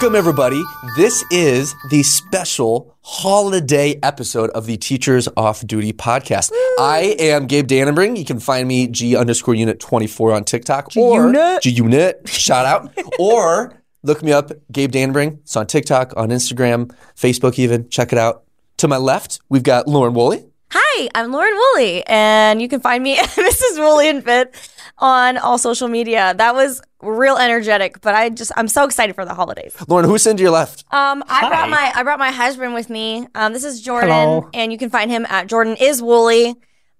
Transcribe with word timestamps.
Welcome, 0.00 0.16
everybody. 0.16 0.64
This 0.96 1.22
is 1.30 1.74
the 1.90 2.02
special 2.02 2.96
holiday 3.02 4.00
episode 4.02 4.48
of 4.52 4.64
the 4.64 4.78
Teachers 4.78 5.28
Off 5.36 5.60
Duty 5.66 5.92
podcast. 5.92 6.50
I 6.78 7.16
am 7.18 7.46
Gabe 7.46 7.66
Dannenbring. 7.66 8.16
You 8.16 8.24
can 8.24 8.40
find 8.40 8.66
me 8.66 8.86
G 8.86 9.14
underscore 9.14 9.54
unit 9.54 9.78
24 9.78 10.32
on 10.32 10.44
TikTok 10.44 10.96
or 10.96 11.30
G-Unit. 11.30 11.62
G 11.62 11.68
Unit, 11.68 12.26
shout 12.26 12.64
out, 12.64 12.90
or 13.18 13.78
look 14.02 14.22
me 14.22 14.32
up, 14.32 14.52
Gabe 14.72 14.90
Dannenbring. 14.90 15.40
It's 15.40 15.54
on 15.54 15.66
TikTok, 15.66 16.14
on 16.16 16.30
Instagram, 16.30 16.90
Facebook, 17.14 17.58
even. 17.58 17.90
Check 17.90 18.10
it 18.14 18.18
out. 18.18 18.44
To 18.78 18.88
my 18.88 18.96
left, 18.96 19.40
we've 19.50 19.62
got 19.62 19.86
Lauren 19.86 20.14
Woolley. 20.14 20.46
Hi, 20.72 21.08
I'm 21.16 21.32
Lauren 21.32 21.52
Woolley, 21.54 22.06
and 22.06 22.62
you 22.62 22.68
can 22.68 22.80
find 22.80 23.02
me 23.02 23.18
at 23.18 23.28
Mrs. 23.30 23.78
Woolley 23.78 24.08
and 24.08 24.22
Fit 24.24 24.54
on 24.98 25.36
all 25.38 25.58
social 25.58 25.88
media. 25.88 26.32
That 26.36 26.54
was 26.54 26.80
real 27.02 27.36
energetic, 27.38 28.00
but 28.02 28.14
I 28.14 28.28
just 28.28 28.52
I'm 28.56 28.68
so 28.68 28.84
excited 28.84 29.14
for 29.16 29.24
the 29.24 29.34
holidays. 29.34 29.74
Lauren, 29.88 30.04
who's 30.08 30.26
in 30.26 30.36
to 30.36 30.42
your 30.42 30.52
left? 30.52 30.84
Um, 30.92 31.24
I 31.28 31.48
brought 31.48 31.70
my 31.70 31.92
I 31.94 32.02
brought 32.04 32.18
my 32.20 32.30
husband 32.30 32.74
with 32.74 32.88
me. 32.88 33.26
Um, 33.34 33.52
this 33.52 33.64
is 33.64 33.80
Jordan, 33.80 34.10
Hello. 34.10 34.48
and 34.54 34.70
you 34.70 34.78
can 34.78 34.90
find 34.90 35.10
him 35.10 35.26
at 35.28 35.48
Jordan 35.48 35.76
is 35.80 36.00
Woolley. 36.02 36.54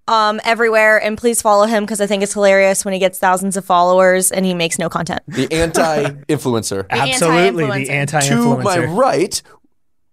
Um, 0.07 0.41
everywhere, 0.43 1.01
and 1.01 1.15
please 1.17 1.41
follow 1.41 1.67
him 1.67 1.83
because 1.83 2.01
I 2.01 2.07
think 2.07 2.21
it's 2.23 2.33
hilarious 2.33 2.83
when 2.83 2.93
he 2.93 2.99
gets 2.99 3.19
thousands 3.19 3.55
of 3.55 3.63
followers 3.63 4.31
and 4.31 4.45
he 4.45 4.53
makes 4.53 4.77
no 4.79 4.89
content. 4.89 5.21
The 5.27 5.49
anti-influencer. 5.53 6.87
Absolutely, 6.89 7.63
anti-influencer. 7.65 7.85
the 7.85 7.91
anti 7.91 8.19
to 8.21 8.35
my 8.35 8.77
influencer. 8.77 8.97
right, 8.97 9.41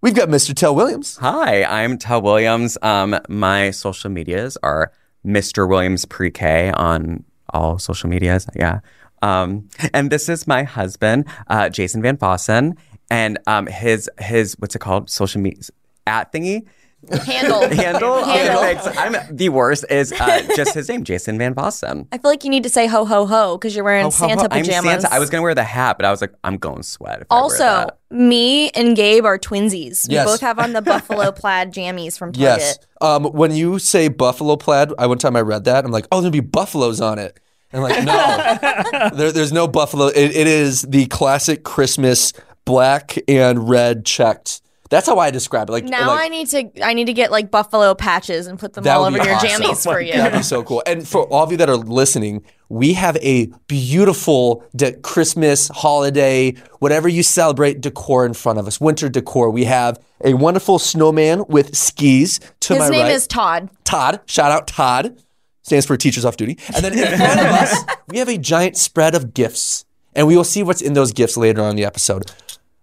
we've 0.01 0.15
got 0.15 0.29
Mr. 0.29 0.53
Tel 0.55 0.75
Williams. 0.75 1.17
Hi, 1.17 1.63
I'm 1.63 1.97
Tel 1.97 2.21
Williams. 2.21 2.77
Um, 2.81 3.19
my 3.27 3.71
social 3.71 4.09
medias 4.09 4.57
are 4.63 4.91
Mr. 5.25 5.67
Williams 5.67 6.05
Pre-K 6.05 6.71
on 6.71 7.23
all 7.49 7.79
social 7.79 8.09
medias. 8.09 8.47
Yeah. 8.55 8.79
Um, 9.21 9.67
and 9.93 10.11
this 10.11 10.29
is 10.29 10.47
my 10.47 10.63
husband, 10.63 11.25
uh, 11.47 11.69
Jason 11.69 12.01
Van 12.01 12.17
Fossen, 12.17 12.77
and 13.11 13.37
um, 13.47 13.67
his 13.67 14.09
his 14.19 14.55
what's 14.59 14.75
it 14.75 14.79
called? 14.79 15.09
Social 15.09 15.41
media 15.41 15.63
at 16.07 16.31
thingy 16.31 16.65
Handle, 17.11 17.61
handle. 17.69 18.13
Okay, 18.15 18.31
Handle. 18.31 18.61
thanks. 18.61 18.97
I'm 18.97 19.35
the 19.35 19.49
worst. 19.49 19.85
Is 19.89 20.11
uh, 20.13 20.41
just 20.55 20.73
his 20.73 20.87
name, 20.89 21.03
Jason 21.03 21.37
Van 21.37 21.55
Fossen. 21.55 22.07
I 22.11 22.17
feel 22.17 22.31
like 22.31 22.43
you 22.43 22.49
need 22.49 22.63
to 22.63 22.69
say 22.69 22.87
ho 22.87 23.05
ho 23.05 23.25
ho 23.25 23.57
because 23.57 23.75
you're 23.75 23.83
wearing 23.85 24.03
Ho, 24.05 24.09
ho, 24.09 24.27
ho. 24.27 24.27
Santa 24.29 24.43
I'm 24.53 24.61
pajamas. 24.63 25.01
Santa. 25.03 25.13
I 25.13 25.19
was 25.19 25.29
gonna 25.29 25.43
wear 25.43 25.55
the 25.55 25.63
hat, 25.63 25.97
but 25.97 26.05
I 26.05 26.11
was 26.11 26.21
like, 26.21 26.33
I'm 26.43 26.57
going 26.57 26.83
sweat. 26.83 27.21
if 27.21 27.27
I 27.29 27.35
wear 27.35 27.43
Also, 27.43 27.57
that. 27.63 27.97
me 28.11 28.69
and 28.71 28.95
Gabe 28.95 29.25
are 29.25 29.37
twinsies. 29.39 30.07
We 30.09 30.15
both 30.15 30.41
have 30.41 30.59
on 30.59 30.73
the 30.73 30.81
buffalo 30.83 31.31
plaid 31.31 31.73
jammies 31.73 32.17
from 32.17 32.31
Target. 32.33 32.59
Yes. 32.59 32.79
Um, 33.01 33.25
when 33.25 33.51
you 33.51 33.79
say 33.79 34.07
buffalo 34.09 34.55
plaid, 34.55 34.91
I 34.99 35.07
one 35.07 35.17
time 35.17 35.35
I 35.35 35.41
read 35.41 35.63
that. 35.65 35.85
I'm 35.85 35.91
like, 35.91 36.07
oh, 36.11 36.21
there'll 36.21 36.31
be 36.31 36.39
buffaloes 36.39 37.01
on 37.01 37.17
it. 37.19 37.39
And 37.71 37.83
I'm 37.83 37.89
like, 37.89 38.03
no, 38.03 39.09
there, 39.15 39.31
there's 39.31 39.51
no 39.53 39.67
buffalo. 39.67 40.07
It, 40.07 40.35
it 40.35 40.47
is 40.47 40.81
the 40.81 41.05
classic 41.05 41.63
Christmas 41.63 42.33
black 42.65 43.17
and 43.27 43.69
red 43.69 44.05
checked. 44.05 44.61
That's 44.89 45.05
how 45.05 45.19
I 45.19 45.29
describe 45.29 45.69
it. 45.69 45.71
Like 45.71 45.83
Now 45.85 46.07
like, 46.07 46.21
I 46.25 46.27
need 46.29 46.47
to 46.47 46.83
I 46.83 46.93
need 46.93 47.05
to 47.05 47.13
get 47.13 47.31
like 47.31 47.51
buffalo 47.51 47.93
patches 47.93 48.47
and 48.47 48.57
put 48.57 48.73
them 48.73 48.83
That 48.83 48.97
all 48.97 49.05
over 49.05 49.17
your 49.17 49.35
awesome. 49.35 49.49
jammies 49.61 49.83
for 49.83 50.01
you. 50.07 50.13
That'd 50.13 50.39
be 50.39 50.43
so 50.43 50.63
cool. 50.63 50.81
And 50.87 51.07
for 51.07 51.25
all 51.27 51.43
of 51.43 51.51
you 51.51 51.57
that 51.57 51.69
are 51.69 51.77
listening, 51.77 52.43
we 52.69 52.93
have 52.93 53.15
a 53.17 53.51
beautiful 53.67 54.63
de- 54.75 54.93
Christmas 54.93 55.67
holiday, 55.69 56.53
whatever 56.79 57.07
you 57.07 57.21
celebrate, 57.23 57.81
decor 57.81 58.25
in 58.25 58.33
front 58.33 58.57
of 58.59 58.67
us. 58.67 58.81
Winter 58.81 59.09
decor. 59.09 59.49
We 59.51 59.65
have 59.65 59.99
a 60.23 60.33
wonderful 60.33 60.79
snowman 60.79 61.45
with 61.47 61.75
skis 61.77 62.39
to 62.61 62.73
His 62.73 62.79
my 62.83 62.89
name 62.89 63.03
right. 63.03 63.11
is 63.11 63.27
Todd. 63.27 63.69
Todd. 63.83 64.21
Shout 64.25 64.51
out 64.51 64.67
Todd. 64.67 65.21
Stands 65.61 65.85
for 65.85 65.97
Teachers 65.97 66.25
Off 66.25 66.35
Duty. 66.35 66.57
And 66.75 66.83
then 66.83 66.93
in 66.97 67.05
front 67.17 67.39
of 67.39 67.45
us, 67.45 67.83
we 68.07 68.17
have 68.17 68.27
a 68.27 68.37
giant 68.39 68.75
spread 68.75 69.13
of 69.13 69.35
gifts. 69.35 69.85
And 70.15 70.25
we 70.25 70.35
will 70.35 70.43
see 70.43 70.63
what's 70.63 70.81
in 70.81 70.93
those 70.93 71.11
gifts 71.13 71.37
later 71.37 71.61
on 71.61 71.69
in 71.69 71.75
the 71.75 71.85
episode. 71.85 72.31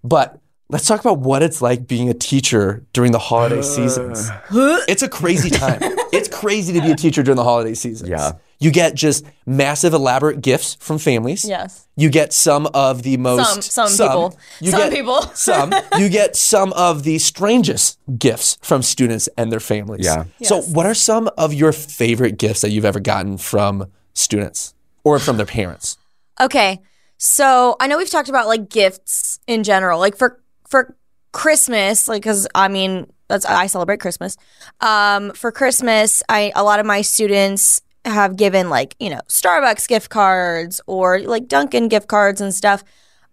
But 0.05 0.39
let's 0.69 0.87
talk 0.87 1.01
about 1.01 1.19
what 1.21 1.43
it's 1.43 1.63
like 1.63 1.87
being 1.87 2.09
a 2.09 2.15
teacher 2.15 2.85
during 2.93 3.13
the 3.13 3.19
holiday 3.19 3.63
seasons. 3.63 4.29
It's 4.53 5.03
a 5.03 5.09
crazy 5.09 5.51
time. 5.51 5.79
it's 6.13 6.29
crazy 6.29 6.73
to 6.73 6.81
be 6.81 6.91
a 6.91 6.97
teacher 6.97 7.23
during 7.23 7.37
the 7.37 7.45
holiday 7.45 7.75
seasons. 7.75 8.11
Yeah. 8.11 8.33
You 8.59 8.71
get 8.71 8.95
just 8.95 9.25
massive, 9.45 9.93
elaborate 9.93 10.41
gifts 10.41 10.77
from 10.81 10.97
families. 10.99 11.45
Yes. 11.45 11.87
You 11.95 12.09
get 12.09 12.33
some 12.33 12.67
of 12.73 13.03
the 13.03 13.19
most 13.19 13.63
Some- 13.65 13.89
some 13.89 14.09
people. 14.09 14.39
You 14.61 14.71
Some 14.71 14.81
get 14.81 14.93
people. 14.93 15.23
some. 15.35 15.75
You 15.99 16.09
get 16.09 16.37
some 16.37 16.73
of 16.73 17.03
the 17.03 17.19
strangest 17.19 17.99
gifts 18.19 18.57
from 18.63 18.83
students 18.83 19.29
and 19.37 19.53
their 19.53 19.61
families. 19.61 20.07
Yeah. 20.07 20.25
So, 20.43 20.63
what 20.63 20.87
are 20.87 20.95
some 20.95 21.29
of 21.37 21.53
your 21.53 21.73
favorite 21.73 22.39
gifts 22.39 22.63
that 22.63 22.71
you've 22.71 22.87
ever 22.87 22.99
gotten 23.01 23.37
from 23.37 23.91
students 24.15 24.75
or 25.05 25.19
from 25.19 25.37
their 25.37 25.45
parents? 25.47 25.99
Okay. 26.41 26.81
So 27.19 27.77
I 27.81 27.87
know 27.87 27.97
we've 27.99 28.11
talked 28.11 28.29
about 28.29 28.47
like 28.47 28.69
gifts 28.69 29.39
in 29.47 29.65
general. 29.65 29.99
Like 29.99 30.17
for 30.17 30.41
for 30.69 30.97
Christmas, 31.33 32.09
like 32.09 32.23
cuz 32.23 32.47
I 32.55 32.69
mean, 32.69 33.07
that's 33.29 33.45
I 33.45 33.67
celebrate 33.67 34.01
Christmas. 34.01 34.37
Um 34.81 35.33
for 35.33 35.53
Christmas, 35.53 36.23
I 36.29 36.53
a 36.55 36.63
lot 36.63 36.81
of 36.81 36.87
my 36.87 37.03
students 37.03 37.83
have 38.05 38.37
given 38.37 38.71
like, 38.71 38.95
you 39.01 39.11
know, 39.11 39.21
Starbucks 39.29 39.89
gift 39.89 40.11
cards 40.11 40.81
or 40.87 41.21
like 41.21 41.49
Dunkin' 41.49 41.89
gift 41.89 42.09
cards 42.09 42.41
and 42.41 42.55
stuff. 42.55 42.85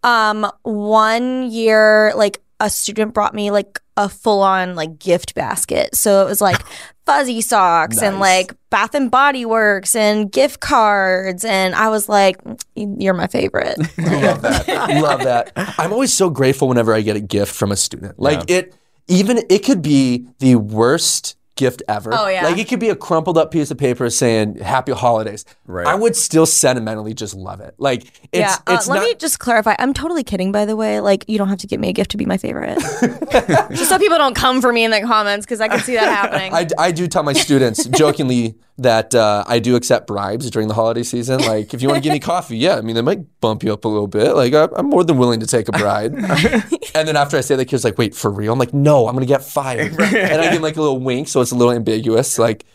Um 0.03 0.51
one 0.63 1.49
year 1.51 2.13
like 2.15 2.41
a 2.59 2.69
student 2.69 3.13
brought 3.13 3.33
me 3.33 3.51
like 3.51 3.79
a 3.97 4.09
full 4.09 4.41
on 4.41 4.75
like 4.75 4.97
gift 4.99 5.35
basket. 5.35 5.95
So 5.95 6.21
it 6.21 6.29
was 6.29 6.41
like 6.41 6.61
fuzzy 7.05 7.41
socks 7.41 8.01
and 8.01 8.19
like 8.19 8.53
Bath 8.69 8.95
and 8.95 9.11
Body 9.11 9.45
Works 9.45 9.95
and 9.95 10.31
gift 10.31 10.59
cards 10.61 11.43
and 11.43 11.75
I 11.75 11.89
was 11.89 12.07
like 12.07 12.37
you're 12.75 13.13
my 13.13 13.27
favorite. 13.27 13.77
Love 13.97 14.41
that. 14.41 14.67
Love 15.01 15.23
that. 15.23 15.51
I'm 15.77 15.91
always 15.91 16.13
so 16.13 16.29
grateful 16.29 16.67
whenever 16.67 16.93
I 16.93 17.01
get 17.01 17.15
a 17.15 17.21
gift 17.21 17.53
from 17.53 17.71
a 17.71 17.75
student. 17.75 18.19
Like 18.19 18.49
it, 18.49 18.75
even 19.07 19.39
it 19.49 19.59
could 19.65 19.81
be 19.81 20.27
the 20.39 20.55
worst 20.55 21.35
gift 21.55 21.83
ever. 21.87 22.11
Oh, 22.13 22.27
yeah. 22.27 22.43
Like 22.43 22.57
it 22.57 22.67
could 22.67 22.79
be 22.79 22.89
a 22.89 22.95
crumpled 22.95 23.37
up 23.37 23.51
piece 23.51 23.71
of 23.71 23.77
paper 23.77 24.09
saying 24.09 24.57
"Happy 24.57 24.91
Holidays." 24.91 25.45
Right. 25.65 25.87
I 25.87 25.95
would 25.95 26.15
still 26.15 26.45
sentimentally 26.45 27.13
just 27.13 27.35
love 27.35 27.61
it. 27.61 27.75
Like 27.77 28.03
it's 28.31 28.39
yeah, 28.39 28.57
uh, 28.67 28.75
it's 28.75 28.87
let 28.87 28.97
not. 28.97 29.05
me 29.05 29.15
just 29.15 29.39
clarify. 29.39 29.75
I'm 29.79 29.93
totally 29.93 30.23
kidding, 30.23 30.51
by 30.51 30.65
the 30.65 30.75
way. 30.75 30.99
Like, 30.99 31.25
you 31.27 31.37
don't 31.37 31.49
have 31.49 31.59
to 31.59 31.67
get 31.67 31.79
me 31.79 31.89
a 31.89 31.93
gift 31.93 32.11
to 32.11 32.17
be 32.17 32.25
my 32.25 32.37
favorite. 32.37 32.79
just 33.71 33.89
so 33.89 33.99
people 33.99 34.17
don't 34.17 34.35
come 34.35 34.61
for 34.61 34.71
me 34.73 34.83
in 34.83 34.91
the 34.91 35.01
comments 35.01 35.45
because 35.45 35.61
I 35.61 35.67
can 35.67 35.79
see 35.79 35.95
that 35.95 36.07
happening. 36.31 36.53
I, 36.53 36.67
I 36.77 36.91
do 36.91 37.07
tell 37.07 37.23
my 37.23 37.33
students 37.33 37.85
jokingly 37.85 38.55
that 38.77 39.13
uh, 39.13 39.43
I 39.47 39.59
do 39.59 39.75
accept 39.75 40.07
bribes 40.07 40.49
during 40.49 40.67
the 40.67 40.73
holiday 40.73 41.03
season. 41.03 41.41
Like, 41.41 41.73
if 41.73 41.81
you 41.81 41.87
want 41.87 41.97
to 41.97 42.01
give 42.01 42.13
me 42.13 42.19
coffee, 42.33 42.57
yeah, 42.57 42.75
I 42.75 42.81
mean, 42.81 42.95
they 42.95 43.01
might 43.01 43.39
bump 43.39 43.63
you 43.63 43.71
up 43.71 43.85
a 43.85 43.87
little 43.87 44.07
bit. 44.07 44.35
Like, 44.35 44.53
I'm 44.53 44.87
more 44.87 45.03
than 45.03 45.17
willing 45.17 45.39
to 45.41 45.47
take 45.47 45.67
a 45.67 45.71
bribe. 45.71 46.15
and 46.95 47.07
then 47.07 47.15
after 47.15 47.37
I 47.37 47.41
say 47.41 47.55
that, 47.55 47.63
the 47.63 47.65
kid's 47.65 47.83
like, 47.83 47.97
wait, 47.97 48.15
for 48.15 48.31
real? 48.31 48.51
I'm 48.51 48.59
like, 48.59 48.73
no, 48.73 49.07
I'm 49.07 49.13
going 49.13 49.25
to 49.25 49.31
get 49.31 49.43
fired. 49.43 49.93
And 50.13 50.41
I 50.41 50.51
give 50.51 50.61
like 50.61 50.77
a 50.77 50.81
little 50.81 50.99
wink, 50.99 51.27
so 51.27 51.41
it's 51.41 51.51
a 51.51 51.55
little 51.55 51.73
ambiguous. 51.73 52.39
Like, 52.39 52.65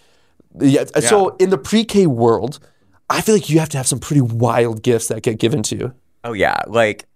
yeah. 0.60 0.84
So 1.00 1.36
in 1.36 1.50
the 1.50 1.58
pre 1.58 1.84
K 1.84 2.06
world, 2.06 2.58
I 3.10 3.20
feel 3.20 3.34
like 3.34 3.48
you 3.48 3.58
have 3.58 3.68
to 3.70 3.76
have 3.76 3.86
some 3.86 3.98
pretty 3.98 4.20
wild 4.20 4.82
gifts 4.82 5.08
that 5.08 5.22
get 5.22 5.38
given 5.38 5.62
to 5.64 5.76
you. 5.76 5.94
Oh 6.24 6.32
yeah, 6.32 6.60
like 6.66 7.06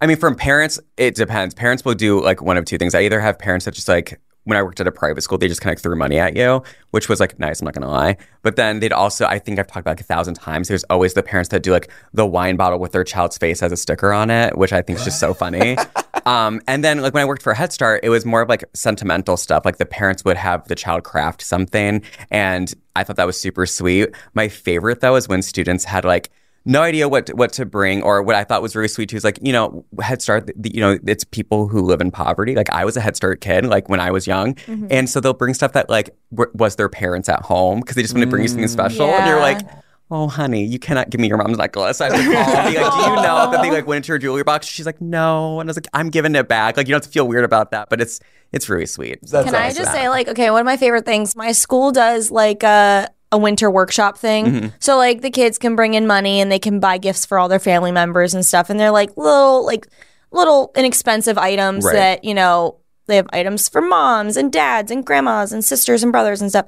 I 0.00 0.06
mean, 0.06 0.16
from 0.16 0.36
parents, 0.36 0.78
it 0.96 1.14
depends. 1.14 1.54
Parents 1.54 1.84
will 1.84 1.94
do 1.94 2.22
like 2.22 2.42
one 2.42 2.56
of 2.56 2.64
two 2.64 2.78
things. 2.78 2.94
I 2.94 3.02
either 3.02 3.20
have 3.20 3.38
parents 3.38 3.64
that 3.64 3.74
just 3.74 3.88
like 3.88 4.20
when 4.48 4.56
I 4.56 4.62
worked 4.62 4.80
at 4.80 4.86
a 4.86 4.92
private 4.92 5.20
school, 5.20 5.36
they 5.36 5.46
just 5.46 5.60
kind 5.60 5.76
of 5.76 5.82
threw 5.82 5.94
money 5.94 6.18
at 6.18 6.34
you, 6.34 6.62
which 6.90 7.06
was 7.06 7.20
like 7.20 7.38
nice. 7.38 7.60
I'm 7.60 7.66
not 7.66 7.74
gonna 7.74 7.90
lie. 7.90 8.16
But 8.40 8.56
then 8.56 8.80
they'd 8.80 8.94
also, 8.94 9.26
I 9.26 9.38
think 9.38 9.58
I've 9.58 9.66
talked 9.66 9.80
about 9.80 9.90
like 9.90 10.00
a 10.00 10.04
thousand 10.04 10.36
times. 10.36 10.68
There's 10.68 10.84
always 10.84 11.12
the 11.12 11.22
parents 11.22 11.50
that 11.50 11.62
do 11.62 11.70
like 11.70 11.90
the 12.14 12.24
wine 12.24 12.56
bottle 12.56 12.78
with 12.78 12.92
their 12.92 13.04
child's 13.04 13.36
face 13.36 13.62
as 13.62 13.72
a 13.72 13.76
sticker 13.76 14.10
on 14.10 14.30
it, 14.30 14.56
which 14.56 14.72
I 14.72 14.80
think 14.80 15.00
is 15.00 15.04
just 15.04 15.20
so 15.20 15.34
funny. 15.34 15.76
um, 16.24 16.62
and 16.66 16.82
then 16.82 17.02
like 17.02 17.12
when 17.12 17.22
I 17.22 17.26
worked 17.26 17.42
for 17.42 17.52
Head 17.52 17.74
Start, 17.74 18.00
it 18.02 18.08
was 18.08 18.24
more 18.24 18.40
of 18.40 18.48
like 18.48 18.64
sentimental 18.72 19.36
stuff. 19.36 19.66
Like 19.66 19.76
the 19.76 19.84
parents 19.84 20.24
would 20.24 20.38
have 20.38 20.66
the 20.66 20.74
child 20.74 21.04
craft 21.04 21.42
something, 21.42 22.02
and 22.30 22.72
I 22.96 23.04
thought 23.04 23.16
that 23.16 23.26
was 23.26 23.38
super 23.38 23.66
sweet. 23.66 24.14
My 24.32 24.48
favorite 24.48 25.00
though 25.00 25.16
is 25.16 25.28
when 25.28 25.42
students 25.42 25.84
had 25.84 26.06
like 26.06 26.30
no 26.68 26.82
idea 26.82 27.08
what 27.08 27.30
what 27.30 27.50
to 27.54 27.64
bring 27.64 28.02
or 28.02 28.22
what 28.22 28.36
I 28.36 28.44
thought 28.44 28.60
was 28.60 28.76
really 28.76 28.88
sweet 28.88 29.08
too 29.08 29.16
is 29.16 29.24
like 29.24 29.38
you 29.40 29.52
know 29.52 29.86
Head 30.00 30.20
Start 30.20 30.50
the, 30.54 30.70
you 30.72 30.80
know 30.80 30.98
it's 31.06 31.24
people 31.24 31.66
who 31.66 31.80
live 31.80 32.02
in 32.02 32.10
poverty. 32.10 32.54
Like 32.54 32.70
I 32.70 32.84
was 32.84 32.96
a 32.96 33.00
Head 33.00 33.16
Start 33.16 33.40
kid 33.40 33.64
like 33.64 33.88
when 33.88 34.00
I 34.00 34.10
was 34.10 34.26
young. 34.26 34.54
Mm-hmm. 34.54 34.88
And 34.90 35.08
so 35.08 35.18
they'll 35.18 35.32
bring 35.32 35.54
stuff 35.54 35.72
that 35.72 35.88
like 35.88 36.14
w- 36.30 36.50
was 36.54 36.76
their 36.76 36.90
parents 36.90 37.28
at 37.30 37.40
home 37.40 37.80
because 37.80 37.96
they 37.96 38.02
just 38.02 38.12
want 38.12 38.24
to 38.24 38.30
bring 38.30 38.42
you 38.42 38.48
something 38.48 38.68
special. 38.68 39.06
And 39.06 39.26
you're 39.26 39.40
like 39.40 39.66
oh 40.10 40.26
honey 40.26 40.64
you 40.64 40.78
cannot 40.78 41.10
give 41.10 41.20
me 41.20 41.28
your 41.28 41.38
mom's 41.38 41.56
necklace. 41.56 42.02
I 42.02 42.14
have 42.14 42.14
call 42.14 42.56
and 42.56 42.74
be 42.74 42.80
like 42.80 42.92
do 42.92 43.10
you 43.10 43.16
know 43.16 43.50
that 43.50 43.62
they 43.62 43.70
like 43.70 43.86
went 43.86 44.04
into 44.04 44.12
her 44.12 44.18
jewelry 44.18 44.44
box? 44.44 44.66
She's 44.66 44.86
like 44.86 45.00
no. 45.00 45.60
And 45.60 45.68
I 45.68 45.70
was 45.70 45.76
like 45.76 45.88
I'm 45.94 46.10
giving 46.10 46.34
it 46.34 46.48
back. 46.48 46.76
Like 46.76 46.86
you 46.86 46.92
don't 46.92 47.02
have 47.02 47.10
to 47.10 47.12
feel 47.12 47.26
weird 47.26 47.44
about 47.44 47.70
that 47.70 47.88
but 47.88 48.02
it's 48.02 48.20
it's 48.52 48.68
really 48.68 48.86
sweet. 48.86 49.20
That's 49.22 49.44
Can 49.44 49.54
I 49.54 49.66
awesome. 49.66 49.84
just 49.84 49.92
say, 49.92 50.08
like, 50.08 50.28
okay, 50.28 50.50
one 50.50 50.60
of 50.60 50.64
my 50.64 50.78
favorite 50.78 51.04
things, 51.04 51.36
my 51.36 51.52
school 51.52 51.92
does 51.92 52.30
like 52.30 52.62
a, 52.62 53.08
a 53.30 53.38
winter 53.38 53.70
workshop 53.70 54.16
thing. 54.18 54.46
Mm-hmm. 54.46 54.66
So, 54.80 54.96
like, 54.96 55.20
the 55.20 55.30
kids 55.30 55.58
can 55.58 55.76
bring 55.76 55.94
in 55.94 56.06
money 56.06 56.40
and 56.40 56.50
they 56.50 56.58
can 56.58 56.80
buy 56.80 56.98
gifts 56.98 57.26
for 57.26 57.38
all 57.38 57.48
their 57.48 57.58
family 57.58 57.92
members 57.92 58.34
and 58.34 58.44
stuff. 58.44 58.70
And 58.70 58.78
they're 58.80 58.90
like 58.90 59.16
little, 59.16 59.64
like, 59.66 59.86
little 60.30 60.72
inexpensive 60.76 61.36
items 61.38 61.84
Right. 61.84 61.94
that, 61.94 62.24
you 62.24 62.34
know, 62.34 62.76
they 63.06 63.16
have 63.16 63.26
items 63.32 63.68
for 63.68 63.80
moms 63.80 64.36
and 64.36 64.52
dads 64.52 64.90
and 64.90 65.04
grandmas 65.04 65.52
and 65.52 65.64
sisters 65.64 66.02
and 66.02 66.12
brothers 66.12 66.40
and 66.40 66.50
stuff. 66.50 66.66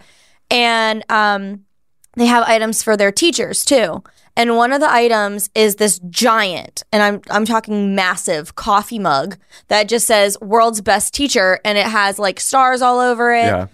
And 0.51 1.05
um, 1.11 1.65
they 2.17 2.27
have 2.27 2.45
items 2.45 2.83
for 2.83 2.97
their 2.97 3.13
teachers 3.13 3.65
too. 3.65 4.03
and 4.37 4.57
one 4.57 4.73
of 4.73 4.81
the 4.81 4.91
items 4.91 5.51
is 5.55 5.75
this 5.77 5.99
giant, 6.09 6.83
and 6.93 7.03
I'm 7.03 7.21
I'm 7.31 7.45
talking 7.45 7.95
massive 7.95 8.55
coffee 8.55 8.99
mug 8.99 9.37
that 9.69 9.89
just 9.89 10.07
says 10.07 10.39
"World's 10.41 10.81
Best 10.81 11.13
Teacher" 11.15 11.59
and 11.65 11.77
it 11.77 11.87
has 11.87 12.19
like 12.19 12.41
stars 12.41 12.81
all 12.81 13.01
over 13.01 13.33
it. 13.35 13.45
Yeah. 13.47 13.67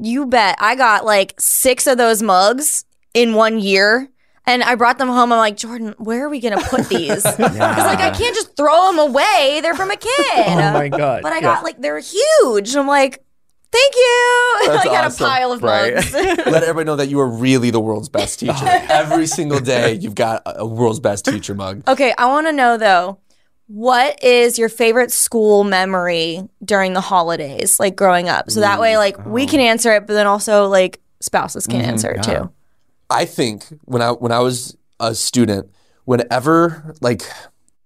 You 0.00 0.26
bet. 0.26 0.56
I 0.60 0.74
got 0.74 1.04
like 1.04 1.34
six 1.38 1.86
of 1.86 1.98
those 1.98 2.22
mugs 2.22 2.84
in 3.14 3.34
one 3.34 3.58
year. 3.58 4.08
And 4.44 4.64
I 4.64 4.74
brought 4.74 4.98
them 4.98 5.06
home. 5.06 5.32
I'm 5.32 5.38
like, 5.38 5.56
Jordan, 5.56 5.94
where 5.98 6.24
are 6.26 6.28
we 6.28 6.40
going 6.40 6.58
to 6.58 6.64
put 6.68 6.88
these? 6.88 7.22
Because, 7.36 7.38
like, 7.38 8.00
I 8.00 8.10
can't 8.10 8.34
just 8.34 8.56
throw 8.56 8.86
them 8.90 8.98
away. 8.98 9.60
They're 9.62 9.76
from 9.76 9.92
a 9.92 9.96
kid. 10.08 10.10
Oh 10.48 10.72
my 10.72 10.88
god. 10.88 11.22
But 11.22 11.32
I 11.32 11.40
got, 11.40 11.62
like, 11.62 11.80
they're 11.80 12.00
huge. 12.00 12.74
I'm 12.74 12.88
like, 12.88 13.22
thank 13.70 13.94
you. 13.94 14.56
That's 14.66 14.80
I 14.80 14.84
got 14.86 15.04
awesome. 15.04 15.24
a 15.24 15.28
pile 15.28 15.52
of 15.52 15.62
Right. 15.62 15.94
mugs. 15.94 16.12
Let 16.12 16.64
everybody 16.64 16.84
know 16.86 16.96
that 16.96 17.06
you 17.08 17.20
are 17.20 17.28
really 17.28 17.70
the 17.70 17.78
world's 17.78 18.08
best 18.08 18.40
teacher. 18.40 18.52
Every 18.64 19.28
single 19.28 19.60
day, 19.60 19.92
you've 19.94 20.16
got 20.16 20.42
a 20.44 20.62
a 20.62 20.66
world's 20.66 20.98
best 20.98 21.24
teacher 21.24 21.54
mug. 21.54 21.84
okay. 21.86 22.12
I 22.18 22.26
want 22.26 22.48
to 22.48 22.52
know, 22.52 22.76
though, 22.76 23.18
what 23.66 24.22
is 24.22 24.58
your 24.58 24.68
favorite 24.68 25.12
school 25.12 25.64
memory 25.64 26.48
during 26.64 26.92
the 26.92 27.00
holidays, 27.00 27.80
like 27.80 27.96
growing 27.96 28.28
up? 28.28 28.50
So 28.50 28.60
that 28.60 28.80
way, 28.80 28.96
like, 28.96 29.24
we 29.24 29.46
can 29.46 29.60
oh. 29.60 29.64
answer 29.64 29.92
it, 29.92 30.06
but 30.06 30.14
then 30.14 30.26
also, 30.26 30.68
like, 30.68 31.00
spouses 31.20 31.66
can 31.66 31.80
mm-hmm, 31.80 31.90
answer 31.90 32.10
it 32.10 32.22
too. 32.22 32.50
I 33.08 33.24
think 33.24 33.64
when 33.84 34.02
I 34.02 34.10
when 34.10 34.32
I 34.32 34.40
was 34.40 34.76
a 34.98 35.14
student, 35.14 35.70
whenever 36.04 36.94
like 37.00 37.22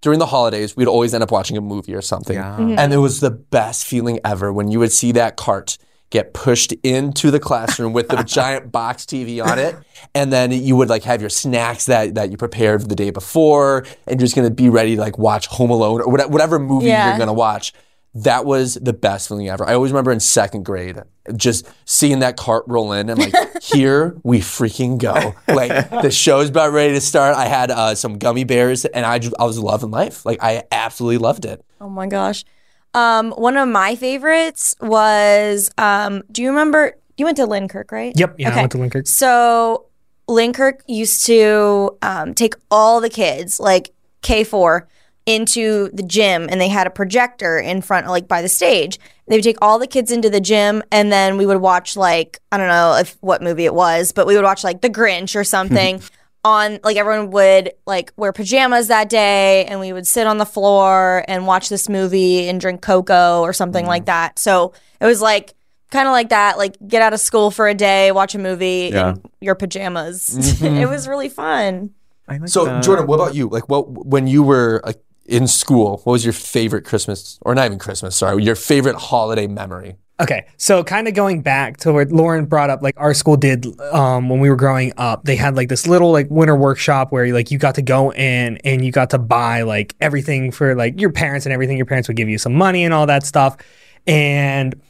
during 0.00 0.18
the 0.18 0.26
holidays, 0.26 0.76
we'd 0.76 0.88
always 0.88 1.14
end 1.14 1.22
up 1.22 1.30
watching 1.30 1.56
a 1.56 1.60
movie 1.60 1.94
or 1.94 2.02
something, 2.02 2.36
mm-hmm. 2.36 2.78
and 2.78 2.92
it 2.92 2.98
was 2.98 3.20
the 3.20 3.30
best 3.30 3.86
feeling 3.86 4.20
ever 4.24 4.52
when 4.52 4.70
you 4.70 4.78
would 4.78 4.92
see 4.92 5.12
that 5.12 5.36
cart 5.36 5.78
get 6.10 6.32
pushed 6.34 6.72
into 6.82 7.30
the 7.30 7.40
classroom 7.40 7.92
with 7.92 8.08
the 8.08 8.22
giant 8.24 8.70
box 8.72 9.04
TV 9.04 9.44
on 9.44 9.58
it, 9.58 9.76
and 10.14 10.32
then 10.32 10.52
you 10.52 10.76
would 10.76 10.88
like 10.88 11.02
have 11.04 11.20
your 11.20 11.30
snacks 11.30 11.86
that 11.86 12.14
that 12.14 12.30
you 12.30 12.36
prepared 12.36 12.88
the 12.88 12.94
day 12.94 13.10
before, 13.10 13.84
and 14.06 14.20
you're 14.20 14.26
just 14.26 14.36
gonna 14.36 14.50
be 14.50 14.68
ready 14.68 14.94
to 14.96 15.00
like 15.00 15.18
watch 15.18 15.46
Home 15.48 15.70
Alone 15.70 16.00
or 16.00 16.08
whatever, 16.10 16.30
whatever 16.30 16.58
movie 16.58 16.86
Yeah. 16.86 17.08
you're 17.10 17.18
gonna 17.18 17.32
watch. 17.32 17.72
That 18.14 18.46
was 18.46 18.76
the 18.76 18.94
best 18.94 19.28
feeling 19.28 19.50
ever. 19.50 19.68
I 19.68 19.74
always 19.74 19.92
remember 19.92 20.10
in 20.10 20.20
second 20.20 20.64
grade 20.64 20.96
just 21.36 21.68
seeing 21.84 22.20
that 22.20 22.38
cart 22.38 22.64
roll 22.66 22.92
in 22.92 23.10
and 23.10 23.18
like, 23.18 23.34
here 23.62 24.16
we 24.22 24.38
freaking 24.38 24.96
go. 24.96 25.34
Like 25.52 25.90
the 25.90 26.10
show's 26.10 26.48
about 26.48 26.72
ready 26.72 26.94
to 26.94 27.00
start. 27.02 27.36
I 27.36 27.44
had 27.44 27.70
uh, 27.70 27.94
some 27.94 28.16
gummy 28.16 28.44
bears 28.44 28.86
and 28.86 29.04
I, 29.04 29.20
I 29.38 29.44
was 29.44 29.58
loving 29.58 29.90
life. 29.90 30.24
Like 30.24 30.38
I 30.42 30.62
absolutely 30.72 31.18
loved 31.18 31.44
it. 31.44 31.62
Oh 31.78 31.90
my 31.90 32.06
gosh. 32.06 32.46
Um, 32.94 33.32
one 33.32 33.56
of 33.56 33.68
my 33.68 33.94
favorites 33.94 34.74
was 34.80 35.70
um, 35.78 36.22
do 36.30 36.42
you 36.42 36.48
remember 36.50 36.96
you 37.16 37.24
went 37.24 37.36
to 37.38 37.46
Linkirk, 37.46 37.92
right? 37.92 38.12
Yep. 38.16 38.36
Yeah, 38.38 38.48
Okay. 38.48 38.58
I 38.58 38.62
went 38.62 38.72
to 38.72 38.78
Linkirk. 38.78 39.06
So 39.08 39.86
Linkirk 40.28 40.80
used 40.86 41.26
to 41.26 41.96
um, 42.02 42.34
take 42.34 42.54
all 42.70 43.00
the 43.00 43.08
kids, 43.10 43.60
like 43.60 43.90
K4, 44.22 44.82
into 45.26 45.90
the 45.92 46.04
gym 46.04 46.46
and 46.48 46.60
they 46.60 46.68
had 46.68 46.86
a 46.86 46.90
projector 46.90 47.58
in 47.58 47.82
front, 47.82 48.06
like 48.06 48.28
by 48.28 48.42
the 48.42 48.48
stage. 48.48 48.98
They 49.26 49.36
would 49.36 49.42
take 49.44 49.58
all 49.60 49.80
the 49.80 49.88
kids 49.88 50.12
into 50.12 50.30
the 50.30 50.40
gym 50.40 50.84
and 50.92 51.10
then 51.10 51.36
we 51.36 51.46
would 51.46 51.60
watch 51.60 51.96
like, 51.96 52.38
I 52.52 52.56
don't 52.56 52.68
know 52.68 52.94
if 52.94 53.16
what 53.20 53.42
movie 53.42 53.64
it 53.64 53.74
was, 53.74 54.12
but 54.12 54.26
we 54.28 54.36
would 54.36 54.44
watch 54.44 54.62
like 54.62 54.82
The 54.82 54.90
Grinch 54.90 55.34
or 55.34 55.42
something. 55.42 56.00
on 56.46 56.78
like 56.84 56.96
everyone 56.96 57.30
would 57.32 57.72
like 57.86 58.12
wear 58.16 58.32
pajamas 58.32 58.86
that 58.86 59.08
day 59.08 59.64
and 59.64 59.80
we 59.80 59.92
would 59.92 60.06
sit 60.06 60.28
on 60.28 60.38
the 60.38 60.46
floor 60.46 61.24
and 61.26 61.44
watch 61.44 61.68
this 61.68 61.88
movie 61.88 62.48
and 62.48 62.60
drink 62.60 62.80
cocoa 62.82 63.40
or 63.40 63.52
something 63.52 63.84
like 63.84 64.04
mm. 64.04 64.06
that. 64.06 64.38
So 64.38 64.72
it 65.00 65.06
was 65.06 65.20
like 65.20 65.54
kind 65.90 66.06
of 66.06 66.12
like 66.12 66.28
that, 66.28 66.56
like 66.56 66.76
get 66.86 67.02
out 67.02 67.12
of 67.12 67.18
school 67.18 67.50
for 67.50 67.66
a 67.66 67.74
day, 67.74 68.12
watch 68.12 68.36
a 68.36 68.38
movie 68.38 68.90
Yeah. 68.92 69.14
in 69.14 69.22
your 69.40 69.56
pajamas. 69.56 70.38
Mm-hmm. 70.38 70.76
it 70.82 70.88
was 70.88 71.08
really 71.08 71.28
fun. 71.28 71.90
I 72.28 72.38
like 72.38 72.48
So 72.48 72.64
that. 72.64 72.84
Jordan, 72.84 73.08
what 73.08 73.16
about 73.16 73.34
you? 73.34 73.48
Like 73.48 73.68
what, 73.68 73.90
when 74.06 74.28
you 74.28 74.44
were 74.44 74.80
like 74.86 75.02
in 75.24 75.48
school, 75.48 76.00
what 76.04 76.12
was 76.12 76.24
your 76.24 76.32
favorite 76.32 76.84
Christmas 76.84 77.40
or 77.42 77.56
not 77.56 77.66
even 77.66 77.80
Christmas, 77.80 78.14
sorry, 78.14 78.44
your 78.44 78.54
favorite 78.54 78.96
holiday 78.96 79.48
memory? 79.48 79.96
Okay, 80.18 80.46
so 80.56 80.82
kind 80.82 81.08
of 81.08 81.14
going 81.14 81.42
back 81.42 81.76
to 81.78 81.92
what 81.92 82.10
Lauren 82.10 82.46
brought 82.46 82.70
up, 82.70 82.80
like 82.80 82.94
our 82.96 83.12
school 83.12 83.36
did 83.36 83.66
um, 83.92 84.30
when 84.30 84.40
we 84.40 84.48
were 84.48 84.56
growing 84.56 84.94
up. 84.96 85.24
They 85.24 85.36
had 85.36 85.56
like 85.56 85.68
this 85.68 85.86
little 85.86 86.10
like 86.10 86.30
winter 86.30 86.56
workshop 86.56 87.12
where 87.12 87.30
like 87.34 87.50
you 87.50 87.58
got 87.58 87.74
to 87.74 87.82
go 87.82 88.12
in 88.14 88.56
and 88.64 88.82
you 88.82 88.92
got 88.92 89.10
to 89.10 89.18
buy 89.18 89.62
like 89.62 89.94
everything 90.00 90.52
for 90.52 90.74
like 90.74 90.98
your 90.98 91.12
parents 91.12 91.44
and 91.44 91.52
everything. 91.52 91.76
Your 91.76 91.84
parents 91.84 92.08
would 92.08 92.16
give 92.16 92.30
you 92.30 92.38
some 92.38 92.54
money 92.54 92.82
and 92.82 92.94
all 92.94 93.06
that 93.06 93.26
stuff. 93.26 93.58
And 94.06 94.80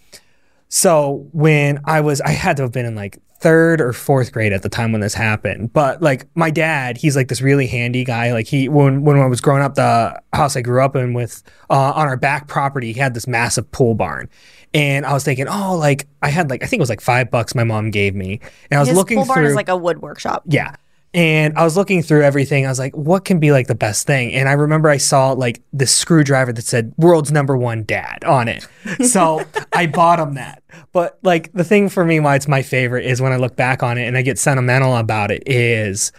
so 0.69 1.29
when 1.32 1.81
I 1.84 2.02
was, 2.02 2.20
I 2.20 2.31
had 2.31 2.56
to 2.58 2.62
have 2.62 2.72
been 2.72 2.87
in 2.87 2.94
like 2.94 3.19
third 3.38 3.81
or 3.81 3.93
fourth 3.93 4.32
grade 4.32 4.52
at 4.52 4.62
the 4.62 4.69
time 4.69 4.93
when 4.93 5.00
this 5.00 5.14
happened. 5.14 5.72
But 5.72 6.00
like 6.00 6.26
my 6.37 6.50
dad, 6.50 6.96
he's 6.96 7.17
like 7.17 7.29
this 7.29 7.43
really 7.43 7.67
handy 7.67 8.05
guy. 8.05 8.32
Like 8.32 8.46
he, 8.46 8.69
when 8.69 9.02
when 9.02 9.19
I 9.19 9.26
was 9.26 9.40
growing 9.40 9.62
up, 9.62 9.75
the 9.75 10.20
house 10.32 10.56
I 10.56 10.62
grew 10.62 10.82
up 10.82 10.94
in 10.96 11.14
with 11.14 11.43
uh, 11.69 11.93
on 11.94 12.06
our 12.06 12.17
back 12.17 12.46
property, 12.46 12.93
he 12.93 13.00
had 13.00 13.14
this 13.14 13.26
massive 13.26 13.70
pool 13.72 13.94
barn. 13.94 14.29
And 14.76 15.06
I 15.06 15.14
was 15.14 15.25
thinking, 15.25 15.49
oh, 15.49 15.76
like 15.76 16.06
I 16.20 16.28
had 16.28 16.50
like 16.50 16.62
I 16.62 16.67
think 16.67 16.81
it 16.81 16.82
was 16.82 16.90
like 16.90 17.00
five 17.00 17.31
bucks 17.31 17.55
my 17.55 17.64
mom 17.64 17.90
gave 17.90 18.14
me, 18.14 18.40
and 18.70 18.76
I 18.76 18.81
was 18.81 18.88
His 18.88 18.96
looking 18.99 19.17
pool 19.17 19.26
barn 19.26 19.38
through 19.38 19.46
is 19.49 19.55
like 19.55 19.69
a 19.70 19.76
wood 19.76 20.02
workshop. 20.02 20.43
yeah. 20.46 20.75
And 21.14 21.56
I 21.56 21.64
was 21.64 21.78
looking 21.78 22.02
through 22.02 22.25
everything. 22.25 22.67
I 22.67 22.69
was 22.69 22.78
like, 22.78 22.94
what 22.94 23.25
can 23.25 23.40
be 23.40 23.50
like 23.50 23.69
the 23.69 23.75
best 23.75 24.06
thing? 24.06 24.34
And 24.34 24.50
I 24.50 24.52
remember 24.52 24.90
I 24.90 24.99
saw 24.99 25.32
like 25.32 25.62
this 25.73 25.94
screwdriver 25.94 26.52
that 26.52 26.64
said 26.67 26.93
world's 26.99 27.32
number 27.32 27.56
one 27.56 27.84
dad 27.84 28.23
on 28.25 28.49
it. 28.49 28.69
So 29.06 29.43
I 29.73 29.87
bought 29.87 30.20
him 30.20 30.34
that. 30.34 30.62
But 30.93 31.19
like 31.22 31.50
the 31.55 31.64
thing 31.64 31.88
for 31.88 32.05
me, 32.05 32.20
why 32.20 32.37
it's 32.37 32.49
my 32.49 32.61
favorite 32.61 33.06
is 33.06 33.22
when 33.22 33.32
I 33.32 33.37
look 33.37 33.56
back 33.56 33.82
on 33.82 33.96
it 33.96 34.06
and 34.06 34.14
I 34.14 34.20
get 34.20 34.38
sentimental 34.38 34.94
about 34.94 35.31
it 35.31 35.43
is 35.46 36.12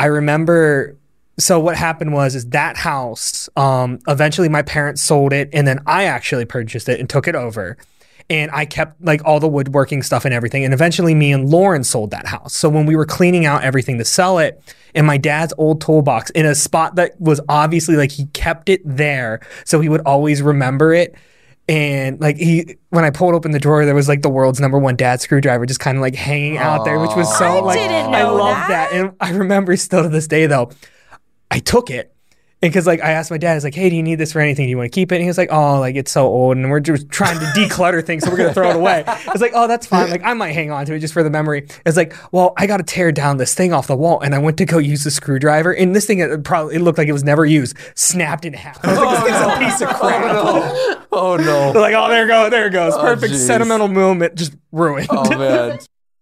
I 0.00 0.06
remember 0.06 0.96
so 1.38 1.60
what 1.60 1.76
happened 1.76 2.12
was 2.12 2.34
is 2.34 2.46
that 2.50 2.76
house 2.76 3.48
um 3.56 3.98
eventually 4.08 4.48
my 4.48 4.62
parents 4.62 5.02
sold 5.02 5.32
it 5.32 5.50
and 5.52 5.66
then 5.66 5.80
I 5.86 6.04
actually 6.04 6.44
purchased 6.44 6.88
it 6.88 7.00
and 7.00 7.08
took 7.08 7.28
it 7.28 7.34
over. 7.34 7.76
And 8.28 8.50
I 8.50 8.64
kept 8.64 9.00
like 9.04 9.24
all 9.24 9.38
the 9.38 9.46
woodworking 9.46 10.02
stuff 10.02 10.24
and 10.24 10.34
everything. 10.34 10.64
And 10.64 10.74
eventually 10.74 11.14
me 11.14 11.32
and 11.32 11.48
Lauren 11.48 11.84
sold 11.84 12.10
that 12.10 12.26
house. 12.26 12.56
So 12.56 12.68
when 12.68 12.84
we 12.84 12.96
were 12.96 13.06
cleaning 13.06 13.46
out 13.46 13.62
everything 13.62 13.98
to 13.98 14.04
sell 14.04 14.40
it 14.40 14.60
in 14.96 15.06
my 15.06 15.16
dad's 15.16 15.54
old 15.58 15.80
toolbox 15.80 16.30
in 16.30 16.44
a 16.44 16.54
spot 16.56 16.96
that 16.96 17.20
was 17.20 17.40
obviously 17.48 17.94
like 17.94 18.10
he 18.10 18.26
kept 18.26 18.68
it 18.68 18.80
there 18.84 19.40
so 19.64 19.80
he 19.80 19.88
would 19.88 20.00
always 20.00 20.42
remember 20.42 20.92
it. 20.92 21.14
And 21.68 22.20
like 22.20 22.36
he 22.36 22.76
when 22.90 23.04
I 23.04 23.10
pulled 23.10 23.34
open 23.34 23.52
the 23.52 23.60
drawer 23.60 23.84
there 23.84 23.94
was 23.94 24.08
like 24.08 24.22
the 24.22 24.28
world's 24.28 24.60
number 24.60 24.78
one 24.78 24.96
dad 24.96 25.20
screwdriver 25.20 25.66
just 25.66 25.80
kind 25.80 25.96
of 25.96 26.00
like 26.00 26.14
hanging 26.14 26.58
out 26.58 26.84
there 26.84 26.98
which 26.98 27.14
was 27.16 27.28
so 27.38 27.44
I 27.44 27.60
like 27.60 27.78
I 27.78 28.24
love 28.24 28.56
that. 28.68 28.90
that. 28.90 28.92
And 28.92 29.12
I 29.20 29.30
remember 29.30 29.76
still 29.76 30.02
to 30.02 30.08
this 30.08 30.26
day 30.26 30.46
though 30.46 30.70
I 31.50 31.58
took 31.58 31.90
it. 31.90 32.12
And 32.62 32.72
because 32.72 32.86
like 32.86 33.02
I 33.02 33.10
asked 33.10 33.30
my 33.30 33.36
dad, 33.36 33.52
I 33.52 33.54
was 33.56 33.64
like, 33.64 33.74
"Hey, 33.74 33.90
do 33.90 33.96
you 33.96 34.02
need 34.02 34.14
this 34.14 34.32
for 34.32 34.40
anything? 34.40 34.64
Do 34.64 34.70
you 34.70 34.78
want 34.78 34.90
to 34.90 34.94
keep 34.94 35.12
it?" 35.12 35.16
And 35.16 35.22
he 35.22 35.28
was 35.28 35.36
like, 35.36 35.50
"Oh, 35.52 35.78
like 35.78 35.94
it's 35.94 36.10
so 36.10 36.26
old, 36.26 36.56
and 36.56 36.70
we're 36.70 36.80
just 36.80 37.10
trying 37.10 37.38
to 37.38 37.44
declutter 37.44 38.02
things, 38.02 38.24
so 38.24 38.30
we're 38.30 38.38
gonna 38.38 38.54
throw 38.54 38.70
it 38.70 38.76
away." 38.76 39.04
I 39.06 39.30
was 39.30 39.42
like, 39.42 39.52
"Oh, 39.54 39.68
that's 39.68 39.86
fine. 39.86 40.08
Like 40.08 40.24
I 40.24 40.32
might 40.32 40.52
hang 40.52 40.70
on 40.70 40.86
to 40.86 40.94
it 40.94 41.00
just 41.00 41.12
for 41.12 41.22
the 41.22 41.28
memory." 41.28 41.68
It's 41.84 41.98
like, 41.98 42.16
"Well, 42.32 42.54
I 42.56 42.66
got 42.66 42.78
to 42.78 42.82
tear 42.82 43.12
down 43.12 43.36
this 43.36 43.54
thing 43.54 43.74
off 43.74 43.88
the 43.88 43.96
wall," 43.96 44.20
and 44.20 44.34
I 44.34 44.38
went 44.38 44.56
to 44.56 44.64
go 44.64 44.78
use 44.78 45.04
the 45.04 45.10
screwdriver, 45.10 45.70
and 45.70 45.94
this 45.94 46.06
thing 46.06 46.20
it 46.20 46.44
probably 46.44 46.76
it 46.76 46.80
looked 46.80 46.96
like 46.96 47.08
it 47.08 47.12
was 47.12 47.24
never 47.24 47.44
used, 47.44 47.76
snapped 47.94 48.46
in 48.46 48.54
half. 48.54 48.80
I 48.84 48.88
was 48.88 48.98
like, 48.98 49.26
"This 49.26 49.38
thing's 49.38 49.52
a 49.52 49.58
piece 49.58 49.80
of 49.82 49.88
crap." 50.00 51.06
Oh 51.12 51.36
no. 51.36 51.68
Oh, 51.68 51.72
They're 51.74 51.82
like, 51.82 51.94
"Oh, 51.94 52.08
there 52.08 52.24
it 52.24 52.28
goes, 52.28 52.50
there 52.50 52.66
it 52.68 52.72
goes, 52.72 52.94
oh, 52.94 53.02
perfect 53.02 53.34
jeez. 53.34 53.46
sentimental 53.46 53.88
moment, 53.88 54.34
just 54.34 54.54
ruined." 54.72 55.08
Oh 55.10 55.28
man. 55.36 55.78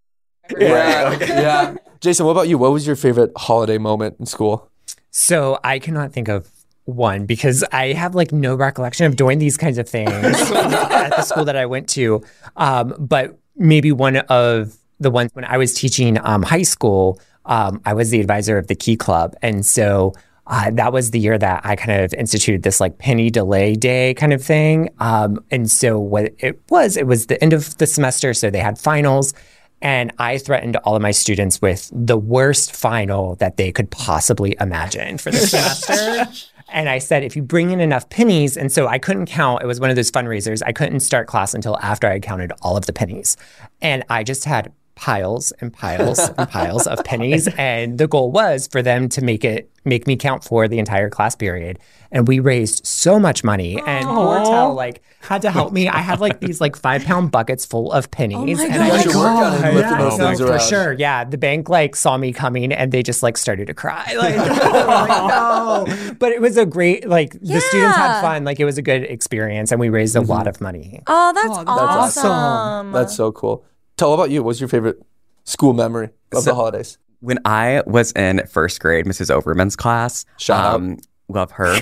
yeah. 0.59 1.17
yeah. 1.21 1.75
Jason, 2.01 2.25
what 2.25 2.33
about 2.33 2.49
you? 2.49 2.57
What 2.57 2.73
was 2.73 2.85
your 2.85 2.97
favorite 2.97 3.31
holiday 3.37 3.77
moment 3.77 4.17
in 4.19 4.25
school? 4.25 4.69
So 5.17 5.57
I 5.63 5.79
cannot 5.79 6.11
think 6.11 6.27
of 6.27 6.51
one 6.83 7.25
because 7.25 7.63
I 7.71 7.93
have 7.93 8.15
like 8.15 8.33
no 8.33 8.53
recollection 8.53 9.05
of 9.05 9.15
doing 9.15 9.39
these 9.39 9.55
kinds 9.55 9.77
of 9.77 9.87
things 9.87 10.11
at 10.51 11.11
the 11.11 11.21
school 11.21 11.45
that 11.45 11.55
I 11.55 11.65
went 11.67 11.87
to. 11.91 12.21
Um, 12.57 12.93
but 12.99 13.39
maybe 13.55 13.93
one 13.93 14.17
of 14.17 14.75
the 14.99 15.09
ones 15.09 15.31
when 15.31 15.45
I 15.45 15.57
was 15.57 15.73
teaching 15.73 16.19
um, 16.21 16.43
high 16.43 16.63
school, 16.63 17.21
um, 17.45 17.79
I 17.85 17.93
was 17.93 18.09
the 18.09 18.19
advisor 18.19 18.57
of 18.57 18.67
the 18.67 18.75
Key 18.75 18.97
Club, 18.97 19.35
and 19.41 19.65
so. 19.65 20.13
Uh, 20.47 20.69
that 20.69 20.93
was 20.93 21.09
the 21.09 21.17
year 21.17 21.39
that 21.39 21.65
I 21.65 21.75
kind 21.75 22.03
of 22.03 22.13
instituted 22.13 22.61
this 22.61 22.79
like 22.79 22.99
penny 22.99 23.31
delay 23.31 23.73
day 23.73 24.13
kind 24.13 24.31
of 24.31 24.43
thing. 24.43 24.89
Um, 24.99 25.43
and 25.49 25.71
so 25.71 25.97
what 25.97 26.35
it 26.37 26.61
was, 26.69 26.97
it 26.97 27.07
was 27.07 27.25
the 27.25 27.43
end 27.43 27.51
of 27.51 27.75
the 27.79 27.87
semester, 27.87 28.31
so 28.35 28.51
they 28.51 28.59
had 28.59 28.77
finals, 28.77 29.33
and 29.81 30.11
I 30.17 30.37
threatened 30.37 30.77
all 30.77 30.95
of 30.95 31.01
my 31.01 31.11
students 31.11 31.61
with 31.61 31.89
the 31.93 32.17
worst 32.17 32.75
final 32.75 33.35
that 33.35 33.57
they 33.57 33.71
could 33.71 33.91
possibly 33.91 34.55
imagine 34.59 35.17
for 35.17 35.31
the 35.31 35.37
semester. 35.47 36.27
And 36.69 36.89
I 36.89 36.97
said, 36.97 37.23
if 37.23 37.35
you 37.35 37.43
bring 37.43 37.69
in 37.69 37.79
enough 37.79 38.09
pennies, 38.09 38.57
and 38.57 38.71
so 38.71 38.87
I 38.87 38.97
couldn't 38.97 39.27
count, 39.27 39.61
it 39.61 39.67
was 39.67 39.79
one 39.79 39.89
of 39.89 39.95
those 39.95 40.09
fundraisers. 40.09 40.63
I 40.65 40.71
couldn't 40.71 41.01
start 41.01 41.27
class 41.27 41.53
until 41.53 41.77
after 41.79 42.07
I 42.07 42.19
counted 42.19 42.51
all 42.61 42.75
of 42.75 42.87
the 42.87 42.93
pennies. 42.93 43.37
And 43.81 44.03
I 44.09 44.23
just 44.23 44.45
had 44.45 44.71
piles 44.95 45.51
and 45.59 45.73
piles 45.73 46.19
and 46.37 46.49
piles 46.49 46.87
of 46.87 47.03
pennies 47.03 47.47
and 47.57 47.97
the 47.97 48.07
goal 48.07 48.31
was 48.31 48.67
for 48.67 48.81
them 48.81 49.09
to 49.09 49.21
make 49.21 49.43
it 49.43 49.69
make 49.83 50.07
me 50.07 50.15
count 50.15 50.43
for 50.43 50.67
the 50.67 50.79
entire 50.79 51.09
class 51.09 51.35
period 51.35 51.77
and 52.11 52.27
we 52.27 52.39
raised 52.39 52.85
so 52.85 53.19
much 53.19 53.43
money 53.43 53.81
and 53.85 54.05
poor 54.05 54.37
Tao 54.37 54.71
like 54.71 55.03
had 55.19 55.41
to 55.41 55.51
help 55.51 55.73
me 55.73 55.89
I 55.89 55.99
had 55.99 56.19
like 56.19 56.39
these 56.39 56.61
like 56.61 56.75
five 56.75 57.03
pound 57.03 57.31
buckets 57.31 57.65
full 57.65 57.91
of 57.91 58.09
pennies 58.11 58.59
oh 58.59 58.65
and 58.65 58.73
I 58.73 58.87
You 58.87 58.93
like 58.93 59.03
should 59.03 59.15
work 59.15 59.25
on 59.25 59.63
it, 59.63 59.73
lifting 59.73 59.97
those 59.97 60.17
things 60.17 60.39
for 60.39 60.47
around. 60.47 60.61
sure. 60.61 60.93
Yeah, 60.93 61.23
the 61.23 61.37
bank 61.37 61.67
like 61.67 61.95
saw 61.95 62.17
me 62.17 62.31
coming 62.31 62.71
and 62.71 62.91
they 62.91 63.03
just 63.03 63.23
like 63.23 63.37
started 63.37 63.67
to 63.67 63.73
cry. 63.73 64.03
Like, 64.15 64.35
oh 64.39 65.85
like, 65.87 66.07
no. 66.07 66.13
But 66.19 66.31
it 66.31 66.41
was 66.41 66.57
a 66.57 66.65
great 66.65 67.07
like 67.07 67.33
the 67.33 67.59
students 67.59 67.97
had 67.97 68.21
fun. 68.21 68.43
Like 68.43 68.59
it 68.59 68.65
was 68.65 68.77
a 68.77 68.81
good 68.81 69.03
experience 69.03 69.71
and 69.71 69.79
we 69.79 69.89
raised 69.89 70.15
a 70.15 70.21
lot 70.21 70.41
mm-hmm. 70.41 70.49
of 70.49 70.61
money. 70.61 71.01
Oh, 71.05 71.33
that's, 71.33 71.57
that's 71.57 71.69
awesome. 71.69 72.31
awesome. 72.31 72.91
That's 72.91 73.15
so 73.15 73.31
cool. 73.31 73.65
Tel 73.97 74.13
about 74.13 74.29
you. 74.29 74.43
What's 74.43 74.59
your 74.59 74.69
favorite 74.69 75.01
school 75.43 75.73
memory 75.73 76.09
of 76.33 76.43
the 76.45 76.53
holidays? 76.55 76.97
When 77.21 77.39
I 77.45 77.81
was 77.87 78.11
in 78.11 78.45
first 78.47 78.79
grade, 78.79 79.05
Mrs. 79.05 79.31
Overman's 79.33 79.75
class, 79.75 80.25
Shout 80.37 80.81
out. 80.81 80.99
love 81.27 81.51
her. 81.51 81.77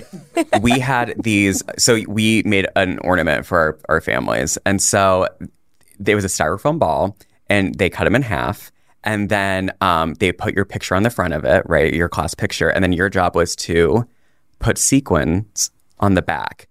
we 0.62 0.79
had 0.79 1.15
these, 1.22 1.63
so 1.77 2.00
we 2.08 2.43
made 2.46 2.67
an 2.75 3.00
ornament 3.00 3.46
for 3.46 3.58
our, 3.58 3.79
our 3.89 4.01
families. 4.01 4.58
And 4.65 4.82
so 4.82 5.27
there 6.00 6.15
was 6.15 6.24
a 6.24 6.29
styrofoam 6.29 6.79
ball 6.79 7.17
and 7.50 7.75
they 7.75 7.89
cut 7.89 8.05
them 8.05 8.15
in 8.15 8.22
half. 8.22 8.72
And 9.03 9.27
then 9.27 9.72
um, 9.82 10.13
they 10.15 10.32
put 10.32 10.53
your 10.55 10.63
picture 10.63 10.96
on 10.96 11.03
the 11.03 11.10
front 11.10 11.34
of 11.34 11.43
it, 11.43 11.63
right? 11.67 11.93
Your 11.93 12.08
class 12.08 12.34
picture. 12.34 12.70
And 12.70 12.84
then 12.84 12.93
your 12.93 13.10
job 13.10 13.36
was 13.36 13.53
to 13.58 14.08
put 14.60 14.77
sequins 14.77 15.72
on 16.00 16.13
the 16.13 16.22
back. 16.22 16.70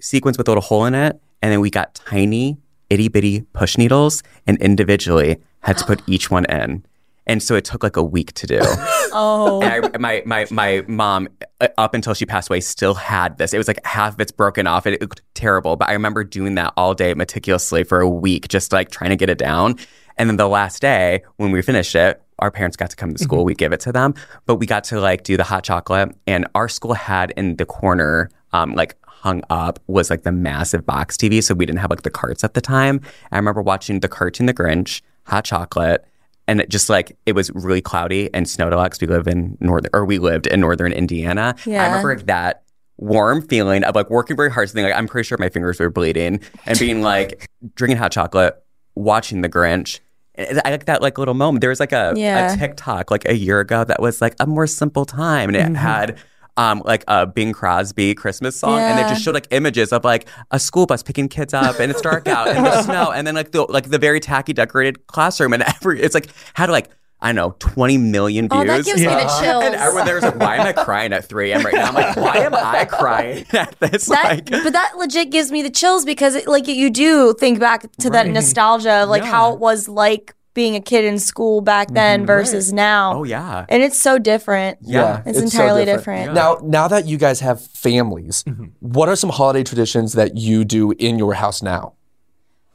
Sequins 0.00 0.38
with 0.38 0.48
a 0.48 0.50
little 0.50 0.62
hole 0.62 0.86
in 0.86 0.94
it. 0.94 1.20
And 1.42 1.52
then 1.52 1.60
we 1.60 1.68
got 1.68 1.94
tiny, 1.94 2.56
itty 2.90 3.08
bitty 3.08 3.42
push 3.52 3.76
needles 3.78 4.22
and 4.46 4.60
individually 4.60 5.38
had 5.60 5.78
to 5.78 5.84
put 5.84 6.02
each 6.08 6.30
one 6.30 6.44
in. 6.46 6.84
And 7.26 7.42
so 7.42 7.54
it 7.54 7.64
took 7.64 7.82
like 7.82 7.96
a 7.96 8.02
week 8.02 8.32
to 8.34 8.46
do. 8.46 8.60
Oh, 9.16 9.62
And 9.62 9.86
I, 9.94 9.98
my 9.98 10.22
my 10.26 10.46
my 10.50 10.84
mom, 10.88 11.28
uh, 11.60 11.68
up 11.78 11.94
until 11.94 12.14
she 12.14 12.26
passed 12.26 12.50
away, 12.50 12.58
still 12.60 12.94
had 12.94 13.38
this. 13.38 13.54
It 13.54 13.58
was 13.58 13.68
like 13.68 13.78
half 13.86 14.14
of 14.14 14.20
it's 14.20 14.32
broken 14.32 14.66
off. 14.66 14.86
and 14.86 14.96
It, 14.96 15.00
looked 15.00 15.22
terrible, 15.34 15.76
but 15.76 15.88
I 15.88 15.92
remember 15.92 16.24
doing 16.24 16.56
that 16.56 16.72
all 16.76 16.94
day 16.94 17.14
meticulously 17.14 17.84
for 17.84 18.00
a 18.00 18.08
week, 18.08 18.48
just 18.48 18.72
like 18.72 18.90
trying 18.90 19.10
to 19.10 19.16
get 19.16 19.30
it 19.30 19.38
down. 19.38 19.76
And 20.18 20.28
then 20.28 20.36
the 20.36 20.48
last 20.48 20.82
day 20.82 21.22
when 21.36 21.52
we 21.52 21.62
finished 21.62 21.94
it, 21.94 22.20
our 22.40 22.50
parents 22.50 22.76
got 22.76 22.90
to 22.90 22.96
come 22.96 23.14
to 23.14 23.22
school. 23.22 23.44
We 23.44 23.54
give 23.54 23.72
it 23.72 23.78
to 23.80 23.92
them, 23.92 24.14
but 24.46 24.56
we 24.56 24.66
got 24.66 24.82
to 24.84 25.00
like 25.00 25.22
do 25.22 25.36
the 25.36 25.44
hot 25.44 25.62
chocolate. 25.62 26.08
And 26.26 26.48
our 26.56 26.68
school 26.68 26.94
had 26.94 27.30
in 27.36 27.54
the 27.54 27.64
corner, 27.66 28.30
um, 28.52 28.74
like 28.74 28.96
hung 29.24 29.42
up 29.48 29.78
was 29.86 30.10
like 30.10 30.22
the 30.22 30.30
massive 30.32 30.84
box 30.84 31.16
TV. 31.16 31.42
So 31.42 31.54
we 31.54 31.64
didn't 31.64 31.78
have 31.78 31.88
like 31.90 32.02
the 32.02 32.10
carts 32.10 32.44
at 32.44 32.52
the 32.52 32.60
time. 32.60 33.00
I 33.32 33.36
remember 33.36 33.62
watching 33.62 34.00
the 34.00 34.08
cartoon 34.08 34.44
The 34.46 34.52
Grinch, 34.54 35.00
hot 35.26 35.44
chocolate 35.46 36.04
and 36.46 36.60
it 36.60 36.68
just 36.68 36.90
like 36.90 37.16
it 37.24 37.32
was 37.34 37.50
really 37.54 37.80
cloudy 37.80 38.28
and 38.34 38.46
snowed 38.46 38.74
a 38.74 38.76
lot 38.76 38.90
because 38.90 39.00
we 39.00 39.06
live 39.06 39.26
in 39.26 39.56
northern 39.60 39.88
or 39.94 40.04
we 40.04 40.18
lived 40.18 40.46
in 40.46 40.60
northern 40.60 40.92
Indiana. 40.92 41.54
Yeah. 41.64 41.82
I 41.82 41.86
remember 41.86 42.16
that 42.24 42.64
warm 42.98 43.40
feeling 43.48 43.82
of 43.84 43.94
like 43.94 44.10
working 44.10 44.36
very 44.36 44.50
hard, 44.50 44.68
something 44.68 44.84
like 44.84 44.94
I'm 44.94 45.08
pretty 45.08 45.26
sure 45.26 45.38
my 45.38 45.48
fingers 45.48 45.80
were 45.80 45.88
bleeding, 45.88 46.40
and 46.66 46.78
being 46.78 47.00
like 47.12 47.48
drinking 47.76 47.96
hot 47.96 48.12
chocolate, 48.12 48.62
watching 48.94 49.40
The 49.40 49.48
Grinch. 49.48 50.00
I 50.36 50.70
like 50.70 50.84
that 50.86 51.00
like 51.00 51.16
little 51.16 51.32
moment. 51.32 51.60
There 51.62 51.70
was 51.70 51.80
like 51.80 51.92
a, 51.92 52.12
Yeah. 52.14 52.52
a 52.52 52.56
TikTok 52.58 53.10
like 53.10 53.24
a 53.26 53.34
year 53.36 53.60
ago 53.60 53.82
that 53.84 54.02
was 54.02 54.20
like 54.20 54.34
a 54.38 54.46
more 54.46 54.66
simple 54.66 55.06
time, 55.06 55.48
and 55.48 55.56
it 55.56 55.62
Mm-hmm. 55.64 55.74
had. 55.76 56.18
Um, 56.56 56.82
like 56.84 57.02
a 57.08 57.26
Bing 57.26 57.52
Crosby 57.52 58.14
Christmas 58.14 58.54
song, 58.56 58.78
and 58.78 58.96
they 58.96 59.02
just 59.08 59.24
showed 59.24 59.34
like 59.34 59.48
images 59.50 59.92
of 59.92 60.04
like 60.04 60.28
a 60.52 60.60
school 60.60 60.86
bus 60.86 61.02
picking 61.02 61.28
kids 61.28 61.52
up, 61.52 61.80
and 61.80 61.90
it's 61.90 62.00
dark 62.00 62.28
out, 62.28 62.46
and 62.46 62.64
the 62.64 62.82
snow, 62.82 63.10
and 63.10 63.26
then 63.26 63.34
like 63.34 63.50
the 63.50 63.62
like 63.62 63.90
the 63.90 63.98
very 63.98 64.20
tacky 64.20 64.52
decorated 64.52 65.06
classroom, 65.08 65.52
and 65.52 65.64
every 65.64 66.00
it's 66.00 66.14
like 66.14 66.28
had 66.54 66.70
like 66.70 66.90
I 67.20 67.32
don't 67.32 67.36
know 67.36 67.56
twenty 67.58 67.98
million 67.98 68.48
views. 68.48 68.62
oh, 68.62 68.66
that 68.66 68.84
gives 68.84 69.00
me 69.00 69.06
the 69.06 69.40
chills. 69.40 69.64
And 69.64 69.74
everyone 69.74 70.06
there 70.06 70.14
was 70.14 70.22
like, 70.22 70.36
why 70.36 70.56
am 70.56 70.66
I 70.66 70.72
crying 70.72 71.12
at 71.12 71.24
3 71.24 71.52
a.m. 71.52 71.64
right 71.64 71.74
now? 71.74 71.88
I'm 71.88 71.94
like, 71.94 72.16
why 72.16 72.36
am 72.36 72.54
I 72.54 72.84
crying 72.88 73.46
at 73.52 73.74
this? 73.80 74.06
That, 74.06 74.24
like, 74.24 74.50
but 74.50 74.74
that 74.74 74.92
legit 74.96 75.30
gives 75.30 75.50
me 75.50 75.62
the 75.62 75.70
chills 75.70 76.04
because, 76.04 76.34
it, 76.34 76.46
like, 76.46 76.68
you 76.68 76.90
do 76.90 77.34
think 77.34 77.58
back 77.58 77.90
to 78.00 78.10
that 78.10 78.28
nostalgia 78.28 79.02
of 79.04 79.08
like 79.08 79.24
how 79.24 79.54
it 79.54 79.58
was 79.58 79.88
like 79.88 80.34
being 80.54 80.76
a 80.76 80.80
kid 80.80 81.04
in 81.04 81.18
school 81.18 81.60
back 81.60 81.90
then 81.90 82.24
versus 82.24 82.72
now. 82.72 83.18
oh, 83.18 83.24
yeah. 83.24 83.66
and 83.68 83.82
it's 83.82 84.00
so 84.00 84.18
different. 84.18 84.78
Yeah, 84.80 85.22
it's, 85.26 85.38
so 85.38 85.44
entirely 85.44 85.84
different. 85.84 86.32
Now, 86.32 86.60
now 86.62 86.88
that 86.88 87.06
you 87.06 87.18
guys 87.18 87.40
have 87.40 87.60
families, 87.60 88.44
what 88.80 89.08
are 89.08 89.16
some 89.16 89.30
holiday 89.30 89.64
traditions 89.64 90.12
that 90.12 90.36
you 90.36 90.64
do 90.64 90.92
in 90.92 91.18
your 91.18 91.34
house 91.34 91.62
now? 91.62 91.94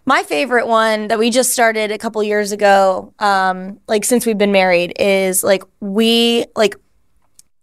My 0.05 0.23
favorite 0.23 0.67
one 0.67 1.07
that 1.07 1.19
we 1.19 1.29
just 1.29 1.53
started 1.53 1.91
a 1.91 1.97
couple 1.97 2.21
years 2.23 2.51
ago, 2.51 3.13
um, 3.19 3.79
like 3.87 4.03
since 4.03 4.25
we've 4.25 4.37
been 4.37 4.51
married, 4.51 4.93
is 4.99 5.43
like 5.43 5.63
we 5.79 6.45
like 6.55 6.75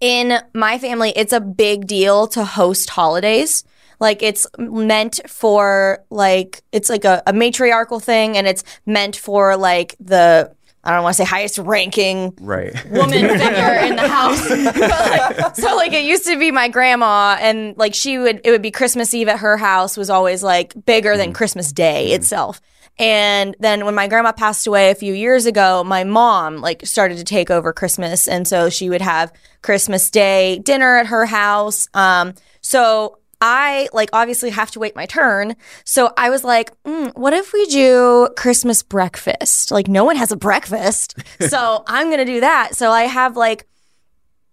in 0.00 0.38
my 0.54 0.78
family, 0.78 1.12
it's 1.16 1.32
a 1.32 1.40
big 1.40 1.86
deal 1.86 2.26
to 2.28 2.44
host 2.44 2.90
holidays. 2.90 3.64
Like 4.00 4.22
it's 4.22 4.46
meant 4.58 5.20
for 5.28 6.04
like 6.10 6.62
it's 6.72 6.88
like 6.90 7.04
a, 7.04 7.22
a 7.26 7.32
matriarchal 7.32 8.00
thing, 8.00 8.36
and 8.36 8.46
it's 8.46 8.62
meant 8.84 9.16
for 9.16 9.56
like 9.56 9.94
the 10.00 10.52
I 10.84 10.92
don't 10.94 11.02
want 11.02 11.16
to 11.16 11.22
say 11.24 11.28
highest 11.28 11.58
ranking 11.58 12.32
Right. 12.40 12.72
woman 12.92 13.10
figure 13.28 13.74
in 13.88 13.96
the 13.96 14.06
house. 14.08 14.48
Like, 14.86 15.56
so 15.56 15.74
like 15.74 15.92
it 15.92 16.04
used 16.04 16.26
to 16.26 16.38
be 16.38 16.50
my 16.52 16.68
grandma 16.68 17.36
and 17.40 17.76
like 17.76 17.92
she 17.94 18.18
would 18.18 18.40
it 18.44 18.50
would 18.52 18.62
be 18.62 18.70
Christmas 18.70 19.12
Eve 19.12 19.28
at 19.28 19.40
her 19.40 19.56
house 19.56 19.96
was 19.96 20.10
always 20.10 20.42
like 20.44 20.74
bigger 20.86 21.16
than 21.16 21.32
Christmas 21.32 21.72
Day 21.72 22.12
itself. 22.12 22.60
And 22.98 23.56
then 23.58 23.84
when 23.84 23.94
my 23.94 24.06
grandma 24.08 24.32
passed 24.32 24.66
away 24.66 24.90
a 24.90 24.94
few 24.94 25.12
years 25.12 25.44
ago, 25.44 25.82
my 25.84 26.04
mom 26.04 26.58
like 26.58 26.86
started 26.86 27.18
to 27.18 27.24
take 27.24 27.50
over 27.50 27.72
Christmas 27.72 28.28
and 28.28 28.46
so 28.46 28.70
she 28.70 28.88
would 28.88 29.02
have 29.02 29.32
Christmas 29.62 30.08
Day 30.10 30.60
dinner 30.60 30.96
at 30.98 31.06
her 31.06 31.26
house. 31.26 31.88
Um 31.94 32.34
so 32.60 33.18
I 33.40 33.88
like 33.92 34.10
obviously 34.12 34.50
have 34.50 34.70
to 34.72 34.78
wait 34.78 34.96
my 34.96 35.06
turn. 35.06 35.56
So 35.84 36.12
I 36.16 36.30
was 36.30 36.44
like, 36.44 36.70
mm, 36.84 37.14
what 37.16 37.32
if 37.32 37.52
we 37.52 37.66
do 37.66 38.28
Christmas 38.36 38.82
breakfast? 38.82 39.70
Like 39.70 39.88
no 39.88 40.04
one 40.04 40.16
has 40.16 40.32
a 40.32 40.36
breakfast. 40.36 41.18
so 41.48 41.84
I'm 41.86 42.06
going 42.06 42.18
to 42.18 42.24
do 42.24 42.40
that. 42.40 42.74
So 42.74 42.90
I 42.90 43.02
have 43.02 43.36
like 43.36 43.66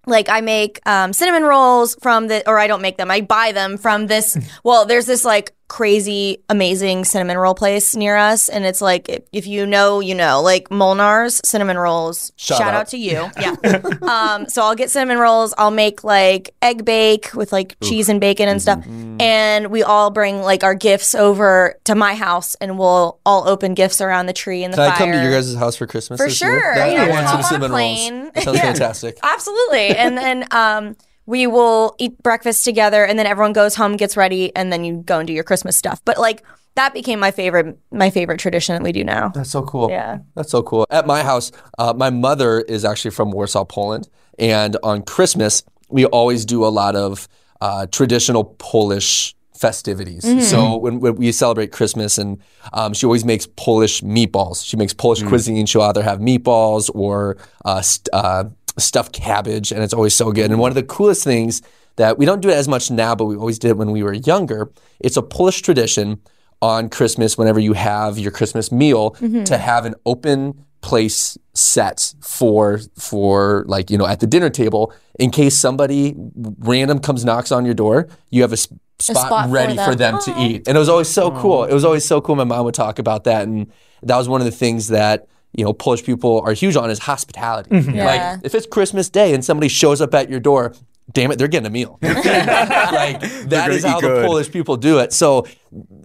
like 0.05 0.27
I 0.29 0.41
make 0.41 0.81
um, 0.85 1.13
cinnamon 1.13 1.43
rolls 1.43 1.95
from 2.01 2.27
the, 2.27 2.47
or 2.47 2.59
I 2.59 2.67
don't 2.67 2.81
make 2.81 2.97
them. 2.97 3.09
I 3.09 3.21
buy 3.21 3.51
them 3.53 3.77
from 3.77 4.07
this. 4.07 4.37
Well, 4.63 4.85
there's 4.85 5.05
this 5.05 5.25
like 5.25 5.53
crazy, 5.67 6.43
amazing 6.49 7.03
cinnamon 7.05 7.37
roll 7.37 7.55
place 7.55 7.95
near 7.95 8.15
us, 8.15 8.49
and 8.49 8.63
it's 8.65 8.81
like 8.81 9.25
if, 9.31 9.47
you 9.47 9.65
know, 9.65 9.99
you 9.99 10.13
know, 10.15 10.41
like 10.41 10.69
Molnar's 10.69 11.41
cinnamon 11.47 11.77
rolls. 11.77 12.31
Shout 12.35 12.57
Shout, 12.59 12.67
out. 12.73 12.81
out. 12.81 12.87
to 12.89 12.97
you, 12.97 13.29
yeah. 13.39 13.55
um, 14.03 14.47
so 14.49 14.61
I'll 14.61 14.75
get 14.75 14.91
cinnamon 14.91 15.17
rolls. 15.17 15.53
I'll 15.57 15.71
make 15.71 16.03
like 16.03 16.53
egg 16.61 16.85
bake 16.85 17.33
with 17.33 17.51
like 17.51 17.75
cheese 17.81 18.09
and 18.09 18.19
bacon 18.21 18.47
and 18.49 18.61
stuff, 18.61 18.85
and 19.19 19.67
we 19.67 19.83
all 19.83 20.09
bring 20.11 20.41
like 20.41 20.63
our 20.63 20.75
gifts 20.75 21.15
over 21.15 21.79
to 21.85 21.95
my 21.95 22.13
house, 22.15 22.55
and 22.55 22.77
we'll 22.77 23.19
all 23.25 23.47
open 23.47 23.73
gifts 23.73 24.01
around 24.01 24.27
the 24.27 24.33
tree 24.33 24.63
and 24.63 24.73
the 24.73 24.77
Can 24.77 24.85
fire. 24.91 24.95
I 24.95 24.97
come 24.97 25.11
to 25.11 25.21
your 25.21 25.31
guys' 25.31 25.55
house 25.55 25.75
for 25.75 25.87
Christmas? 25.87 26.19
For 26.19 26.27
this 26.27 26.41
year? 26.41 26.59
sure. 26.59 26.75
Yeah, 26.75 26.87
Yeah, 26.87 27.03
I 27.05 27.09
want 27.09 27.29
some 27.29 27.43
cinnamon 27.43 27.71
rolls. 27.71 28.33
That 28.33 28.43
sounds 28.43 28.57
Yeah. 28.57 28.63
fantastic. 28.63 29.17
Absolutely. 29.23 29.87
and 29.95 30.17
then 30.17 30.45
um, 30.51 30.95
we 31.25 31.47
will 31.47 31.95
eat 31.99 32.21
breakfast 32.23 32.65
together, 32.65 33.05
and 33.05 33.17
then 33.17 33.25
everyone 33.25 33.53
goes 33.53 33.75
home, 33.75 33.95
gets 33.97 34.17
ready, 34.17 34.55
and 34.55 34.71
then 34.71 34.83
you 34.83 34.97
go 34.97 35.19
and 35.19 35.27
do 35.27 35.33
your 35.33 35.43
Christmas 35.43 35.77
stuff. 35.77 36.01
But 36.05 36.17
like 36.17 36.43
that 36.75 36.93
became 36.93 37.19
my 37.19 37.31
favorite, 37.31 37.77
my 37.91 38.09
favorite 38.09 38.39
tradition 38.39 38.73
that 38.73 38.83
we 38.83 38.91
do 38.91 39.03
now. 39.03 39.29
That's 39.29 39.51
so 39.51 39.61
cool. 39.61 39.89
Yeah. 39.89 40.19
That's 40.35 40.51
so 40.51 40.63
cool. 40.63 40.87
At 40.89 41.05
my 41.05 41.21
house, 41.23 41.51
uh, 41.77 41.93
my 41.95 42.09
mother 42.09 42.61
is 42.61 42.83
actually 42.83 43.11
from 43.11 43.31
Warsaw, 43.31 43.65
Poland. 43.65 44.09
And 44.39 44.77
on 44.81 45.03
Christmas, 45.03 45.63
we 45.89 46.05
always 46.05 46.45
do 46.45 46.65
a 46.65 46.69
lot 46.69 46.95
of 46.95 47.27
uh, 47.61 47.85
traditional 47.91 48.43
Polish 48.57 49.35
festivities. 49.55 50.49
So 50.49 50.75
when, 50.77 50.99
when 50.99 51.15
we 51.15 51.31
celebrate 51.31 51.71
Christmas, 51.71 52.17
and 52.17 52.41
um, 52.73 52.93
she 52.93 53.05
always 53.05 53.23
makes 53.23 53.47
Polish 53.55 54.01
meatballs. 54.01 54.65
She 54.65 54.75
makes 54.75 54.93
Polish 54.93 55.21
cuisine. 55.23 55.65
She'll 55.67 55.83
either 55.83 56.03
have 56.03 56.19
meatballs 56.19 56.89
or 56.93 57.37
uh, 57.63 57.81
st- 57.81 58.09
uh, 58.11 58.45
stuffed 58.77 59.13
cabbage, 59.13 59.71
and 59.71 59.83
it's 59.83 59.93
always 59.93 60.15
so 60.15 60.31
good. 60.31 60.51
And 60.51 60.59
one 60.59 60.71
of 60.71 60.75
the 60.75 60.83
coolest 60.83 61.23
things 61.23 61.61
that 61.95 62.17
we 62.17 62.25
don't 62.25 62.41
do 62.41 62.49
it 62.49 62.55
as 62.55 62.67
much 62.67 62.89
now, 62.89 63.15
but 63.15 63.25
we 63.25 63.35
always 63.35 63.59
did 63.59 63.69
it 63.69 63.77
when 63.77 63.91
we 63.91 64.03
were 64.03 64.13
younger. 64.13 64.71
It's 64.99 65.17
a 65.17 65.21
Polish 65.21 65.61
tradition 65.61 66.19
on 66.61 66.89
Christmas, 66.89 67.37
whenever 67.37 67.59
you 67.59 67.73
have 67.73 68.17
your 68.17 68.31
Christmas 68.31 68.71
meal, 68.71 69.11
mm-hmm. 69.11 69.43
to 69.43 69.57
have 69.57 69.85
an 69.85 69.95
open 70.05 70.65
place 70.81 71.37
set 71.53 72.13
for 72.21 72.79
for 72.97 73.63
like 73.67 73.89
you 73.89 73.97
know 73.97 74.05
at 74.05 74.19
the 74.19 74.27
dinner 74.27 74.49
table 74.49 74.93
in 75.17 75.31
case 75.31 75.57
somebody 75.57 76.13
random 76.59 76.99
comes 76.99 77.23
knocks 77.23 77.51
on 77.51 77.63
your 77.63 77.73
door 77.73 78.07
you 78.31 78.41
have 78.41 78.51
a 78.51 78.53
s- 78.53 78.67
spot, 78.99 79.27
spot 79.27 79.49
ready 79.49 79.75
for 79.75 79.95
them, 79.95 80.15
them. 80.15 80.21
to 80.21 80.33
oh. 80.35 80.45
eat 80.45 80.67
and 80.67 80.75
it 80.75 80.79
was 80.79 80.89
always 80.89 81.07
so 81.07 81.31
cool 81.31 81.63
it 81.63 81.73
was 81.73 81.85
always 81.85 82.03
so 82.03 82.19
cool 82.19 82.35
my 82.35 82.43
mom 82.43 82.65
would 82.65 82.73
talk 82.73 82.99
about 82.99 83.23
that 83.23 83.43
and 83.47 83.71
that 84.01 84.17
was 84.17 84.27
one 84.27 84.41
of 84.41 84.45
the 84.45 84.51
things 84.51 84.89
that 84.89 85.27
you 85.53 85.63
know 85.63 85.73
Polish 85.73 86.03
people 86.03 86.41
are 86.41 86.53
huge 86.53 86.75
on 86.75 86.89
is 86.89 86.99
hospitality 86.99 87.69
Yeah. 87.75 88.05
like 88.05 88.45
if 88.45 88.55
it's 88.55 88.65
Christmas 88.65 89.09
day 89.09 89.33
and 89.33 89.43
somebody 89.43 89.67
shows 89.67 90.01
up 90.01 90.13
at 90.13 90.29
your 90.29 90.39
door 90.39 90.73
damn 91.11 91.31
it, 91.31 91.37
they're 91.37 91.47
getting 91.47 91.67
a 91.67 91.69
meal. 91.69 91.99
like 92.03 93.19
that 93.49 93.81
how 93.83 93.97
eat 93.97 94.01
the. 94.01 94.23
Polish 94.25 94.51
people 94.51 94.77
do 94.77 94.99
it. 94.99 95.13
So 95.13 95.45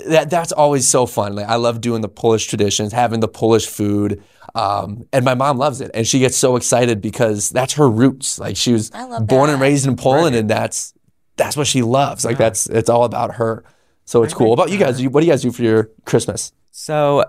that 0.08 0.30
that's 0.30 0.52
always 0.52 0.88
so 0.88 1.06
fun. 1.06 1.34
Like 1.34 1.46
I 1.46 1.56
love 1.56 1.80
doing 1.80 2.00
the 2.00 2.08
Polish 2.08 2.46
traditions, 2.46 2.92
having 2.92 3.20
the 3.20 3.28
Polish 3.28 3.66
food. 3.66 4.22
Um, 4.54 5.06
and 5.12 5.24
my 5.24 5.34
mom 5.34 5.58
loves 5.58 5.80
it, 5.80 5.90
and 5.94 6.06
she 6.06 6.18
gets 6.18 6.36
so 6.36 6.56
excited 6.56 7.00
because 7.00 7.50
that's 7.50 7.74
her 7.74 7.88
roots. 7.88 8.38
Like 8.38 8.56
she 8.56 8.72
was 8.72 8.90
born 8.90 9.26
that. 9.28 9.50
and 9.52 9.60
raised 9.60 9.86
in 9.86 9.96
Poland, 9.96 10.34
and 10.34 10.48
that's 10.48 10.94
that's 11.36 11.56
what 11.56 11.66
she 11.66 11.82
loves. 11.82 12.24
Like 12.24 12.38
that's 12.38 12.66
it's 12.66 12.88
all 12.88 13.04
about 13.04 13.36
her. 13.36 13.64
So 14.04 14.22
it's 14.22 14.34
cool. 14.34 14.48
What 14.50 14.54
about 14.54 14.70
you 14.70 14.78
guys? 14.78 15.06
What 15.06 15.20
do 15.20 15.26
you 15.26 15.32
guys 15.32 15.42
do 15.42 15.52
for 15.52 15.62
your 15.62 15.90
Christmas? 16.06 16.52
So 16.70 17.24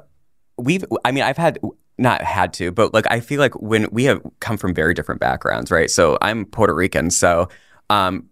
we've, 0.58 0.86
I 1.04 1.12
mean, 1.12 1.24
I've 1.24 1.38
had, 1.38 1.60
not 2.00 2.22
had 2.22 2.54
to, 2.54 2.72
but 2.72 2.94
like, 2.94 3.06
I 3.12 3.20
feel 3.20 3.40
like 3.40 3.54
when 3.62 3.88
we 3.92 4.06
have 4.06 4.22
come 4.40 4.58
from 4.58 4.74
very 4.74 4.94
different 4.94 5.20
backgrounds, 5.22 5.70
right? 5.72 5.90
So 5.90 6.18
I'm 6.22 6.46
Puerto 6.46 6.74
Rican. 6.74 7.12
So 7.12 7.50
um, 7.90 8.30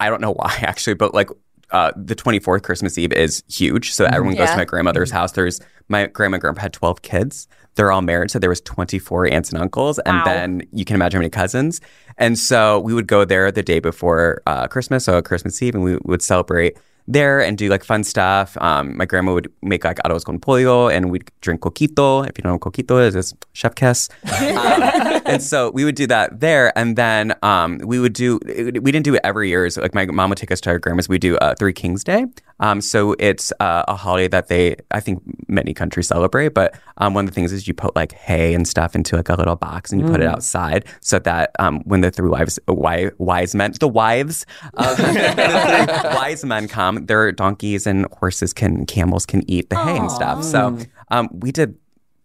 I 0.00 0.08
don't 0.08 0.20
know 0.20 0.32
why 0.34 0.54
actually, 0.62 0.94
but 0.94 1.14
like, 1.14 1.30
uh, 1.70 1.90
the 1.96 2.14
24th 2.14 2.62
Christmas 2.62 2.96
Eve 2.98 3.12
is 3.12 3.42
huge. 3.48 3.92
So 3.92 4.04
everyone 4.04 4.36
goes 4.36 4.50
to 4.50 4.56
my 4.56 4.64
grandmother's 4.64 5.10
house. 5.10 5.32
There's 5.32 5.60
my 5.88 6.06
grandma 6.06 6.34
and 6.36 6.40
grandpa 6.42 6.60
had 6.60 6.72
12 6.72 7.02
kids. 7.02 7.48
They're 7.74 7.90
all 7.90 8.02
married. 8.02 8.30
So 8.30 8.38
there 8.38 8.50
was 8.50 8.60
24 8.60 9.32
aunts 9.32 9.50
and 9.50 9.60
uncles. 9.60 9.98
And 10.00 10.18
Wow. 10.18 10.24
then 10.24 10.62
you 10.72 10.84
can 10.84 10.94
imagine 10.94 11.16
how 11.18 11.20
many 11.22 11.30
cousins. 11.30 11.80
And 12.16 12.38
so 12.38 12.78
we 12.78 12.94
would 12.94 13.08
go 13.08 13.24
there 13.24 13.50
the 13.50 13.62
day 13.62 13.80
before 13.80 14.40
uh, 14.46 14.68
Christmas, 14.68 15.04
so 15.06 15.20
Christmas 15.22 15.60
Eve, 15.62 15.74
and 15.74 15.82
we 15.82 15.96
would 16.04 16.22
celebrate 16.22 16.76
there 17.06 17.40
and 17.40 17.58
do 17.58 17.68
like 17.68 17.84
fun 17.84 18.04
stuff. 18.04 18.56
Um, 18.60 18.96
my 18.96 19.04
grandma 19.04 19.34
would 19.34 19.52
make 19.62 19.84
like 19.84 19.98
arroz 20.04 20.24
con 20.24 20.38
pollo 20.38 20.88
and 20.88 21.10
we'd 21.10 21.30
drink 21.40 21.60
coquito. 21.60 22.26
If 22.26 22.38
you 22.38 22.42
don't 22.42 22.52
know 22.52 22.52
what 22.54 22.72
coquito 22.72 23.04
is, 23.06 23.14
it's 23.14 23.34
chef 23.52 23.74
kiss. 23.74 24.08
Um, 24.24 25.22
and 25.26 25.42
so 25.42 25.70
we 25.70 25.84
would 25.84 25.94
do 25.94 26.06
that 26.06 26.40
there. 26.40 26.76
And 26.78 26.96
then 26.96 27.34
um, 27.42 27.78
we 27.84 27.98
would 27.98 28.12
do, 28.12 28.38
we 28.44 28.92
didn't 28.92 29.04
do 29.04 29.14
it 29.14 29.20
every 29.24 29.48
year. 29.48 29.68
So 29.70 29.82
like 29.82 29.94
my 29.94 30.06
mom 30.06 30.30
would 30.30 30.38
take 30.38 30.50
us 30.50 30.60
to 30.62 30.70
our 30.70 30.78
grandma's. 30.78 31.08
We 31.08 31.18
do 31.18 31.36
uh, 31.38 31.54
Three 31.54 31.72
Kings 31.72 32.04
Day. 32.04 32.26
Um, 32.60 32.80
so 32.80 33.16
it's 33.18 33.52
uh, 33.60 33.84
a 33.88 33.96
holiday 33.96 34.28
that 34.28 34.48
they, 34.48 34.76
I 34.90 35.00
think 35.00 35.22
many 35.48 35.74
countries 35.74 36.08
celebrate. 36.08 36.54
But 36.54 36.74
um, 36.98 37.14
one 37.14 37.24
of 37.24 37.30
the 37.30 37.34
things 37.34 37.52
is 37.52 37.66
you 37.66 37.74
put 37.74 37.96
like 37.96 38.12
hay 38.12 38.54
and 38.54 38.66
stuff 38.66 38.94
into 38.94 39.16
like 39.16 39.28
a 39.28 39.34
little 39.34 39.56
box 39.56 39.92
and 39.92 40.00
you 40.00 40.06
put 40.06 40.20
it 40.20 40.26
outside 40.26 40.84
so 41.00 41.18
that 41.20 41.50
um, 41.58 41.80
when 41.84 42.00
the 42.00 42.10
three 42.10 42.28
wives, 42.28 42.58
wise, 42.68 43.10
wise 43.18 43.54
men, 43.54 43.72
the 43.80 43.88
wives, 43.88 44.46
uh, 44.74 44.94
the 44.94 45.02
three 45.02 46.14
wise 46.14 46.44
men 46.44 46.68
come, 46.68 46.93
their 47.06 47.32
donkeys 47.32 47.86
and 47.86 48.06
horses 48.12 48.52
can, 48.52 48.86
camels 48.86 49.26
can 49.26 49.48
eat 49.50 49.70
the 49.70 49.76
hay 49.76 49.98
and 49.98 50.10
stuff. 50.10 50.42
So 50.44 50.78
um, 51.10 51.28
we 51.32 51.52
did 51.52 51.76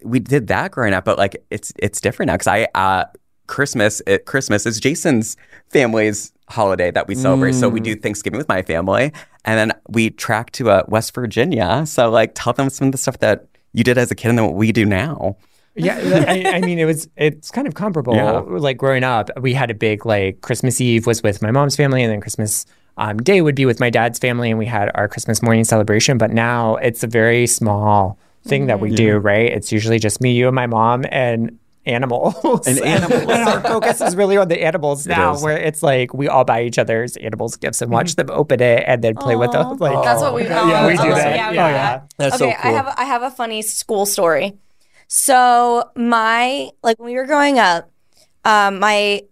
we 0.04 0.20
did 0.20 0.48
that 0.48 0.72
growing 0.72 0.94
up, 0.94 1.06
but 1.06 1.18
like 1.18 1.44
it's 1.50 1.74
it's 1.78 2.00
different 2.02 2.28
now 2.28 2.36
because 2.36 2.48
I 2.48 2.68
uh, 2.76 3.06
Christmas 3.48 4.02
it, 4.08 4.26
Christmas 4.26 4.66
is 4.66 4.80
Jason's 4.80 5.36
family's 5.70 6.32
holiday 6.50 6.92
that 6.92 7.08
we 7.08 7.16
celebrate. 7.16 7.54
So 7.54 7.70
we 7.70 7.80
do 7.80 7.96
Thanksgiving 7.96 8.38
with 8.38 8.48
my 8.48 8.62
family, 8.62 9.12
and 9.46 9.58
then 9.58 9.80
we 9.90 10.10
track 10.10 10.52
to 10.52 10.70
uh, 10.70 10.84
West 10.88 11.14
Virginia. 11.14 11.86
So 11.86 12.10
like 12.10 12.32
tell 12.36 12.54
them 12.54 12.70
some 12.70 12.88
of 12.88 12.92
the 12.92 12.98
stuff 12.98 13.20
that 13.20 13.48
you 13.74 13.84
did 13.84 13.98
as 13.98 14.12
a 14.12 14.16
kid 14.16 14.30
and 14.30 14.38
then 14.38 14.46
what 14.46 14.56
we 14.56 14.72
do 14.72 14.86
now. 14.86 15.38
Yeah, 15.76 15.98
I, 16.28 16.56
I 16.56 16.62
mean, 16.62 16.80
it 16.80 16.86
was 16.86 17.08
it's 17.16 17.52
kind 17.52 17.68
of 17.68 17.76
comparable. 17.76 18.16
Yeah. 18.16 18.40
Like 18.40 18.78
growing 18.78 19.04
up, 19.04 19.30
we 19.40 19.54
had 19.54 19.70
a 19.70 19.76
big 19.76 20.06
like 20.06 20.42
Christmas 20.42 20.82
Eve 20.82 21.06
was 21.06 21.22
with 21.24 21.42
my 21.42 21.52
mom's 21.52 21.76
family, 21.76 22.04
and 22.04 22.12
then 22.12 22.22
Christmas 22.22 22.66
um, 22.98 23.18
Day 23.18 23.42
would 23.42 23.56
be 23.56 23.66
with 23.66 23.80
my 23.80 23.90
dad's 23.90 24.20
family, 24.20 24.50
and 24.50 24.60
we 24.60 24.66
had 24.66 24.92
our 24.96 25.08
Christmas 25.08 25.42
morning 25.42 25.64
celebration. 25.64 26.18
But 26.18 26.32
now 26.32 26.76
it's 26.78 27.04
a 27.04 27.08
very 27.08 27.48
small 27.48 28.18
thing 28.46 28.68
that 28.68 28.80
we 28.80 28.92
do. 28.94 29.18
Right? 29.18 29.52
It's 29.52 29.72
usually 29.72 30.00
just 30.00 30.22
me, 30.22 30.32
you, 30.34 30.48
and 30.48 30.56
my 30.56 30.68
mom, 30.68 31.06
and 31.10 31.58
animals. 31.86 32.68
And 32.68 32.80
animals. 32.84 33.22
and 33.24 33.32
our 33.50 33.62
focus 33.62 34.02
is 34.02 34.16
really 34.16 34.38
on 34.38 34.48
the 34.48 34.62
animals 34.62 35.08
now, 35.08 35.34
is. 35.34 35.42
where 35.42 35.58
it's 35.58 35.82
like 35.82 36.14
we 36.14 36.28
all 36.28 36.44
buy 36.44 36.64
each 36.64 36.78
other's 36.78 37.16
animals 37.18 37.56
gifts 37.56 37.82
and 37.82 37.92
watch 37.92 38.16
them 38.16 38.30
open 38.30 38.62
it 38.62 38.84
and 38.86 39.02
then 39.04 39.16
play 39.16 39.36
with 39.36 39.52
them. 39.52 39.78
Like 39.80 40.04
That's 40.04 40.22
what 40.22 40.34
we. 40.36 40.44
Oh, 40.44 40.46
yeah, 40.68 40.86
we 40.86 40.94
that's 40.94 41.04
do 41.04 41.12
awesome. 41.12 41.24
that. 41.24 41.36
Yeah, 41.36 41.52
we 41.52 41.58
Oh, 41.58 41.68
do 41.68 41.74
yeah. 41.74 42.02
That's 42.18 42.42
okay, 42.42 42.52
so 42.52 42.62
cool. 42.62 42.72
I 42.72 42.74
have 42.76 42.96
I 42.98 43.04
have 43.06 43.22
a 43.24 43.32
funny 43.32 43.62
school 43.62 44.06
story. 44.06 44.58
So 45.08 45.90
my 45.96 46.70
like 46.84 47.00
when 47.00 47.08
we 47.12 47.16
were 47.16 47.26
growing 47.26 47.58
up, 47.58 47.90
um, 48.46 48.80
my 48.80 49.24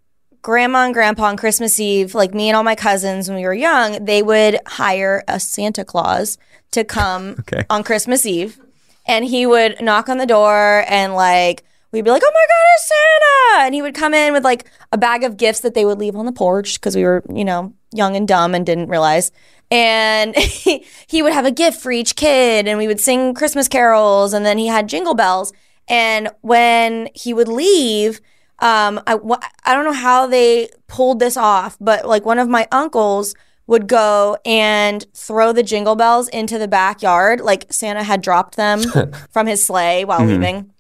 grandma 0.48 0.86
and 0.86 0.94
grandpa 0.94 1.26
on 1.26 1.36
Christmas 1.36 1.78
Eve, 1.78 2.16
like 2.16 2.34
me 2.34 2.48
and 2.48 2.56
all 2.56 2.64
my 2.64 2.74
cousins 2.74 3.28
when 3.28 3.38
we 3.38 3.44
were 3.44 3.54
young, 3.54 4.06
they 4.06 4.24
would 4.24 4.58
hire 4.66 5.22
a 5.28 5.42
Santa 5.42 5.84
Claus 5.84 6.38
to 6.72 6.86
come 6.86 7.36
Okay. 7.42 7.66
on 7.70 7.84
Christmas 7.84 8.26
Eve, 8.26 8.58
and 9.06 9.26
he 9.26 9.46
would 9.46 9.82
knock 9.82 10.08
on 10.08 10.18
the 10.18 10.26
door 10.26 10.86
and 10.88 11.14
like. 11.14 11.64
We'd 11.94 12.04
be 12.04 12.12
like, 12.12 12.22
"Oh 12.24 12.32
my 12.34 12.46
God, 12.54 12.66
it's 12.76 12.88
Santa!" 12.88 13.66
And 13.66 13.74
he 13.74 13.82
would 13.82 13.96
come 13.96 14.14
in 14.14 14.34
with 14.34 14.44
like 14.44 14.66
a 14.92 14.98
bag 14.98 15.24
of 15.24 15.38
gifts 15.38 15.62
that 15.62 15.74
they 15.74 15.86
would 15.86 15.98
leave 16.00 16.18
on 16.18 16.26
the 16.26 16.34
porch 16.34 16.74
because 16.76 16.98
we 16.98 17.04
were, 17.04 17.24
you 17.34 17.46
know, 17.46 17.74
young 17.94 18.16
and 18.18 18.28
dumb 18.28 18.54
and 18.54 18.66
didn't 18.66 18.90
realize. 18.90 19.32
And 19.72 20.36
he, 20.64 20.86
he 21.08 21.24
would 21.24 21.32
have 21.32 21.46
a 21.46 21.52
gift 21.52 21.82
for 21.82 21.92
each 21.92 22.18
kid, 22.18 22.68
and 22.68 22.78
we 22.78 22.88
would 22.88 23.00
sing 23.00 23.34
Christmas 23.34 23.70
carols, 23.70 24.34
and 24.34 24.46
then 24.46 24.58
he 24.58 24.68
had 24.68 24.90
jingle 24.90 25.14
bells. 25.16 25.54
And 25.88 26.30
when 26.42 27.08
he 27.16 27.34
would 27.34 27.48
leave, 27.48 28.20
um, 28.60 29.00
I, 29.06 29.20
I 29.66 29.74
don't 29.74 29.86
know 29.86 29.94
how 29.94 30.28
they 30.28 30.70
pulled 30.88 31.20
this 31.20 31.38
off, 31.38 31.78
but 31.80 32.08
like 32.08 32.26
one 32.26 32.40
of 32.40 32.50
my 32.50 32.68
uncles 32.72 33.36
would 33.68 33.88
go 33.88 34.38
and 34.46 35.06
throw 35.14 35.52
the 35.52 35.62
jingle 35.62 35.96
bells 35.96 36.28
into 36.30 36.58
the 36.58 36.68
backyard, 36.68 37.42
like 37.42 37.72
Santa 37.72 38.02
had 38.02 38.22
dropped 38.22 38.56
them 38.56 38.82
from 39.30 39.46
his 39.46 39.64
sleigh 39.64 40.06
while 40.06 40.26
leaving. 40.26 40.72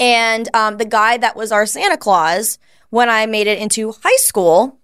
And 0.00 0.48
um, 0.54 0.78
the 0.78 0.84
guy 0.84 1.18
that 1.18 1.36
was 1.36 1.52
our 1.52 1.66
Santa 1.66 1.96
Claus, 1.96 2.58
when 2.90 3.08
I 3.08 3.26
made 3.26 3.46
it 3.46 3.58
into 3.58 3.92
high 4.02 4.16
school, 4.16 4.80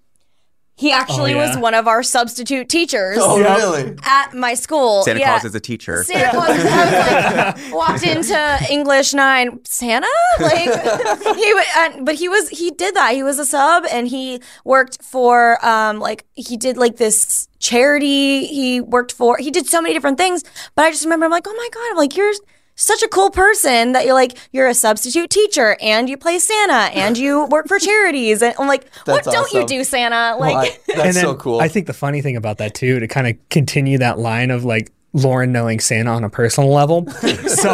he 0.79 0.93
actually 0.93 1.33
yeah. 1.33 1.49
was 1.49 1.59
one 1.59 1.75
of 1.75 1.88
our 1.88 2.05
substitute 2.05 2.69
teachers 2.69 3.19
Oh, 3.21 3.41
really? 3.41 3.97
at 4.05 4.33
my 4.33 4.55
school. 4.55 5.03
Santa 5.03 5.19
Yeah. 5.19 5.31
Claus 5.31 5.45
is 5.47 5.55
a 5.57 5.61
teacher. 5.61 6.05
Santa 6.05 6.31
Claus. 6.31 6.51
I 6.51 7.55
was 7.55 7.62
like, 7.64 7.73
walked 7.75 8.05
into 8.07 8.59
English 8.71 9.12
nine. 9.12 9.59
Santa, 9.64 10.07
like 10.41 10.61
he, 11.37 11.55
would, 11.55 11.64
uh, 11.77 11.91
but 12.03 12.14
he 12.14 12.29
was 12.29 12.49
he 12.49 12.71
did 12.71 12.95
that. 12.95 13.12
He 13.14 13.25
was 13.25 13.41
a 13.41 13.45
sub, 13.45 13.85
and 13.91 14.07
he 14.07 14.41
worked 14.64 15.03
for 15.03 15.59
um 15.67 15.99
like 15.99 16.25
he 16.35 16.57
did 16.57 16.77
like 16.77 16.97
this 16.97 17.49
charity. 17.59 18.47
He 18.47 18.81
worked 18.81 19.12
for. 19.12 19.37
He 19.38 19.51
did 19.51 19.67
so 19.67 19.81
many 19.81 19.95
different 19.95 20.17
things. 20.17 20.45
But 20.77 20.85
I 20.85 20.91
just 20.91 21.03
remember, 21.05 21.27
I'm 21.27 21.33
like, 21.33 21.47
oh 21.49 21.55
my 21.55 21.69
god, 21.75 21.91
I'm 21.91 21.97
like 21.97 22.17
you're 22.17 22.33
such 22.81 23.03
a 23.03 23.09
cool 23.09 23.29
person 23.31 23.93
that 23.93 24.07
you're 24.07 24.14
like 24.14 24.38
you're 24.53 24.69
a 24.69 24.75
substitute 24.75 25.29
teacher 25.31 25.77
and 25.83 26.09
you 26.09 26.17
play 26.17 26.38
Santa 26.38 26.95
and 26.97 27.19
you 27.19 27.45
work 27.51 27.67
for 27.67 27.79
charities 27.79 28.41
and 28.41 28.55
I'm 28.59 28.69
like 28.69 28.85
what 29.05 29.25
That's 29.25 29.35
don't 29.35 29.53
you 29.53 29.67
do 29.67 29.83
Santa 29.85 30.37
like 30.38 30.55
Well, 30.55 30.59
I- 30.64 30.79
that's 30.87 31.01
and 31.01 31.14
then 31.17 31.25
so 31.25 31.35
cool. 31.35 31.61
I 31.61 31.69
think 31.69 31.87
the 31.88 31.93
funny 31.93 32.23
thing 32.23 32.37
about 32.37 32.59
that 32.59 32.75
too, 32.75 33.01
to 33.01 33.09
kind 33.09 33.27
of 33.27 33.37
continue 33.51 33.99
that 33.99 34.19
line 34.19 34.51
of 34.51 34.64
like 34.64 34.93
Lauren 35.12 35.51
knowing 35.53 35.81
Santa 35.81 36.11
on 36.11 36.23
a 36.23 36.31
personal 36.31 36.71
level. 36.73 37.07
so 37.47 37.73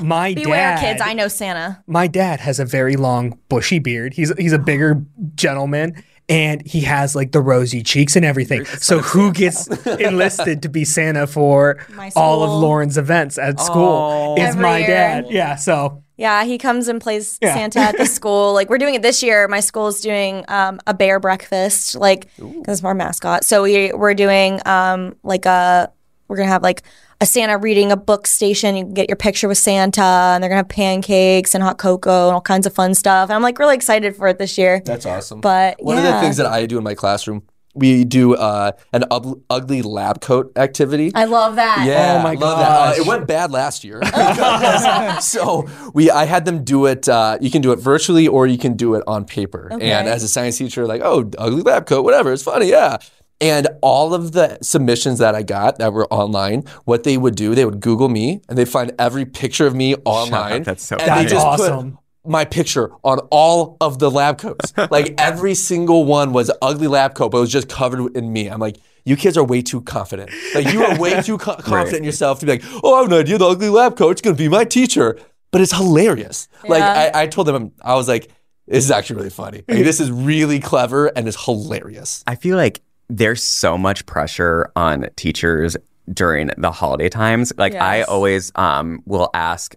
my 0.00 0.34
beware 0.34 0.74
dad, 0.76 0.80
kids 0.80 1.00
I 1.04 1.14
know 1.14 1.26
Santa 1.28 1.82
my 1.86 2.06
dad 2.06 2.40
has 2.40 2.60
a 2.60 2.64
very 2.64 2.96
long 2.96 3.38
bushy 3.48 3.78
beard. 3.78 4.14
He's 4.14 4.32
he's 4.38 4.52
a 4.52 4.58
bigger 4.58 5.02
gentleman. 5.34 6.02
And 6.28 6.66
he 6.66 6.82
has 6.82 7.16
like 7.16 7.32
the 7.32 7.40
rosy 7.40 7.82
cheeks 7.82 8.14
and 8.14 8.24
everything. 8.24 8.66
So 8.66 8.98
who 8.98 9.32
gets 9.32 9.66
enlisted 9.86 10.62
to 10.62 10.68
be 10.68 10.84
Santa 10.84 11.26
for 11.26 11.78
all 12.14 12.42
of. 12.42 12.50
Lauren's 12.62 12.98
events 12.98 13.38
at 13.38 13.58
school? 13.60 14.34
Oh. 14.36 14.36
Is 14.36 14.48
Every 14.50 14.62
my 14.62 14.78
year. 14.78 14.86
dad. 14.88 15.26
Yeah. 15.30 15.56
So 15.56 16.02
Yeah, 16.18 16.44
he 16.44 16.58
comes 16.58 16.88
and 16.88 17.00
plays 17.00 17.38
Yeah. 17.40 17.54
Santa 17.54 17.78
at 17.80 17.96
the 17.96 18.04
school. 18.18 18.52
Like 18.52 18.68
we're 18.68 18.76
doing 18.78 18.94
it 18.94 19.00
this 19.02 19.22
year. 19.22 19.48
My 19.48 19.60
school 19.60 19.86
is 19.86 20.00
doing 20.00 20.44
um, 20.48 20.80
a 20.86 20.92
bear 20.92 21.18
breakfast, 21.18 21.94
like 21.94 22.28
because 22.36 22.84
our 22.84 22.94
mascot. 22.94 23.44
So 23.44 23.62
we 23.62 23.92
we're 23.94 24.14
doing 24.14 24.60
um, 24.66 25.16
like 25.22 25.46
a 25.46 25.90
we're 26.28 26.36
gonna 26.36 26.48
have 26.48 26.62
like 26.62 26.82
a 27.20 27.26
Santa 27.26 27.58
reading 27.58 27.90
a 27.90 27.96
book 27.96 28.26
station. 28.26 28.76
You 28.76 28.84
can 28.84 28.94
get 28.94 29.08
your 29.08 29.16
picture 29.16 29.48
with 29.48 29.58
Santa, 29.58 30.02
and 30.02 30.42
they're 30.42 30.48
gonna 30.48 30.58
have 30.58 30.68
pancakes 30.68 31.54
and 31.54 31.64
hot 31.64 31.78
cocoa 31.78 32.28
and 32.28 32.34
all 32.34 32.40
kinds 32.40 32.66
of 32.66 32.72
fun 32.74 32.94
stuff. 32.94 33.28
And 33.28 33.34
I'm 33.34 33.42
like 33.42 33.58
really 33.58 33.74
excited 33.74 34.14
for 34.16 34.28
it 34.28 34.38
this 34.38 34.56
year. 34.56 34.80
That's 34.84 35.06
awesome. 35.06 35.40
But 35.40 35.82
One 35.82 35.98
of 35.98 36.04
the 36.04 36.20
things 36.20 36.36
that 36.36 36.46
I 36.46 36.66
do 36.66 36.78
in 36.78 36.84
my 36.84 36.94
classroom, 36.94 37.42
we 37.74 38.04
do 38.04 38.34
uh, 38.34 38.72
an 38.92 39.04
ug- 39.10 39.40
ugly 39.50 39.82
lab 39.82 40.20
coat 40.20 40.52
activity. 40.56 41.10
I 41.14 41.24
love 41.24 41.56
that. 41.56 41.84
Yeah, 41.86 42.18
Oh 42.18 42.22
my 42.22 42.34
love 42.34 42.58
that. 42.58 42.98
Uh, 42.98 43.02
it 43.02 43.06
went 43.06 43.26
bad 43.26 43.50
last 43.50 43.84
year. 43.84 44.00
so 45.20 45.68
we, 45.94 46.10
I 46.10 46.24
had 46.24 46.44
them 46.44 46.64
do 46.64 46.86
it. 46.86 47.08
Uh, 47.08 47.38
you 47.40 47.50
can 47.50 47.62
do 47.62 47.72
it 47.72 47.78
virtually 47.78 48.26
or 48.28 48.46
you 48.46 48.58
can 48.58 48.74
do 48.74 48.94
it 48.94 49.04
on 49.06 49.24
paper. 49.24 49.70
Okay. 49.72 49.90
And 49.90 50.08
as 50.08 50.22
a 50.22 50.28
science 50.28 50.58
teacher, 50.58 50.86
like, 50.86 51.02
oh, 51.04 51.30
ugly 51.38 51.62
lab 51.62 51.86
coat, 51.86 52.02
whatever, 52.02 52.32
it's 52.32 52.42
funny, 52.42 52.68
yeah. 52.70 52.98
And 53.40 53.68
all 53.82 54.14
of 54.14 54.32
the 54.32 54.58
submissions 54.62 55.20
that 55.20 55.34
I 55.36 55.42
got 55.42 55.78
that 55.78 55.92
were 55.92 56.12
online, 56.12 56.64
what 56.84 57.04
they 57.04 57.16
would 57.16 57.36
do, 57.36 57.54
they 57.54 57.64
would 57.64 57.80
Google 57.80 58.08
me 58.08 58.40
and 58.48 58.58
they 58.58 58.64
find 58.64 58.92
every 58.98 59.24
picture 59.24 59.66
of 59.66 59.74
me 59.76 59.94
online. 60.04 60.64
That's 60.64 60.84
so 60.84 60.96
and 60.96 61.06
funny. 61.08 61.22
they 61.22 61.30
just 61.30 61.46
Awesome. 61.46 61.92
put 61.92 62.00
my 62.30 62.44
picture 62.44 62.90
on 63.04 63.20
all 63.30 63.76
of 63.80 64.00
the 64.00 64.10
lab 64.10 64.38
coats. 64.38 64.72
like 64.90 65.14
every 65.18 65.54
single 65.54 66.04
one 66.04 66.32
was 66.32 66.50
ugly 66.60 66.88
lab 66.88 67.14
coat, 67.14 67.30
but 67.30 67.38
it 67.38 67.42
was 67.42 67.52
just 67.52 67.68
covered 67.68 68.16
in 68.16 68.32
me. 68.32 68.48
I'm 68.48 68.58
like, 68.58 68.76
you 69.04 69.16
kids 69.16 69.38
are 69.38 69.44
way 69.44 69.62
too 69.62 69.82
confident. 69.82 70.30
Like 70.54 70.72
you 70.72 70.82
are 70.84 70.98
way 70.98 71.22
too 71.22 71.38
co- 71.38 71.56
confident 71.60 71.98
in 71.98 72.04
yourself 72.04 72.40
to 72.40 72.46
be 72.46 72.52
like, 72.52 72.64
oh, 72.82 72.94
I 72.94 73.02
have 73.02 73.12
an 73.12 73.18
idea. 73.18 73.38
The 73.38 73.46
ugly 73.46 73.68
lab 73.68 73.96
coat's 73.96 74.20
gonna 74.20 74.36
be 74.36 74.48
my 74.48 74.64
teacher. 74.64 75.16
But 75.52 75.60
it's 75.62 75.72
hilarious. 75.74 76.48
Like 76.68 76.82
I, 76.82 77.22
I 77.22 77.26
told 77.28 77.46
them, 77.46 77.72
I 77.80 77.94
was 77.94 78.06
like, 78.08 78.30
this 78.66 78.84
is 78.84 78.90
actually 78.90 79.16
really 79.16 79.30
funny. 79.30 79.58
Like, 79.66 79.84
this 79.84 80.00
is 80.00 80.10
really 80.10 80.58
clever 80.60 81.06
and 81.06 81.26
it's 81.26 81.42
hilarious. 81.42 82.22
I 82.26 82.34
feel 82.34 82.56
like 82.56 82.82
there's 83.08 83.42
so 83.42 83.78
much 83.78 84.06
pressure 84.06 84.70
on 84.76 85.06
teachers 85.16 85.76
during 86.12 86.50
the 86.56 86.70
holiday 86.70 87.08
times. 87.08 87.52
Like 87.56 87.74
I 87.74 88.02
always 88.02 88.52
um, 88.54 89.02
will 89.06 89.30
ask 89.34 89.76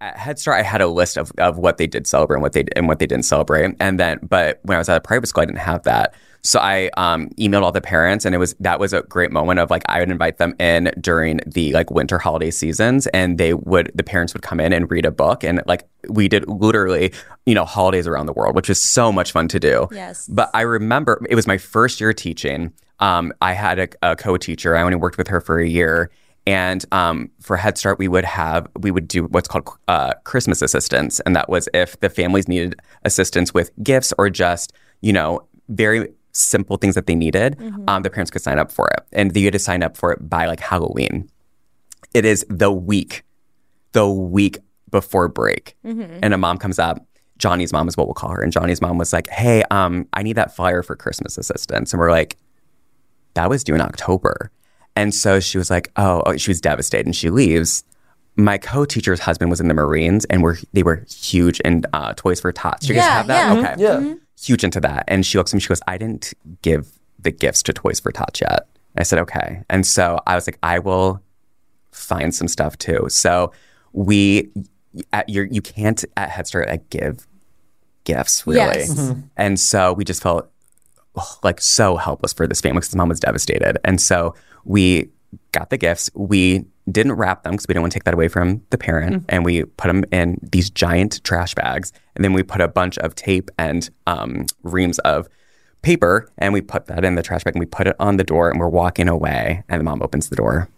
at 0.00 0.16
Head 0.16 0.38
Start, 0.38 0.60
I 0.60 0.62
had 0.62 0.80
a 0.80 0.86
list 0.86 1.16
of, 1.16 1.32
of 1.38 1.58
what 1.58 1.78
they 1.78 1.86
did 1.86 2.06
celebrate 2.06 2.36
and 2.36 2.42
what 2.42 2.52
they 2.52 2.64
and 2.76 2.88
what 2.88 2.98
they 2.98 3.06
didn't 3.06 3.24
celebrate. 3.24 3.74
And 3.80 3.98
then, 3.98 4.18
but 4.22 4.60
when 4.62 4.76
I 4.76 4.78
was 4.78 4.88
at 4.88 4.96
a 4.96 5.00
private 5.00 5.26
school, 5.26 5.42
I 5.42 5.46
didn't 5.46 5.58
have 5.58 5.84
that. 5.84 6.14
So 6.42 6.60
I 6.60 6.90
um, 6.96 7.28
emailed 7.30 7.62
all 7.62 7.72
the 7.72 7.80
parents, 7.80 8.24
and 8.24 8.34
it 8.34 8.38
was 8.38 8.54
that 8.60 8.78
was 8.78 8.92
a 8.92 9.02
great 9.02 9.32
moment 9.32 9.60
of 9.60 9.70
like 9.70 9.82
I 9.88 10.00
would 10.00 10.10
invite 10.10 10.38
them 10.38 10.54
in 10.58 10.92
during 11.00 11.40
the 11.46 11.72
like 11.72 11.90
winter 11.90 12.18
holiday 12.18 12.50
seasons, 12.50 13.06
and 13.08 13.38
they 13.38 13.54
would 13.54 13.90
the 13.94 14.02
parents 14.02 14.34
would 14.34 14.42
come 14.42 14.60
in 14.60 14.72
and 14.72 14.90
read 14.90 15.04
a 15.04 15.10
book, 15.10 15.44
and 15.44 15.62
like 15.66 15.88
we 16.08 16.28
did 16.28 16.48
literally 16.48 17.12
you 17.46 17.54
know 17.54 17.64
holidays 17.64 18.06
around 18.06 18.26
the 18.26 18.32
world, 18.32 18.54
which 18.54 18.70
is 18.70 18.80
so 18.80 19.10
much 19.12 19.32
fun 19.32 19.48
to 19.48 19.60
do. 19.60 19.88
Yes. 19.90 20.26
But 20.28 20.50
I 20.54 20.62
remember 20.62 21.24
it 21.28 21.34
was 21.34 21.46
my 21.46 21.58
first 21.58 22.00
year 22.00 22.12
teaching. 22.12 22.72
Um, 23.00 23.32
I 23.40 23.52
had 23.52 23.78
a, 23.78 23.88
a 24.02 24.16
co-teacher. 24.16 24.74
I 24.74 24.82
only 24.82 24.96
worked 24.96 25.18
with 25.18 25.28
her 25.28 25.40
for 25.40 25.60
a 25.60 25.68
year, 25.68 26.10
and 26.46 26.84
um, 26.92 27.30
for 27.40 27.56
Head 27.56 27.76
Start, 27.76 27.98
we 27.98 28.08
would 28.08 28.24
have 28.24 28.66
we 28.78 28.90
would 28.90 29.06
do 29.06 29.24
what's 29.24 29.48
called 29.48 29.68
uh, 29.86 30.14
Christmas 30.24 30.62
assistance, 30.62 31.20
and 31.20 31.36
that 31.36 31.48
was 31.48 31.68
if 31.74 32.00
the 32.00 32.08
families 32.08 32.48
needed 32.48 32.80
assistance 33.04 33.52
with 33.52 33.70
gifts 33.82 34.12
or 34.16 34.30
just 34.30 34.72
you 35.00 35.12
know 35.12 35.42
very 35.68 36.08
simple 36.38 36.76
things 36.76 36.94
that 36.94 37.06
they 37.06 37.14
needed, 37.14 37.56
um, 37.88 38.02
the 38.02 38.10
parents 38.10 38.30
could 38.30 38.42
sign 38.42 38.58
up 38.58 38.70
for 38.72 38.88
it, 38.88 39.00
and 39.12 39.32
they 39.34 39.42
had 39.42 39.52
to 39.52 39.58
sign 39.58 39.82
up 39.82 39.96
for 39.96 40.12
it 40.12 40.28
by 40.28 40.46
like 40.46 40.60
Halloween. 40.60 41.28
It 42.14 42.24
is 42.24 42.46
the 42.48 42.70
week, 42.72 43.24
the 43.92 44.08
week 44.08 44.58
before 44.90 45.28
break, 45.28 45.76
and 45.84 46.32
a 46.34 46.38
mom 46.38 46.58
comes 46.58 46.78
up. 46.78 47.04
Johnny's 47.38 47.72
mom 47.72 47.86
is 47.88 47.96
what 47.96 48.06
we'll 48.06 48.14
call 48.14 48.30
her, 48.30 48.42
and 48.42 48.52
Johnny's 48.52 48.80
mom 48.80 48.98
was 48.98 49.12
like, 49.12 49.28
"Hey, 49.28 49.62
um, 49.70 50.06
I 50.12 50.22
need 50.22 50.34
that 50.36 50.54
flyer 50.56 50.82
for 50.82 50.96
Christmas 50.96 51.36
assistance," 51.38 51.92
and 51.92 52.00
we're 52.00 52.10
like, 52.10 52.36
"That 53.34 53.48
was 53.50 53.62
due 53.64 53.74
in 53.74 53.80
October." 53.80 54.50
And 54.96 55.14
so 55.14 55.38
she 55.38 55.58
was 55.58 55.70
like, 55.70 55.92
oh, 55.94 56.24
oh, 56.26 56.36
she 56.36 56.50
was 56.50 56.60
devastated 56.60 57.06
and 57.06 57.14
she 57.14 57.30
leaves. 57.30 57.84
My 58.34 58.58
co-teacher's 58.58 59.20
husband 59.20 59.48
was 59.48 59.60
in 59.60 59.68
the 59.68 59.74
Marines 59.74 60.24
and 60.24 60.42
were 60.42 60.58
they 60.72 60.82
were 60.82 61.04
huge 61.08 61.60
in 61.60 61.84
uh, 61.92 62.14
Toys 62.16 62.40
for 62.40 62.50
Tots. 62.50 62.84
Do 62.86 62.94
you 62.94 62.98
guys 62.98 63.08
have 63.08 63.26
that? 63.28 63.56
yeah. 63.56 63.60
Okay. 63.60 63.82
Yeah. 64.08 64.14
Huge 64.40 64.64
into 64.64 64.80
that. 64.80 65.04
And 65.08 65.24
she 65.24 65.38
looks 65.38 65.52
at 65.52 65.56
me, 65.56 65.60
she 65.60 65.68
goes, 65.68 65.82
I 65.86 65.98
didn't 65.98 66.34
give 66.62 66.98
the 67.18 67.30
gifts 67.30 67.62
to 67.64 67.72
Toys 67.72 68.00
for 68.00 68.12
Tots 68.12 68.40
yet. 68.40 68.68
I 68.96 69.02
said, 69.02 69.18
okay. 69.20 69.62
And 69.68 69.86
so 69.86 70.20
I 70.26 70.34
was 70.34 70.46
like, 70.46 70.58
I 70.62 70.78
will 70.78 71.22
find 71.92 72.34
some 72.34 72.48
stuff 72.48 72.76
too. 72.78 73.06
So 73.08 73.52
we 73.92 74.50
at 75.12 75.28
your 75.28 75.44
you 75.44 75.60
can't 75.60 76.04
at 76.16 76.30
Head 76.30 76.46
Start 76.46 76.68
like 76.68 76.88
give 76.90 77.26
gifts 78.04 78.46
really. 78.46 78.58
Yes. 78.58 78.94
Mm-hmm. 78.94 79.20
And 79.36 79.60
so 79.60 79.92
we 79.92 80.04
just 80.04 80.22
felt 80.22 80.50
oh, 81.16 81.38
like 81.42 81.60
so 81.60 81.96
helpless 81.96 82.32
for 82.32 82.46
this 82.46 82.60
family 82.60 82.78
because 82.78 82.88
his 82.88 82.96
mom 82.96 83.08
was 83.08 83.20
devastated. 83.20 83.78
And 83.84 84.00
so 84.00 84.34
we 84.64 85.10
got 85.52 85.70
the 85.70 85.76
gifts. 85.76 86.10
We 86.14 86.64
didn't 86.90 87.12
wrap 87.12 87.42
them 87.42 87.52
because 87.52 87.66
we 87.68 87.74
didn't 87.74 87.82
want 87.82 87.92
to 87.92 87.96
take 87.98 88.04
that 88.04 88.14
away 88.14 88.28
from 88.28 88.62
the 88.70 88.78
parent. 88.78 89.24
And 89.28 89.44
we 89.44 89.64
put 89.64 89.88
them 89.88 90.04
in 90.10 90.38
these 90.42 90.70
giant 90.70 91.22
trash 91.24 91.54
bags. 91.54 91.92
And 92.16 92.24
then 92.24 92.32
we 92.32 92.42
put 92.42 92.60
a 92.60 92.68
bunch 92.68 92.96
of 92.98 93.14
tape 93.14 93.50
and 93.58 93.88
um, 94.06 94.46
reams 94.62 94.98
of 95.00 95.28
paper 95.82 96.28
and 96.38 96.52
we 96.52 96.60
put 96.60 96.86
that 96.86 97.04
in 97.04 97.14
the 97.14 97.22
trash 97.22 97.44
bag 97.44 97.54
and 97.54 97.60
we 97.60 97.66
put 97.66 97.86
it 97.86 97.94
on 98.00 98.16
the 98.16 98.24
door 98.24 98.50
and 98.50 98.58
we're 98.58 98.68
walking 98.68 99.08
away. 99.08 99.62
And 99.68 99.78
the 99.80 99.84
mom 99.84 100.02
opens 100.02 100.28
the 100.28 100.36
door 100.36 100.68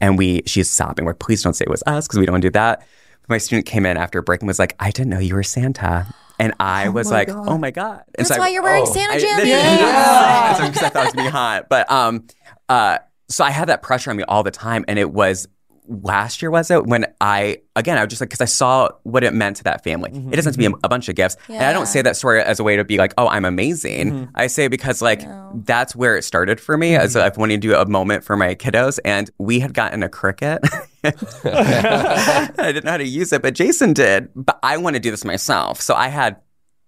and 0.00 0.18
we 0.18 0.42
she's 0.46 0.68
sobbing. 0.68 1.04
We're 1.04 1.14
please 1.14 1.42
don't 1.42 1.54
say 1.54 1.64
it 1.64 1.70
was 1.70 1.82
us 1.86 2.06
because 2.06 2.18
we 2.18 2.26
don't 2.26 2.34
want 2.34 2.42
to 2.42 2.48
do 2.48 2.52
that. 2.52 2.86
My 3.28 3.38
student 3.38 3.64
came 3.66 3.86
in 3.86 3.96
after 3.96 4.18
a 4.18 4.22
break 4.24 4.40
and 4.40 4.48
was 4.48 4.58
like, 4.58 4.74
I 4.80 4.90
didn't 4.90 5.10
know 5.10 5.20
you 5.20 5.34
were 5.36 5.42
Santa. 5.44 6.12
And 6.40 6.52
I 6.58 6.88
was 6.88 7.10
like, 7.12 7.28
oh 7.28 7.58
my 7.58 7.70
God. 7.70 8.02
And 8.16 8.26
That's 8.26 8.30
so 8.30 8.34
I- 8.36 8.38
why 8.38 8.48
you're 8.48 8.62
wearing 8.62 8.86
Santa 8.86 9.14
I- 9.14 9.18
jammies. 9.18 9.46
yeah. 9.46 10.66
Because 10.68 10.82
I 10.82 10.88
thought 10.88 11.02
it 11.02 11.04
was 11.06 11.12
gonna 11.14 11.28
be 11.28 11.30
hot. 11.30 11.68
But 11.68 11.90
um, 11.90 12.26
uh, 12.68 12.98
so 13.30 13.44
I 13.44 13.50
had 13.50 13.68
that 13.68 13.82
pressure 13.82 14.10
on 14.10 14.16
me 14.16 14.24
all 14.24 14.42
the 14.42 14.50
time, 14.50 14.84
and 14.88 14.98
it 14.98 15.12
was 15.12 15.48
last 15.90 16.40
year 16.40 16.52
was 16.52 16.70
it 16.70 16.86
when 16.86 17.04
I 17.20 17.58
again 17.74 17.98
I 17.98 18.04
was 18.04 18.10
just 18.10 18.20
like 18.20 18.30
because 18.30 18.40
I 18.40 18.46
saw 18.46 18.90
what 19.02 19.24
it 19.24 19.34
meant 19.34 19.56
to 19.56 19.64
that 19.64 19.82
family. 19.82 20.10
It 20.10 20.14
mm-hmm, 20.14 20.30
doesn't 20.30 20.50
have 20.50 20.54
to 20.54 20.58
be 20.58 20.66
a, 20.66 20.78
a 20.84 20.88
bunch 20.88 21.08
of 21.08 21.16
gifts, 21.16 21.36
and 21.48 21.62
I 21.62 21.72
don't 21.72 21.86
say 21.86 22.02
that 22.02 22.16
story 22.16 22.42
as 22.42 22.60
a 22.60 22.64
way 22.64 22.76
to 22.76 22.84
be 22.84 22.98
like, 22.98 23.14
oh, 23.18 23.28
I'm 23.28 23.44
amazing. 23.44 24.12
Mm-hmm. 24.12 24.30
I 24.34 24.46
say 24.46 24.68
because 24.68 25.02
like 25.02 25.22
that's 25.64 25.96
where 25.96 26.16
it 26.16 26.22
started 26.22 26.60
for 26.60 26.76
me 26.76 26.96
as 26.96 27.16
I 27.16 27.28
wanted 27.36 27.62
to 27.62 27.68
do 27.68 27.74
a 27.74 27.86
moment 27.86 28.24
for 28.24 28.36
my 28.36 28.54
kiddos, 28.54 28.98
and 29.04 29.30
we 29.38 29.60
had 29.60 29.74
gotten 29.74 30.02
a 30.02 30.08
Cricut. 30.08 30.60
I 31.02 32.50
didn't 32.72 32.84
know 32.84 32.90
how 32.90 32.96
to 32.98 33.06
use 33.06 33.32
it, 33.32 33.42
but 33.42 33.54
Jason 33.54 33.92
did. 33.92 34.28
But 34.34 34.58
I 34.62 34.76
want 34.76 34.94
to 34.94 35.00
do 35.00 35.10
this 35.10 35.24
myself, 35.24 35.80
so 35.80 35.94
I 35.94 36.08
had. 36.08 36.36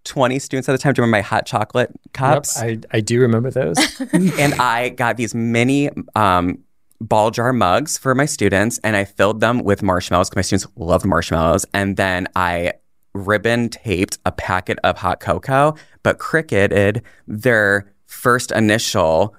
20 0.05 0.39
students 0.39 0.69
at 0.69 0.73
the 0.73 0.79
time. 0.79 0.93
Do 0.93 1.01
you 1.01 1.05
remember 1.05 1.19
my 1.19 1.23
hot 1.23 1.47
chocolate 1.47 1.91
Yep, 1.91 2.13
cups? 2.13 2.59
I, 2.61 2.79
I 2.91 3.01
do 3.01 3.21
remember 3.21 3.51
those. 3.51 3.77
and 4.13 4.55
I 4.55 4.91
got 4.91 5.17
these 5.17 5.35
mini 5.35 5.91
um, 6.15 6.59
ball 7.01 7.31
jar 7.31 7.53
mugs 7.53 7.99
for 7.99 8.15
my 8.15 8.27
students, 8.27 8.79
and 8.85 8.97
I 8.97 9.05
filled 9.05 9.41
them 9.41 9.61
with 9.65 9.83
marshmallows 9.83 10.29
because 10.31 10.37
my 10.37 10.43
students 10.43 10.67
loved 10.77 11.05
marshmallows. 11.05 11.67
And 11.75 11.97
then 11.97 12.29
I 12.37 12.73
ribbon 13.15 13.69
taped 13.69 14.19
a 14.25 14.33
packet 14.33 14.79
of 14.85 14.99
hot 14.99 15.21
cocoa, 15.21 15.75
but 16.03 16.19
cricketed 16.19 17.03
their 17.27 17.93
first 18.07 18.51
initial 18.53 19.35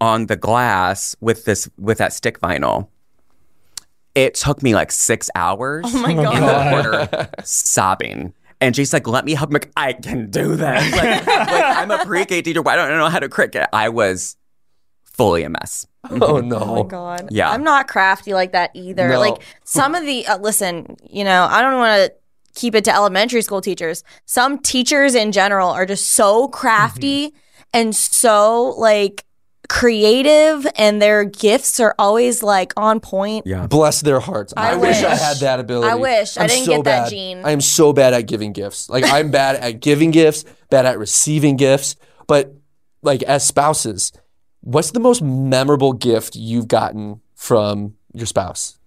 on 0.00 0.26
the 0.26 0.36
glass 0.36 1.16
with 1.20 1.44
this 1.46 1.68
with 1.78 1.98
that 1.98 2.12
stick 2.12 2.40
vinyl. 2.40 2.88
It 4.14 4.34
took 4.34 4.62
me 4.62 4.74
like 4.74 4.90
six 4.92 5.28
hours 5.34 5.84
Oh 5.86 6.00
my 6.02 6.14
God. 6.14 6.34
in 6.34 6.40
the 6.40 6.46
god. 6.46 7.10
corner 7.10 7.28
sobbing. 7.44 8.32
And 8.60 8.74
she's 8.74 8.92
like, 8.92 9.06
let 9.06 9.24
me 9.24 9.34
help. 9.34 9.50
I'm 9.50 9.54
like, 9.54 9.70
I 9.76 9.92
can 9.92 10.30
do 10.30 10.56
that. 10.56 10.92
Like, 10.92 11.26
like, 11.26 11.76
I'm 11.76 11.90
a 11.90 12.04
pre-K 12.04 12.42
teacher. 12.42 12.62
Why 12.62 12.76
don't 12.76 12.90
I 12.90 12.96
know 12.96 13.08
how 13.08 13.18
to 13.18 13.28
Cricut? 13.28 13.66
I 13.72 13.88
was 13.90 14.36
fully 15.04 15.42
a 15.42 15.50
mess. 15.50 15.86
Oh 16.08 16.38
no. 16.38 16.58
Oh 16.58 16.84
my 16.84 16.88
god. 16.88 17.28
Yeah. 17.32 17.50
I'm 17.50 17.64
not 17.64 17.88
crafty 17.88 18.32
like 18.32 18.52
that 18.52 18.70
either. 18.74 19.08
No. 19.08 19.18
Like 19.18 19.42
some 19.64 19.96
of 19.96 20.04
the 20.06 20.24
uh, 20.26 20.38
listen, 20.38 20.96
you 21.10 21.24
know, 21.24 21.48
I 21.50 21.60
don't 21.60 21.74
want 21.78 22.12
to 22.12 22.14
keep 22.54 22.76
it 22.76 22.84
to 22.84 22.94
elementary 22.94 23.42
school 23.42 23.60
teachers. 23.60 24.04
Some 24.24 24.58
teachers 24.60 25.16
in 25.16 25.32
general 25.32 25.68
are 25.70 25.84
just 25.84 26.10
so 26.10 26.46
crafty 26.46 27.34
and 27.74 27.94
so 27.94 28.74
like 28.78 29.24
creative 29.68 30.66
and 30.76 31.00
their 31.00 31.24
gifts 31.24 31.80
are 31.80 31.94
always 31.98 32.42
like 32.42 32.72
on 32.76 33.00
point. 33.00 33.46
Yeah. 33.46 33.66
Bless 33.66 34.00
their 34.00 34.20
hearts. 34.20 34.52
I 34.56 34.72
I, 34.72 34.76
wish. 34.76 35.02
I 35.02 35.14
had 35.14 35.38
that 35.38 35.60
ability. 35.60 35.88
I 35.90 35.94
wish. 35.94 36.36
I 36.36 36.42
I'm 36.42 36.48
didn't 36.48 36.66
so 36.66 36.76
get 36.76 36.84
that 36.84 37.10
gene. 37.10 37.44
I 37.44 37.50
am 37.50 37.60
so 37.60 37.92
bad 37.92 38.14
at 38.14 38.22
giving 38.22 38.52
gifts. 38.52 38.88
Like 38.88 39.04
I'm 39.06 39.30
bad 39.30 39.56
at 39.56 39.80
giving 39.80 40.10
gifts, 40.10 40.44
bad 40.70 40.86
at 40.86 40.98
receiving 40.98 41.56
gifts. 41.56 41.96
But 42.26 42.54
like 43.02 43.22
as 43.22 43.46
spouses, 43.46 44.12
what's 44.60 44.90
the 44.90 45.00
most 45.00 45.22
memorable 45.22 45.92
gift 45.92 46.36
you've 46.36 46.68
gotten 46.68 47.20
from 47.34 47.94
your 48.12 48.26
spouse? 48.26 48.78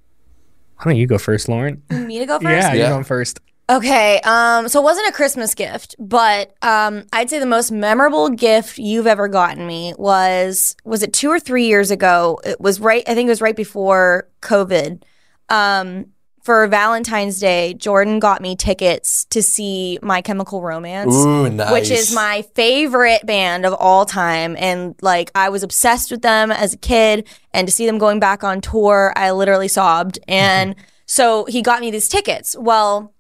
Why 0.78 0.86
don't 0.86 0.98
you 0.98 1.08
go 1.08 1.18
first, 1.18 1.50
Lauren? 1.50 1.84
Me 1.90 2.20
to 2.20 2.26
go 2.26 2.40
first? 2.40 2.44
Yeah, 2.44 2.74
you're 2.74 2.90
going 2.90 3.04
first. 3.04 3.40
Okay, 3.70 4.20
um, 4.24 4.68
so 4.68 4.80
it 4.80 4.84
wasn't 4.84 5.10
a 5.10 5.12
Christmas 5.12 5.54
gift, 5.54 5.96
but 6.00 6.56
um, 6.64 7.06
I'd 7.14 7.30
say 7.30 7.38
the 7.38 7.46
most 7.46 7.72
memorable 7.72 8.30
gift 8.30 8.80
you've 8.80 9.06
ever 9.06 9.28
gotten 9.28 9.68
me 9.68 9.94
was 9.98 10.76
was 10.84 11.04
it 11.04 11.14
two 11.14 11.30
or 11.30 11.40
three 11.40 11.68
years 11.68 11.92
ago? 11.92 12.40
It 12.44 12.60
was 12.60 12.80
right, 12.80 13.04
I 13.08 13.14
think 13.14 13.28
it 13.28 13.32
was 13.32 13.42
right 13.42 13.56
before 13.56 14.28
COVID. 14.42 15.04
Um, 15.50 16.08
for 16.42 16.66
Valentine's 16.68 17.40
Day, 17.40 17.76
Jordan 17.76 18.18
got 18.20 18.42
me 18.42 18.56
tickets 18.56 19.26
to 19.26 19.44
see 19.44 20.00
My 20.02 20.22
Chemical 20.22 20.64
Romance. 20.64 21.14
Ooh, 21.14 21.48
nice. 21.48 21.72
Which 21.72 21.92
is 21.92 22.12
my 22.12 22.42
favorite 22.56 23.24
band 23.26 23.68
of 23.68 23.74
all 23.74 24.04
time. 24.06 24.56
And 24.58 24.96
like, 25.02 25.30
I 25.36 25.50
was 25.50 25.62
obsessed 25.62 26.10
with 26.10 26.24
them 26.24 26.52
as 26.52 26.74
a 26.74 26.78
kid. 26.78 27.28
And 27.54 27.68
to 27.68 27.72
see 27.72 27.86
them 27.86 28.00
going 28.00 28.20
back 28.20 28.44
on 28.44 28.62
tour, 28.62 29.14
I 29.16 29.30
literally 29.30 29.68
sobbed. 29.68 30.18
And 30.28 30.76
so 31.06 31.46
he 31.46 31.62
got 31.62 31.82
me 31.82 31.92
these 31.92 32.10
tickets. 32.10 32.56
Well, 32.58 33.14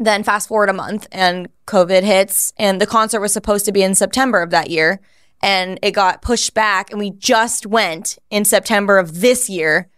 then 0.00 0.24
fast 0.24 0.48
forward 0.48 0.70
a 0.70 0.72
month 0.72 1.06
and 1.12 1.48
COVID 1.66 2.02
hits, 2.02 2.52
and 2.56 2.80
the 2.80 2.86
concert 2.86 3.20
was 3.20 3.32
supposed 3.32 3.66
to 3.66 3.72
be 3.72 3.82
in 3.82 3.94
September 3.94 4.42
of 4.42 4.50
that 4.50 4.70
year, 4.70 5.00
and 5.42 5.78
it 5.82 5.92
got 5.92 6.22
pushed 6.22 6.54
back. 6.54 6.90
And 6.90 6.98
we 6.98 7.10
just 7.10 7.66
went 7.66 8.18
in 8.30 8.44
September 8.44 8.98
of 8.98 9.20
this 9.20 9.48
year, 9.48 9.88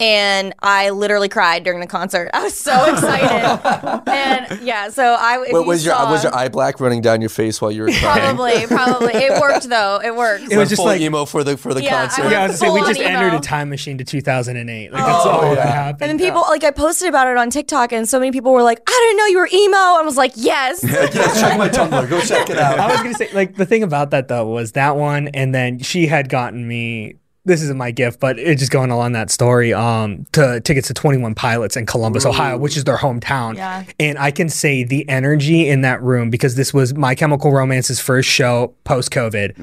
and 0.00 0.54
I 0.60 0.90
literally 0.90 1.28
cried 1.28 1.64
during 1.64 1.80
the 1.80 1.86
concert. 1.86 2.30
I 2.32 2.44
was 2.44 2.54
so 2.54 2.92
excited, 2.92 4.02
and 4.08 4.60
yeah, 4.62 4.88
so 4.90 5.16
I. 5.18 5.44
if 5.46 5.52
What 5.52 5.62
you 5.62 5.66
was 5.66 5.84
your 5.84 5.94
saw- 5.94 6.10
was 6.10 6.22
your 6.22 6.34
eye 6.34 6.48
black 6.48 6.78
running 6.80 7.00
down 7.00 7.20
your 7.20 7.30
face 7.30 7.60
while 7.60 7.72
you 7.72 7.82
were 7.82 7.90
crying? 7.90 8.36
Probably, 8.36 8.66
probably. 8.66 9.12
It 9.14 9.40
worked 9.40 9.68
though. 9.68 10.00
It 10.04 10.14
worked. 10.14 10.44
It 10.44 10.48
was 10.50 10.56
Went 10.56 10.70
just 10.70 10.78
full 10.80 10.86
like 10.86 11.00
emo 11.00 11.24
for 11.24 11.42
the 11.42 11.56
for 11.56 11.74
the 11.74 11.82
Yeah, 11.82 11.96
I 11.96 12.06
concert. 12.06 12.22
went 12.22 12.32
yeah, 12.32 12.42
I 12.42 12.46
was 12.48 12.60
gonna 12.60 12.70
say 12.70 12.74
we 12.74 12.80
full 12.80 12.88
just 12.88 13.00
on 13.00 13.06
emo. 13.06 13.18
entered 13.18 13.36
a 13.36 13.40
time 13.40 13.68
machine 13.70 13.98
to 13.98 14.04
2008. 14.04 14.92
Like 14.92 15.04
that's 15.04 15.26
oh, 15.26 15.30
all 15.30 15.54
that 15.54 15.66
happened. 15.68 16.10
And 16.10 16.18
then 16.20 16.26
people 16.26 16.42
like 16.42 16.62
I 16.64 16.70
posted 16.70 17.08
about 17.08 17.26
it 17.26 17.36
on 17.36 17.50
TikTok, 17.50 17.92
and 17.92 18.08
so 18.08 18.18
many 18.20 18.30
people 18.30 18.52
were 18.52 18.62
like, 18.62 18.80
"I 18.86 19.04
didn't 19.06 19.18
know 19.18 19.26
you 19.26 19.38
were 19.38 19.48
emo." 19.52 19.76
I 19.98 20.02
was 20.04 20.16
like, 20.16 20.32
"Yes." 20.36 20.84
yes, 20.84 21.40
check 21.40 21.58
my 21.58 21.68
Tumblr. 21.68 22.08
Go 22.08 22.20
check 22.20 22.48
it 22.50 22.58
out. 22.58 22.78
I 22.78 22.86
was 22.92 22.98
gonna 22.98 23.14
say 23.14 23.30
like 23.32 23.56
the 23.56 23.66
thing 23.66 23.82
about 23.82 24.10
that 24.12 24.28
though 24.28 24.46
was 24.46 24.72
that 24.72 24.96
one, 24.96 25.28
and 25.28 25.52
then 25.54 25.80
she 25.80 26.06
had 26.06 26.28
gotten 26.28 26.66
me 26.68 27.16
this 27.48 27.62
isn't 27.62 27.76
my 27.76 27.90
gift, 27.90 28.20
but 28.20 28.38
it's 28.38 28.60
just 28.60 28.70
going 28.70 28.90
along 28.90 29.12
that 29.12 29.30
story. 29.30 29.74
Um, 29.74 30.26
to 30.32 30.60
tickets 30.60 30.88
to 30.88 30.94
Twenty 30.94 31.18
One 31.18 31.34
Pilots 31.34 31.76
in 31.76 31.86
Columbus, 31.86 32.24
Ohio, 32.24 32.58
which 32.58 32.76
is 32.76 32.84
their 32.84 32.96
hometown. 32.96 33.56
Yeah. 33.56 33.84
And 33.98 34.18
I 34.18 34.30
can 34.30 34.48
say 34.48 34.84
the 34.84 35.08
energy 35.08 35.68
in 35.68 35.80
that 35.80 36.02
room 36.02 36.30
because 36.30 36.54
this 36.54 36.72
was 36.72 36.94
My 36.94 37.14
Chemical 37.14 37.50
Romance's 37.50 37.98
first 37.98 38.28
show 38.28 38.74
post 38.84 39.10
COVID. 39.10 39.58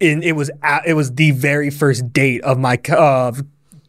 And 0.00 0.24
it 0.24 0.32
was 0.32 0.50
a 0.62 0.80
it 0.84 0.94
was 0.94 1.14
the 1.14 1.30
very 1.30 1.70
first 1.70 2.12
date 2.12 2.42
of 2.42 2.58
my 2.58 2.78
of 2.90 3.42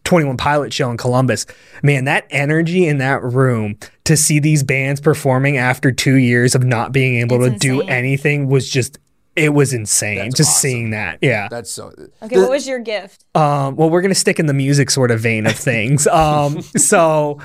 21 0.05 0.37
Pilot 0.37 0.71
show 0.71 0.91
in 0.91 0.97
Columbus. 0.97 1.45
Man, 1.83 2.05
that 2.05 2.27
energy 2.29 2.87
in 2.87 2.99
that 2.99 3.23
room 3.23 3.77
to 4.05 4.15
see 4.15 4.39
these 4.39 4.63
bands 4.63 5.01
performing 5.01 5.57
after 5.57 5.91
2 5.91 6.15
years 6.15 6.53
of 6.53 6.63
not 6.63 6.91
being 6.91 7.19
able 7.19 7.43
It's 7.43 7.53
to 7.53 7.59
do 7.59 7.81
anything 7.81 8.47
was 8.47 8.69
just 8.69 8.99
it 9.35 9.53
was 9.53 9.73
insane 9.73 10.31
just 10.31 10.51
awesome. 10.51 10.61
seeing 10.61 10.89
that. 10.91 11.19
Yeah. 11.21 11.47
That's 11.49 11.71
so. 11.71 11.93
Okay, 12.21 12.37
what 12.37 12.49
was 12.49 12.67
your 12.67 12.79
gift? 12.79 13.25
Um, 13.35 13.75
well, 13.75 13.89
we're 13.89 14.01
gonna 14.01 14.15
stick 14.15 14.39
in 14.39 14.45
the 14.45 14.53
music 14.53 14.89
sort 14.89 15.11
of 15.11 15.19
vein 15.19 15.45
of 15.45 15.55
things. 15.55 16.07
Um, 16.15 16.61
so, 16.61 17.39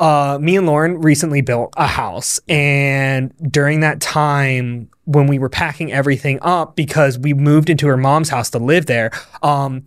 uh, 0.00 0.38
me 0.40 0.56
and 0.56 0.66
Lauren 0.66 1.00
recently 1.02 1.42
built 1.42 1.74
a 1.76 1.86
house, 1.86 2.40
and 2.48 3.32
during 3.52 3.80
that 3.80 4.00
time, 4.00 4.88
when 5.04 5.26
we 5.26 5.38
were 5.38 5.50
packing 5.50 5.92
everything 5.92 6.38
up 6.40 6.74
because 6.74 7.18
we 7.18 7.34
moved 7.34 7.68
into 7.68 7.86
her 7.86 7.96
mom's 7.98 8.30
house 8.30 8.48
to 8.50 8.58
live 8.58 8.86
there, 8.86 9.10
um, 9.42 9.84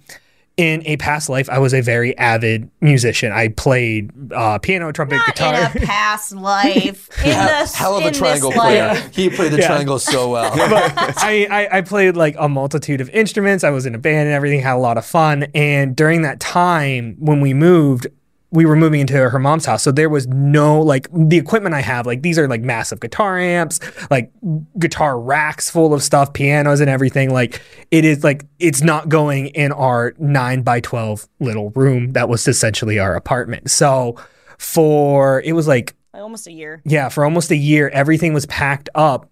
in 0.56 0.84
a 0.86 0.98
past 0.98 1.30
life, 1.30 1.50
I 1.50 1.58
was 1.60 1.74
a 1.74 1.82
very 1.82 2.16
avid 2.18 2.70
musician. 2.80 3.32
I 3.32 3.48
played 3.48 4.12
uh, 4.32 4.60
piano, 4.60 4.92
trumpet, 4.92 5.20
guitar. 5.26 5.56
In 5.56 5.84
a 5.84 5.86
past 5.86 6.32
life. 6.34 7.10
In 7.26 7.32
the 7.32 7.74
Hell 7.76 7.98
of 7.98 8.06
a 8.06 8.12
triangle 8.12 8.52
player. 8.52 8.90
life. 8.90 9.16
He 9.16 9.30
played 9.30 9.52
the 9.52 9.58
Yeah. 9.58 9.68
triangle 9.68 9.98
so 9.98 10.30
well. 10.34 10.52
I, 10.56 11.48
I, 11.50 11.78
I 11.78 11.82
played 11.82 12.16
like 12.16 12.36
a 12.38 12.48
multitude 12.48 13.02
of 13.02 13.10
instruments. 13.10 13.64
I 13.64 13.72
was 13.72 13.86
in 13.88 13.96
a 13.96 13.98
band 13.98 14.28
and 14.28 14.36
everything, 14.36 14.60
had 14.62 14.76
a 14.76 14.78
lot 14.78 14.98
of 15.00 15.06
fun. 15.06 15.48
And 15.56 15.96
during 15.96 16.22
that 16.22 16.40
time 16.40 17.16
when 17.20 17.42
we 17.42 17.54
moved, 17.56 18.06
we 18.54 18.66
were 18.66 18.76
moving 18.76 19.02
into 19.02 19.16
her 19.30 19.40
mom's 19.40 19.66
house. 19.66 19.84
So 19.84 19.92
there 19.92 20.10
was 20.10 20.28
no 20.28 20.80
like 20.80 21.08
the 21.12 21.38
equipment 21.38 21.74
I 21.76 21.82
have, 21.82 22.06
like 22.06 22.22
these 22.22 22.38
are 22.40 22.48
like 22.48 22.62
massive 22.62 23.00
guitar 23.00 23.38
amps, 23.38 23.80
like 24.12 24.32
guitar 24.80 25.20
racks 25.20 25.70
full 25.70 25.94
of 25.94 26.02
stuff, 26.04 26.32
pianos 26.34 26.80
and 26.80 26.90
everything. 26.90 27.34
Like 27.34 27.62
it 27.92 28.06
is 28.06 28.24
like 28.24 28.46
it's 28.60 28.82
not 28.82 29.10
going 29.10 29.48
in 29.48 29.72
our 29.72 30.14
nine 30.20 30.62
by 30.62 30.80
12 30.80 31.28
little 31.40 31.72
room 31.72 32.12
that 32.14 32.30
was 32.30 32.48
essentially 32.48 33.00
our 33.00 33.16
apartment. 33.16 33.70
So 33.72 34.16
for 34.60 35.42
it 35.42 35.54
was 35.54 35.68
Like 35.68 35.96
almost 36.14 36.48
a 36.48 36.52
year. 36.52 36.82
yeah, 36.86 37.10
for 37.10 37.26
almost 37.26 37.52
a 37.52 37.58
year, 37.58 37.90
everything 37.90 38.34
was 38.34 38.46
packed 38.46 38.88
up. 38.96 39.30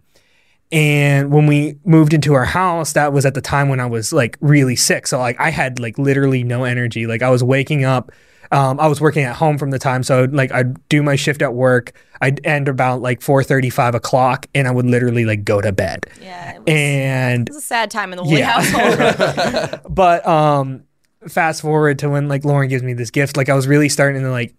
And 0.71 1.31
when 1.31 1.47
we 1.47 1.75
moved 1.85 2.13
into 2.13 2.33
our 2.33 2.45
house, 2.45 2.93
that 2.93 3.11
was 3.11 3.25
at 3.25 3.33
the 3.33 3.41
time 3.41 3.67
when 3.69 3.79
I 3.79 3.85
was 3.85 4.13
like 4.13 4.37
really 4.41 4.75
sick. 4.75 5.05
So 5.05 5.19
like 5.19 5.39
I 5.39 5.49
had 5.51 5.79
like 5.79 5.97
literally 5.97 6.43
no 6.43 6.63
energy. 6.63 7.07
Like 7.07 7.21
I 7.21 7.29
was 7.29 7.43
waking 7.43 7.83
up. 7.83 8.11
Um, 8.51 8.79
I 8.81 8.87
was 8.87 8.99
working 8.99 9.23
at 9.23 9.35
home 9.35 9.57
from 9.57 9.71
the 9.71 9.79
time, 9.79 10.03
so 10.03 10.25
like 10.31 10.51
I'd 10.51 10.87
do 10.89 11.01
my 11.01 11.15
shift 11.15 11.41
at 11.41 11.53
work. 11.53 11.93
I'd 12.19 12.45
end 12.45 12.67
about 12.67 13.01
like 13.01 13.21
four 13.21 13.43
thirty, 13.43 13.69
five 13.69 13.95
o'clock, 13.95 14.45
and 14.53 14.67
I 14.67 14.71
would 14.71 14.85
literally 14.85 15.23
like 15.25 15.43
go 15.45 15.61
to 15.61 15.71
bed. 15.71 16.05
Yeah, 16.21 16.55
it 16.55 16.59
was, 16.59 16.65
And 16.67 17.47
it 17.49 17.53
was 17.55 17.63
a 17.63 17.65
sad 17.65 17.89
time 17.91 18.11
in 18.11 18.17
the 18.17 18.23
Woolley 18.23 18.39
Yeah. 18.39 18.61
household. 18.61 19.79
but 19.89 20.27
um 20.27 20.83
fast 21.27 21.61
forward 21.61 21.99
to 21.99 22.09
when 22.09 22.27
like 22.27 22.43
Lauren 22.43 22.67
gives 22.67 22.83
me 22.83 22.93
this 22.93 23.09
gift, 23.09 23.37
like 23.37 23.47
I 23.47 23.53
was 23.53 23.67
really 23.67 23.89
starting 23.89 24.21
to 24.23 24.31
like 24.31 24.53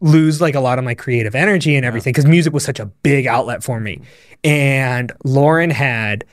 lose 0.00 0.40
like 0.40 0.54
a 0.54 0.60
lot 0.60 0.78
of 0.78 0.84
my 0.84 0.94
creative 0.94 1.34
energy 1.34 1.76
and 1.76 1.86
everything 1.86 2.12
because 2.12 2.26
music 2.26 2.52
was 2.52 2.62
such 2.64 2.78
a 2.80 2.86
big 2.86 3.26
outlet 3.26 3.64
for 3.64 3.80
me. 3.80 4.02
And 4.42 5.10
Lauren 5.24 5.70
had 5.70 6.24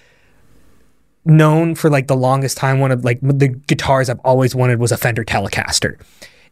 known 1.24 1.76
for 1.76 1.90
like 1.90 2.08
the 2.08 2.16
longest 2.16 2.58
time 2.58 2.80
one 2.80 2.92
of 2.92 3.06
like 3.06 3.20
the 3.22 3.48
guitars 3.48 4.10
I've 4.10 4.20
always 4.22 4.56
wanted 4.56 4.80
was 4.80 4.92
a 4.92 4.98
Fender 4.98 5.24
Telecaster. 5.24 6.00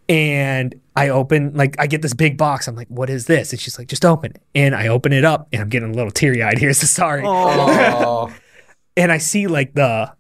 And 0.09 0.73
I 0.95 1.09
open 1.09 1.53
like 1.53 1.75
I 1.79 1.85
get 1.87 2.01
this 2.01 2.13
big 2.15 2.35
box. 2.37 2.67
I'm 2.67 2.75
like, 2.75 2.87
what 2.87 3.09
is 3.11 3.25
this? 3.27 3.51
And 3.53 3.61
she's 3.61 3.77
like, 3.77 3.87
just 3.87 4.03
open 4.03 4.31
it. 4.31 4.41
And 4.55 4.75
I 4.75 4.87
open 4.87 5.13
it 5.13 5.23
up 5.23 5.47
and 5.53 5.61
I'm 5.61 5.69
getting 5.69 5.91
a 5.91 5.93
little 5.93 6.11
teary 6.11 6.41
eyed 6.43 6.57
here. 6.57 6.73
So 6.79 6.87
sorry 6.87 7.23
Oh, 7.25 8.33
and 8.97 9.11
I 9.11 9.19
see 9.19 9.45
like 9.47 9.75
the 9.75 10.11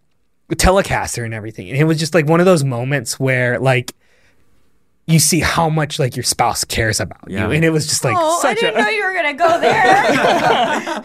Telecaster 0.51 1.25
and 1.25 1.33
everything, 1.33 1.69
and 1.69 1.77
it 1.77 1.83
was 1.83 1.99
just 1.99 2.13
like 2.15 2.27
one 2.27 2.39
of 2.39 2.45
those 2.47 2.63
moments 2.63 3.19
where 3.19 3.59
like 3.59 3.93
you 5.05 5.17
see 5.19 5.39
how 5.39 5.69
much 5.69 5.97
like 5.99 6.15
your 6.15 6.23
spouse 6.23 6.63
cares 6.63 6.99
about 6.99 7.19
Yeah. 7.27 7.45
you, 7.47 7.51
and 7.53 7.65
it 7.65 7.71
was 7.71 7.87
just 7.87 8.03
like 8.03 8.15
oh, 8.17 8.41
I 8.43 8.53
didn't 8.53 8.75
a 8.79 8.81
know 8.83 8.89
you 8.89 9.03
were 9.05 9.13
gonna 9.13 9.33
go 9.33 9.59
there. 9.59 9.73
I 9.73 11.03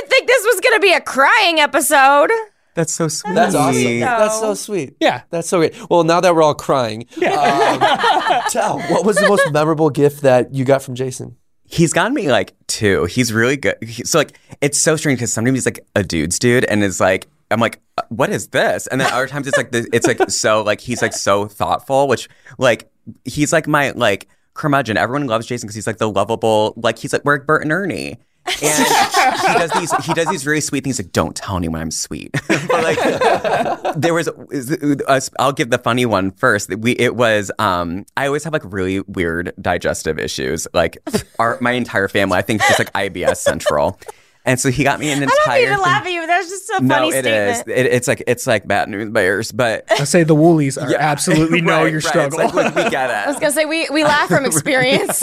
didn't 0.00 0.10
think 0.10 0.26
this 0.28 0.44
was 0.44 0.60
gonna 0.60 0.80
be 0.80 0.92
a 0.92 1.00
crying 1.00 1.58
episode. 1.60 2.30
That's 2.76 2.92
so 2.92 3.08
sweet. 3.08 3.34
that's 3.34 3.54
awesome. 3.56 3.82
sweet. 3.82 4.00
That's 4.00 4.38
so 4.38 4.54
sweet. 4.54 4.96
yeah. 5.00 5.22
That's 5.30 5.48
so 5.48 5.58
great. 5.58 5.74
Well, 5.90 6.04
now 6.04 6.20
that 6.20 6.34
we're 6.34 6.42
all 6.42 6.54
crying, 6.54 7.06
um, 7.16 7.20
tell 8.50 8.78
what 8.90 9.04
was 9.04 9.16
the 9.16 9.26
most 9.28 9.50
memorable 9.52 9.90
gift 9.90 10.20
that 10.22 10.54
you 10.54 10.64
got 10.64 10.82
from 10.82 10.94
Jason? 10.94 11.36
He's 11.64 11.92
gotten 11.92 12.14
me 12.14 12.30
like 12.30 12.54
two. 12.68 13.06
He's 13.06 13.32
really 13.32 13.56
good. 13.56 13.76
He- 13.82 14.04
so 14.04 14.18
like 14.18 14.38
it's 14.60 14.78
so 14.78 14.94
strange 14.96 15.18
because 15.18 15.32
sometimes 15.32 15.56
he's 15.56 15.66
like 15.66 15.80
a 15.96 16.04
dude's 16.04 16.38
dude, 16.38 16.64
and 16.66 16.84
it's 16.84 17.00
like 17.00 17.26
I'm 17.50 17.58
like, 17.60 17.80
uh, 17.98 18.02
what 18.08 18.30
is 18.30 18.48
this? 18.48 18.86
And 18.88 19.00
then 19.00 19.12
other 19.12 19.26
times 19.26 19.46
it's 19.48 19.56
like 19.56 19.72
the, 19.72 19.88
it's 19.92 20.06
like 20.06 20.30
so 20.30 20.62
like 20.62 20.80
he's 20.80 21.02
like 21.02 21.12
so 21.12 21.46
thoughtful, 21.46 22.06
which 22.08 22.28
like 22.58 22.88
he's 23.24 23.52
like 23.52 23.66
my 23.66 23.90
like 23.92 24.28
curmudgeon. 24.54 24.96
Everyone 24.96 25.26
loves 25.26 25.46
Jason 25.46 25.66
because 25.66 25.74
he's 25.74 25.86
like 25.86 25.98
the 25.98 26.10
lovable 26.10 26.74
like 26.76 26.98
he's 26.98 27.12
like 27.12 27.24
we're 27.24 27.38
like 27.38 27.46
Bert 27.46 27.62
and 27.62 27.72
Ernie. 27.72 28.18
And 28.62 28.86
he 29.40 29.58
does 29.58 29.70
these 29.72 29.92
he 30.04 30.14
does 30.14 30.28
these 30.28 30.46
really 30.46 30.60
sweet 30.60 30.84
things 30.84 30.98
like 30.98 31.12
don't 31.12 31.34
tell 31.34 31.56
anyone 31.56 31.80
I'm 31.80 31.90
sweet. 31.90 32.32
but 32.48 32.70
like 32.70 32.98
there 33.96 34.14
was 34.14 34.28
uh, 34.28 35.20
I'll 35.38 35.52
give 35.52 35.70
the 35.70 35.78
funny 35.78 36.06
one 36.06 36.30
first. 36.32 36.74
We 36.76 36.92
it 36.92 37.16
was 37.16 37.50
um 37.58 38.06
I 38.16 38.26
always 38.26 38.44
have 38.44 38.52
like 38.52 38.62
really 38.64 39.00
weird 39.00 39.52
digestive 39.60 40.18
issues. 40.18 40.66
Like 40.72 40.98
our 41.38 41.58
my 41.60 41.72
entire 41.72 42.08
family 42.08 42.38
I 42.38 42.42
think 42.42 42.60
it's 42.60 42.68
just 42.68 42.78
like 42.78 42.92
IBS 42.92 43.36
central. 43.36 43.98
And 44.46 44.58
so 44.60 44.70
he 44.70 44.84
got 44.84 45.00
me 45.00 45.10
an 45.10 45.22
entire. 45.24 45.28
I 45.48 45.58
entire 45.58 45.60
don't 45.60 45.60
mean 45.60 45.68
to 45.68 45.74
thing- 45.74 45.92
laugh 45.92 46.06
at 46.06 46.12
you. 46.12 46.20
but 46.22 46.26
That's 46.28 46.48
just 46.48 46.70
a 46.70 46.80
no, 46.82 46.94
funny 46.94 47.08
it 47.08 47.26
is. 47.26 47.56
statement. 47.58 47.78
It, 47.78 47.86
it's 47.92 48.08
like 48.08 48.22
it's 48.26 48.46
like 48.46 48.66
bad 48.68 48.88
news 48.88 49.10
bears, 49.10 49.50
but 49.52 49.84
I 49.90 50.04
say 50.04 50.22
the 50.22 50.36
Woolleys 50.36 50.80
are 50.80 50.94
absolutely 50.98 51.60
know 51.60 51.76
Right, 51.82 51.90
your 51.92 52.00
right. 52.00 52.04
struggle. 52.08 52.40
It's 52.40 52.54
like, 52.54 52.74
we, 52.76 52.84
we 52.84 52.90
get 52.90 53.10
I 53.10 53.26
was 53.26 53.36
gonna 53.40 53.50
say 53.52 53.64
we 53.64 53.88
we 53.90 54.04
laugh 54.04 54.28
from 54.28 54.44
experience. 54.46 55.20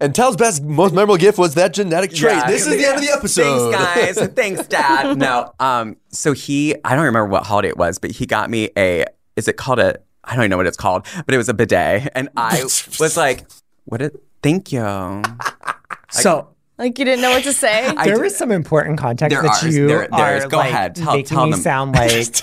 And 0.00 0.14
Tel's 0.14 0.36
best, 0.36 0.62
most 0.62 0.92
memorable 0.92 1.16
gift 1.16 1.38
was 1.38 1.54
that 1.54 1.72
genetic 1.72 2.12
trait. 2.12 2.36
Yeah. 2.36 2.46
This 2.46 2.66
is 2.66 2.76
the 2.76 2.84
end 2.84 2.96
of 2.96 3.00
the 3.00 3.10
episode. 3.10 3.72
Thanks, 3.72 4.18
guys. 4.18 4.28
Thanks, 4.34 4.66
Dad. 4.68 5.16
No, 5.16 5.52
um, 5.60 5.96
so 6.10 6.32
he, 6.32 6.74
I 6.84 6.94
don't 6.94 7.04
remember 7.06 7.26
what 7.26 7.46
holiday 7.46 7.68
it 7.68 7.78
was, 7.78 7.98
but 7.98 8.10
he 8.10 8.26
got 8.26 8.50
me 8.50 8.68
a. 8.76 9.04
Is 9.36 9.48
it 9.48 9.56
called 9.56 9.78
a? 9.78 9.96
I 10.22 10.34
don't 10.34 10.42
even 10.42 10.50
know 10.50 10.56
what 10.58 10.66
it's 10.66 10.76
called, 10.76 11.06
but 11.24 11.34
it 11.34 11.38
was 11.38 11.48
a 11.48 11.54
bidet, 11.54 12.10
and 12.14 12.28
I 12.36 12.62
was 12.62 13.16
like, 13.16 13.44
"What? 13.84 14.02
It, 14.02 14.22
thank 14.42 14.72
you." 14.72 15.22
so 16.10 16.53
like 16.78 16.98
you 16.98 17.04
didn't 17.04 17.22
know 17.22 17.30
what 17.30 17.44
to 17.44 17.52
say. 17.52 17.86
I 17.96 18.04
there 18.04 18.14
did- 18.14 18.22
was 18.22 18.36
some 18.36 18.50
important 18.52 18.98
context 18.98 19.34
There 19.34 19.42
that 19.42 19.62
are. 19.64 19.68
you 19.68 19.86
There- 19.88 20.08
there 20.10 20.36
is. 20.36 20.44
are 20.44 20.48
Go 20.48 20.56
like, 20.58 20.70
ahead. 20.72 20.94
Tell- 20.96 21.12
making 21.14 21.26
tell 21.36 21.46
me 21.46 21.52
them. 21.52 21.60
sound 21.60 21.94
like. 21.96 22.34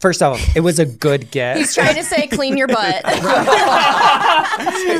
First 0.00 0.22
off, 0.22 0.40
it 0.56 0.60
was 0.60 0.78
a 0.78 0.86
good 0.86 1.30
gift. 1.30 1.58
He's 1.58 1.74
trying 1.74 1.94
to 1.94 2.02
say 2.04 2.26
clean 2.26 2.56
your 2.56 2.68
butt. 2.68 3.02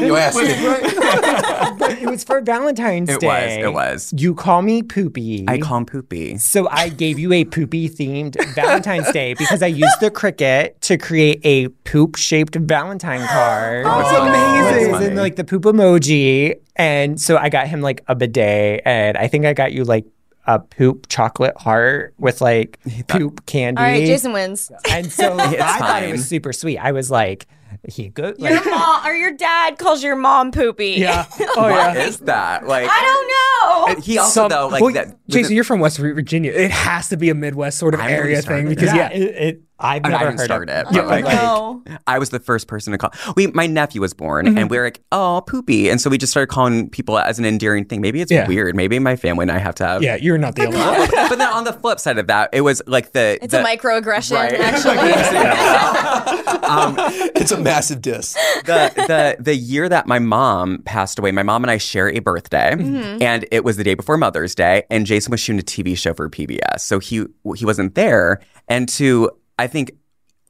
You 0.01 0.17
asked 0.17 0.37
me. 0.37 1.79
but 1.79 1.93
it 1.99 2.09
was 2.09 2.23
for 2.25 2.41
Valentine's 2.41 3.09
It 3.09 3.15
was, 3.15 3.21
Day. 3.21 3.63
it 3.63 3.73
was. 3.73 4.13
You 4.17 4.35
call 4.35 4.61
me 4.63 4.83
poopy. 4.83 5.45
I 5.49 5.59
call 5.59 5.79
him 5.79 5.87
poopy. 5.87 6.37
So 6.39 6.69
I 6.69 6.89
gave 6.91 7.19
you 7.19 7.33
a 7.33 7.45
poopy 7.45 7.89
themed 7.89 8.37
Valentine's 8.55 9.11
Day 9.13 9.35
because 9.35 9.63
I 9.63 9.67
used 9.69 10.01
the 10.01 10.11
Cricut 10.11 10.79
to 10.81 10.99
create 10.99 11.41
a 11.45 11.69
poop 11.69 12.17
shaped 12.17 12.55
Valentine 12.57 13.27
card. 13.27 13.87
Oh, 13.87 13.99
That's 13.99 14.11
funny. 14.11 14.87
It 14.87 14.93
That's 14.93 15.05
in 15.07 15.17
like 15.17 15.37
the 15.37 15.45
poop 15.45 15.63
emoji. 15.63 16.61
And 16.77 17.21
so 17.21 17.37
I 17.37 17.49
got 17.49 17.69
him 17.69 17.81
like 17.81 18.03
a 18.07 18.15
bidet 18.15 18.83
and 18.85 19.17
I 19.17 19.29
think 19.29 19.45
I 19.47 19.53
got 19.55 19.73
you 19.73 19.85
like 19.85 20.05
a 20.47 20.59
poop 20.59 21.07
chocolate 21.09 21.57
heart 21.57 22.15
with 22.19 22.41
like 22.41 22.79
poop 23.09 23.47
candy. 23.47 23.79
All 23.81 23.85
right, 23.87 24.07
Jason 24.07 24.33
wins. 24.33 24.71
And 24.91 25.11
so 25.13 25.33
I 25.39 25.53
It's 25.53 25.79
thought 25.79 26.03
it 26.03 26.13
was 26.13 26.27
super 26.29 26.53
sweet. 26.53 26.79
I 26.79 26.93
was 26.93 27.11
like, 27.11 27.47
he 27.89 28.09
good. 28.09 28.37
Your 28.39 28.63
mom 28.69 29.07
or 29.07 29.13
your 29.15 29.33
dad 29.33 29.79
calls 29.79 30.03
your 30.03 30.17
mom 30.17 30.51
poopy. 30.51 30.95
yeah, 30.99 31.25
oh 31.41 31.63
What 31.63 31.95
yeah. 31.97 32.03
is 32.05 32.19
that? 32.21 32.67
Like, 32.67 32.89
I 32.91 33.01
don't 33.01 33.97
know. 33.97 34.03
he 34.03 34.19
also 34.19 34.33
Some- 34.43 34.49
though 34.49 34.69
like 34.69 34.83
well, 34.83 34.93
that. 34.95 35.17
Jason, 35.29 35.51
the- 35.51 35.55
you're 35.55 35.65
from 35.65 35.79
West 35.81 35.99
Virginia. 35.99 36.53
It 36.53 36.71
has 36.73 37.09
to 37.11 37.17
be 37.17 37.31
a 37.31 37.35
Midwest 37.35 37.79
sort 37.79 37.95
of 37.95 38.01
I'm 38.01 38.11
area 38.11 38.43
start 38.43 38.59
thing 38.61 38.69
because 38.69 38.89
yeah, 38.89 39.11
yeah, 39.13 39.19
it, 39.19 39.23
it, 39.23 39.63
I've 39.81 40.05
I 40.05 40.09
mean, 40.09 40.15
I 40.15 40.19
never 40.19 40.25
didn't 40.31 40.39
heard 40.41 40.45
start 40.45 40.71
of 40.71 40.89
it. 40.89 40.95
Yeah, 40.95 41.03
like, 41.03 41.25
no. 41.25 41.83
I 42.07 42.19
was 42.19 42.31
the 42.31 42.39
first 42.41 42.67
person 42.69 42.93
to 42.93 42.99
call. 42.99 43.13
We, 43.37 43.47
my 43.49 43.67
nephew 43.67 44.01
was 44.01 44.13
born, 44.15 44.47
and 44.59 44.71
we 44.71 44.77
were 44.79 44.85
like, 44.85 45.01
"Oh, 45.13 45.43
poopy," 45.47 45.89
and 45.89 46.01
so 46.01 46.11
we 46.11 46.19
just 46.19 46.31
started 46.33 46.49
calling 46.53 46.91
people 46.91 47.19
as 47.19 47.39
an 47.39 47.45
endearing 47.45 47.85
thing. 47.85 48.01
Maybe 48.01 48.21
it's 48.21 48.31
Yeah. 48.31 48.47
weird. 48.47 48.77
Maybe 48.77 48.99
my 48.99 49.17
family 49.17 49.45
and 49.45 49.53
I 49.53 49.59
have 49.59 49.75
to 49.77 49.85
have. 49.87 50.03
yeah, 50.03 50.17
you're 50.17 50.39
not 50.39 50.55
the 50.55 50.67
only 50.67 50.79
one. 50.79 51.09
but 51.29 51.37
then 51.37 51.49
on 51.53 51.65
the 51.65 51.73
flip 51.73 51.99
side 52.01 52.19
of 52.19 52.27
that, 52.29 52.51
it 52.53 52.61
was 52.61 52.83
like 52.87 53.13
the. 53.13 53.39
It's 53.43 53.53
the, 53.53 53.61
a 53.61 53.65
microaggression, 53.65 54.35
Right. 54.37 54.55
actually. 54.61 54.97
um, 56.65 56.95
It's 57.37 57.53
a 57.53 57.59
massive 57.59 58.03
diss. 58.03 58.35
the 58.65 58.93
the 58.97 59.37
the 59.43 59.55
year 59.57 59.89
that 59.89 60.07
my 60.07 60.19
mom 60.19 60.83
passed 60.85 61.19
away, 61.19 61.33
my 61.33 61.43
mom 61.43 61.65
and 61.65 61.71
I 61.71 61.79
share 61.79 62.09
a 62.11 62.19
birthday, 62.21 62.75
Mm-hmm. 62.77 63.23
and 63.23 63.47
it 63.51 63.65
was 63.65 63.77
the 63.77 63.85
day 63.85 63.95
before 63.95 64.17
Mother's 64.17 64.55
Day, 64.55 64.85
and 64.91 65.07
Jason 65.07 65.31
was 65.31 65.41
shooting 65.41 65.61
a 65.61 65.63
TV 65.63 65.97
show 65.97 66.15
for 66.15 66.29
PBS, 66.29 66.81
so 66.81 66.99
he 66.99 67.25
he 67.57 67.65
wasn't 67.65 67.95
there, 67.95 68.41
and 68.69 68.89
to 68.91 69.31
I 69.61 69.67
think 69.67 69.93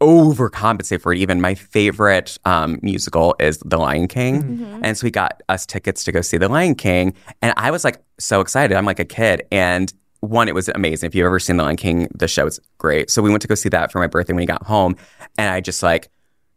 overcompensate 0.01 1.01
for 1.03 1.13
it. 1.13 1.19
Even 1.19 1.41
my 1.41 1.55
favorite 1.55 2.39
um, 2.45 2.79
musical 2.83 3.35
is 3.39 3.59
The 3.65 3.77
Lion 3.79 4.09
King, 4.09 4.43
Mm-hmm. 4.43 4.81
and 4.85 4.97
so 4.97 5.07
he 5.07 5.11
got 5.11 5.43
us 5.49 5.67
tickets 5.67 6.05
to 6.05 6.13
go 6.13 6.21
see 6.21 6.37
The 6.39 6.49
Lion 6.49 6.75
King, 6.75 7.15
and 7.43 7.53
I 7.57 7.71
was 7.71 7.85
like 7.85 8.03
so 8.19 8.41
excited. 8.41 8.77
I'm 8.77 8.85
like 8.87 8.99
a 8.99 9.05
kid, 9.05 9.43
and 9.53 9.93
one, 10.21 10.49
it 10.49 10.55
was 10.55 10.69
amazing. 10.69 11.07
If 11.09 11.15
you've 11.15 11.27
ever 11.27 11.39
seen 11.39 11.57
The 11.57 11.65
Lion 11.65 11.77
King, 11.77 12.09
the 12.15 12.29
show 12.29 12.47
is 12.47 12.61
great. 12.79 13.11
So 13.11 13.23
we 13.23 13.31
went 13.31 13.43
to 13.43 13.49
go 13.49 13.55
see 13.55 13.69
that 13.71 13.91
for 13.93 13.99
my 14.01 14.07
birthday 14.07 14.33
when 14.33 14.41
he 14.41 14.47
got 14.47 14.65
home, 14.67 14.97
and 15.39 15.51
I 15.53 15.61
just 15.61 15.83
like 15.83 16.09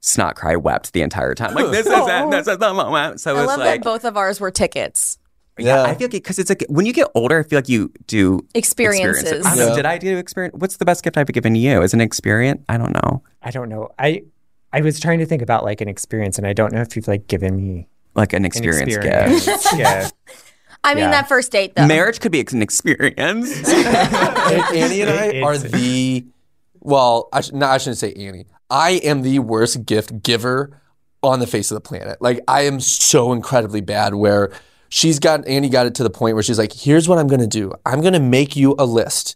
snot 0.02 0.36
cry 0.36 0.56
wept 0.56 0.92
the 0.94 1.02
entire 1.02 1.34
time. 1.34 1.54
Like 1.54 1.72
this 1.72 1.86
is 1.86 1.94
it, 1.96 2.32
this 2.32 2.48
is 2.48 2.58
the 2.58 2.74
moment. 2.74 3.20
So 3.22 3.36
it 3.36 3.40
I 3.40 3.46
love 3.46 3.60
like 3.60 3.82
that 3.82 3.84
both 3.84 4.06
of 4.06 4.18
ours 4.18 4.40
were 4.40 4.52
tickets. 4.52 5.18
Yeah, 5.60 5.66
Yeah. 5.76 5.84
I 5.84 5.96
feel 5.96 6.06
like 6.06 6.12
because 6.12 6.40
it's 6.40 6.50
like 6.50 6.66
when 6.70 6.86
you 6.86 6.94
get 6.94 7.08
older, 7.16 7.40
I 7.40 7.44
feel 7.44 7.58
like 7.58 7.70
you 7.70 7.92
do 8.08 8.46
Experiences. 8.56 9.46
I 9.46 9.56
don't 9.56 9.70
know, 9.70 9.76
Did 9.76 9.86
I 9.86 9.98
do 9.98 10.18
experience? 10.18 10.56
What's 10.58 10.78
the 10.78 10.86
best 10.86 11.04
gift 11.04 11.18
I've 11.18 11.28
given 11.28 11.56
you? 11.56 11.82
Is 11.82 11.94
an 11.94 12.02
experience? 12.02 12.62
I 12.70 12.78
don't 12.78 12.94
know. 12.94 13.24
I 13.42 13.52
don't 13.52 13.70
know. 13.70 13.90
I 14.00 14.24
I 14.72 14.82
was 14.82 15.00
trying 15.00 15.20
to 15.20 15.26
think 15.26 15.42
about 15.42 15.64
like 15.64 15.82
an 15.82 15.88
experience, 15.88 16.38
and 16.38 16.48
I 16.48 16.54
don't 16.54 16.74
know 16.74 16.82
if 16.82 16.96
you've 16.96 17.08
like 17.08 17.28
given 17.28 17.56
me 17.56 17.88
Like 18.16 18.34
an 18.34 18.38
an 18.38 18.46
experience, 18.46 18.96
experience. 18.96 19.46
gift. 19.46 19.78
gift. 19.78 20.14
I 20.84 20.96
mean, 20.96 21.04
Yeah. 21.06 21.12
that 21.12 21.30
first 21.30 21.52
date 21.52 21.76
though. 21.76 21.86
Marriage 21.88 22.20
could 22.20 22.32
be 22.32 22.40
an 22.42 22.62
experience. 22.62 23.52
Annie 23.70 25.02
and 25.02 25.10
I 25.10 25.26
It- 25.28 25.44
are 25.44 25.58
the 25.58 26.26
well, 26.80 27.30
I, 27.32 27.40
sh- 27.42 27.52
no, 27.54 27.68
I 27.68 27.78
shouldn't 27.78 27.98
say 28.00 28.12
Annie. 28.14 28.46
I 28.70 28.92
am 29.04 29.22
the 29.22 29.40
worst 29.40 29.86
gift 29.86 30.22
giver 30.24 30.82
on 31.22 31.40
the 31.40 31.48
face 31.48 31.72
of 31.72 31.76
the 31.76 31.82
planet. 31.82 32.22
Like 32.22 32.42
I 32.48 32.64
am 32.64 32.80
so 32.82 33.32
incredibly 33.32 33.80
bad. 33.82 34.16
Where 34.16 34.52
she's 34.94 35.18
got 35.18 35.48
Annie 35.48 35.70
got 35.70 35.88
it 35.88 35.96
to 35.96 36.04
the 36.04 36.10
point 36.10 36.36
where 36.36 36.44
she's 36.44 36.60
like, 36.60 36.72
"Here's 36.72 37.10
what 37.10 37.18
I'm 37.18 37.28
to 37.42 37.48
do. 37.48 37.74
I'm 37.86 38.02
to 38.14 38.20
make 38.20 38.56
you 38.56 38.76
a 38.78 38.86
list." 38.86 39.36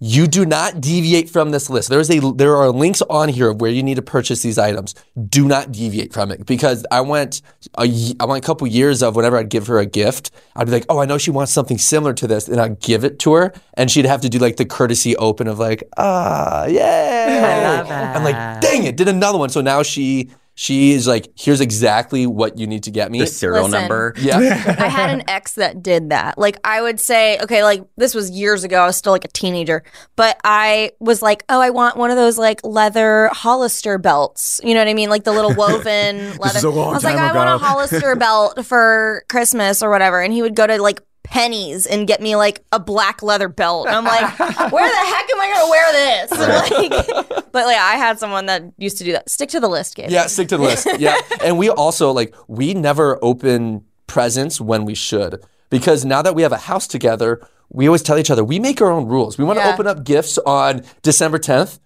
You 0.00 0.28
do 0.28 0.46
not 0.46 0.80
deviate 0.80 1.28
from 1.28 1.50
this 1.50 1.68
list. 1.68 1.88
There's 1.88 2.08
a 2.08 2.20
there 2.20 2.54
are 2.54 2.70
links 2.70 3.02
on 3.10 3.28
here 3.30 3.48
of 3.48 3.60
where 3.60 3.70
you 3.70 3.82
need 3.82 3.96
to 3.96 4.02
purchase 4.02 4.42
these 4.42 4.56
items. 4.56 4.94
Do 5.28 5.48
not 5.48 5.72
deviate 5.72 6.12
from 6.12 6.30
it 6.30 6.46
because 6.46 6.86
I 6.92 7.00
went 7.00 7.42
a 7.76 8.14
I 8.20 8.24
went 8.26 8.44
a 8.44 8.46
couple 8.46 8.68
years 8.68 9.02
of 9.02 9.16
whenever 9.16 9.36
I'd 9.36 9.48
give 9.48 9.66
her 9.66 9.80
a 9.80 9.86
gift, 9.86 10.30
I'd 10.54 10.66
be 10.66 10.72
like, 10.72 10.86
"Oh, 10.88 11.00
I 11.00 11.06
know 11.06 11.18
she 11.18 11.32
wants 11.32 11.50
something 11.50 11.78
similar 11.78 12.12
to 12.14 12.28
this," 12.28 12.46
and 12.46 12.60
I'd 12.60 12.78
give 12.78 13.02
it 13.02 13.18
to 13.20 13.32
her, 13.32 13.52
and 13.74 13.90
she'd 13.90 14.04
have 14.04 14.20
to 14.20 14.28
do 14.28 14.38
like 14.38 14.56
the 14.56 14.66
courtesy 14.66 15.16
open 15.16 15.48
of 15.48 15.58
like, 15.58 15.82
"Ah, 15.96 16.66
yeah." 16.66 18.14
I'm 18.14 18.22
like, 18.22 18.60
"Dang 18.60 18.84
it, 18.84 18.96
did 18.96 19.08
another 19.08 19.38
one." 19.38 19.48
So 19.48 19.62
now 19.62 19.82
she 19.82 20.30
she 20.60 20.90
is 20.90 21.06
like, 21.06 21.28
"Here's 21.36 21.60
exactly 21.60 22.26
what 22.26 22.58
you 22.58 22.66
need 22.66 22.82
to 22.82 22.90
get 22.90 23.12
me." 23.12 23.20
the 23.20 23.28
serial 23.28 23.66
Listen. 23.66 23.80
number. 23.82 24.12
yeah. 24.18 24.38
I 24.78 24.88
had 24.88 25.08
an 25.08 25.22
ex 25.28 25.52
that 25.52 25.84
did 25.84 26.10
that. 26.10 26.36
Like 26.36 26.58
I 26.64 26.82
would 26.82 26.98
say, 26.98 27.38
okay, 27.38 27.62
like 27.62 27.84
this 27.96 28.12
was 28.12 28.28
years 28.28 28.64
ago. 28.64 28.82
I 28.82 28.86
was 28.86 28.96
still 28.96 29.12
like 29.12 29.24
a 29.24 29.28
teenager, 29.28 29.84
but 30.16 30.36
I 30.42 30.90
was 30.98 31.22
like, 31.22 31.44
oh, 31.48 31.60
I 31.60 31.70
want 31.70 31.96
one 31.96 32.10
of 32.10 32.16
those 32.16 32.38
like 32.38 32.58
leather 32.64 33.30
Hollister 33.32 33.98
belts. 33.98 34.60
You 34.64 34.74
know 34.74 34.80
what 34.80 34.88
I 34.88 34.94
mean? 34.94 35.10
Like 35.10 35.22
the 35.22 35.30
little 35.30 35.54
woven 35.56 36.36
leather. 36.38 36.58
is 36.58 36.64
a 36.64 36.70
long 36.70 36.88
I 36.88 36.94
was 36.94 37.04
like, 37.04 37.14
time 37.14 37.36
I 37.36 37.36
want 37.36 37.62
a. 37.62 37.64
Hollister 37.64 38.16
belt 38.16 38.66
for 38.66 39.24
Christmas 39.28 39.80
or 39.80 39.90
whatever, 39.90 40.20
and 40.20 40.32
he 40.32 40.42
would 40.42 40.56
go 40.56 40.66
to 40.66 40.82
like 40.82 41.00
Penney's 41.30 41.86
and 41.86 42.06
get 42.06 42.20
me 42.20 42.36
like 42.36 42.64
a 42.72 42.80
black 42.80 43.22
leather 43.22 43.48
belt. 43.48 43.86
And 43.86 43.96
I'm 43.96 44.04
like, 44.04 44.38
where 44.72 44.88
the 44.88 44.96
heck 44.96 45.30
am 45.30 45.40
I 45.40 45.52
gonna 45.54 45.70
wear 45.70 45.92
this? 45.92 46.30
like, 47.30 47.52
but 47.52 47.66
like 47.66 47.76
I 47.76 47.96
had 47.96 48.18
someone 48.18 48.46
that 48.46 48.62
used 48.78 48.98
to 48.98 49.04
do 49.04 49.12
that. 49.12 49.28
Stick 49.28 49.50
to 49.50 49.60
the 49.60 49.68
list, 49.68 49.94
Gabe. 49.96 50.10
Yeah, 50.10 50.26
stick 50.26 50.48
to 50.48 50.56
the 50.56 50.62
list. 50.62 50.86
Yeah. 50.98 51.18
And 51.44 51.58
we 51.58 51.68
also 51.70 52.10
like 52.12 52.34
we 52.48 52.74
never 52.74 53.18
open 53.22 53.84
presents 54.06 54.60
when 54.60 54.84
we 54.84 54.94
should. 54.94 55.42
Because 55.70 56.04
now 56.04 56.22
that 56.22 56.34
we 56.34 56.42
have 56.42 56.52
a 56.52 56.56
house 56.56 56.86
together, 56.86 57.46
we 57.68 57.86
always 57.86 58.02
tell 58.02 58.18
each 58.18 58.30
other 58.30 58.42
we 58.42 58.58
make 58.58 58.80
our 58.80 58.90
own 58.90 59.06
rules. 59.06 59.36
We 59.38 59.44
want 59.44 59.58
to 59.58 59.64
Yeah. 59.64 59.74
open 59.74 59.86
up 59.86 60.04
gifts 60.04 60.38
on 60.38 60.82
December 61.02 61.38
10th. 61.38 61.78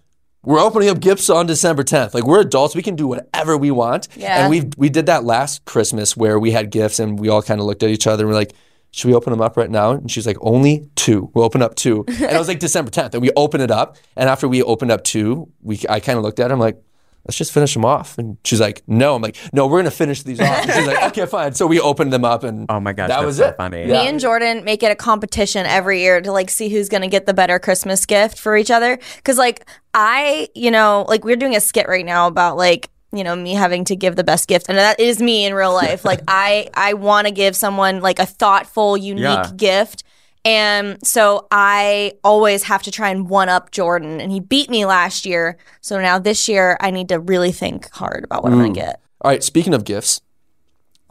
We're 0.45 0.59
opening 0.59 0.89
up 0.89 0.99
gifts 0.99 1.29
on 1.29 1.45
December 1.47 1.83
10th. 1.83 2.13
Like 2.13 2.25
we're 2.25 2.41
adults, 2.41 2.75
we 2.75 2.81
can 2.81 2.95
do 2.95 3.07
whatever 3.07 3.57
we 3.57 3.71
want. 3.71 4.07
Yeah. 4.15 4.41
And 4.41 4.49
we 4.49 4.69
we 4.77 4.89
did 4.89 5.05
that 5.07 5.23
last 5.25 5.63
Christmas 5.65 6.17
where 6.17 6.39
we 6.39 6.51
had 6.51 6.69
gifts 6.69 6.99
and 6.99 7.19
we 7.19 7.29
all 7.29 7.41
kind 7.41 7.59
of 7.61 7.65
looked 7.65 7.83
at 7.83 7.89
each 7.89 8.07
other 8.07 8.23
and 8.23 8.29
we're 8.29 8.39
like, 8.39 8.53
should 8.95 9.07
we 9.07 9.15
open 9.15 9.31
them 9.31 9.41
up 9.41 9.57
right 9.57 9.69
now? 9.71 9.91
And 9.91 10.09
she's 10.09 10.27
like, 10.27 10.37
only 10.41 10.87
two. 10.95 11.31
We'll 11.33 11.45
open 11.45 11.61
up 11.63 11.73
two. 11.75 12.05
And 12.07 12.31
it 12.31 12.37
was 12.37 12.47
like 12.47 12.59
December 12.59 12.91
10th. 12.91 13.13
And 13.13 13.21
we 13.23 13.31
opened 13.35 13.63
it 13.63 13.71
up. 13.71 13.97
And 14.15 14.29
after 14.29 14.47
we 14.47 14.61
opened 14.61 14.91
up 14.91 15.03
two, 15.03 15.49
we 15.61 15.79
I 15.89 15.99
kind 15.99 16.17
of 16.17 16.23
looked 16.23 16.39
at 16.39 16.51
her. 16.51 16.53
I'm 16.53 16.59
like, 16.59 16.79
let's 17.25 17.37
just 17.37 17.51
finish 17.51 17.73
them 17.73 17.85
off. 17.85 18.17
And 18.19 18.37
she's 18.45 18.61
like, 18.61 18.83
no. 18.85 19.15
I'm 19.15 19.21
like, 19.21 19.35
no, 19.51 19.65
we're 19.65 19.79
gonna 19.79 19.89
finish 19.91 20.21
these 20.21 20.39
off. 20.39 20.63
And 20.63 20.71
she's 20.71 20.85
like, 20.87 21.01
okay, 21.11 21.25
fine. 21.25 21.53
So 21.53 21.65
we 21.65 21.79
opened 21.79 22.13
them 22.13 22.23
up, 22.23 22.43
and 22.43 22.67
Oh 22.69 22.79
my 22.79 22.93
gosh, 22.93 23.07
that 23.09 23.25
was 23.25 23.37
so 23.37 23.47
it. 23.47 23.57
funny. 23.57 23.79
Yeah. 23.87 24.03
Me 24.03 24.07
and 24.09 24.19
Jordan 24.19 24.63
make 24.63 24.83
it 24.83 24.91
a 24.91 24.95
competition 24.95 25.65
every 25.65 26.01
year 26.01 26.21
to 26.21 26.31
like 26.31 26.49
see 26.51 26.69
who's 26.69 26.87
gonna 26.87 27.07
get 27.07 27.25
the 27.25 27.33
better 27.33 27.57
Christmas 27.59 28.05
gift 28.05 28.37
for 28.37 28.55
each 28.55 28.69
other. 28.69 28.99
Cause 29.23 29.37
like 29.39 29.67
I, 29.95 30.49
you 30.53 30.69
know, 30.69 31.05
like 31.07 31.23
we're 31.25 31.35
doing 31.35 31.55
a 31.55 31.61
skit 31.61 31.87
right 31.87 32.05
now 32.05 32.27
about 32.27 32.57
like, 32.57 32.89
you 33.13 33.23
know, 33.23 33.35
me 33.35 33.53
having 33.53 33.85
to 33.85 33.95
give 33.95 34.15
the 34.15 34.23
best 34.23 34.47
gift. 34.47 34.67
And 34.69 34.77
that 34.77 34.99
is 34.99 35.21
me 35.21 35.45
in 35.45 35.53
real 35.53 35.73
life. 35.73 36.03
like 36.03 36.21
I 36.27 36.69
I 36.73 36.93
wanna 36.93 37.31
give 37.31 37.55
someone 37.55 38.01
like 38.01 38.19
a 38.19 38.25
thoughtful, 38.25 38.97
unique 38.97 39.23
Yeah. 39.23 39.51
gift. 39.55 40.03
And 40.45 41.05
so 41.05 41.47
I 41.51 42.13
always 42.23 42.63
have 42.63 42.83
to 42.83 42.91
try 42.91 43.09
and 43.09 43.29
one 43.29 43.47
up 43.49 43.71
Jordan. 43.71 44.19
And 44.19 44.31
he 44.31 44.39
beat 44.39 44.69
me 44.69 44.85
last 44.85 45.25
year. 45.25 45.57
So 45.79 46.01
now 46.01 46.19
this 46.19 46.49
year 46.49 46.77
I 46.81 46.91
need 46.91 47.09
to 47.09 47.19
really 47.19 47.51
think 47.51 47.89
hard 47.91 48.25
about 48.25 48.43
what 48.43 48.51
I'm 48.51 48.59
gonna 48.59 48.71
mm. 48.71 48.75
get. 48.75 48.99
All 49.21 49.31
right. 49.31 49.41
Speaking 49.43 49.73
of 49.73 49.85
gifts, 49.85 50.19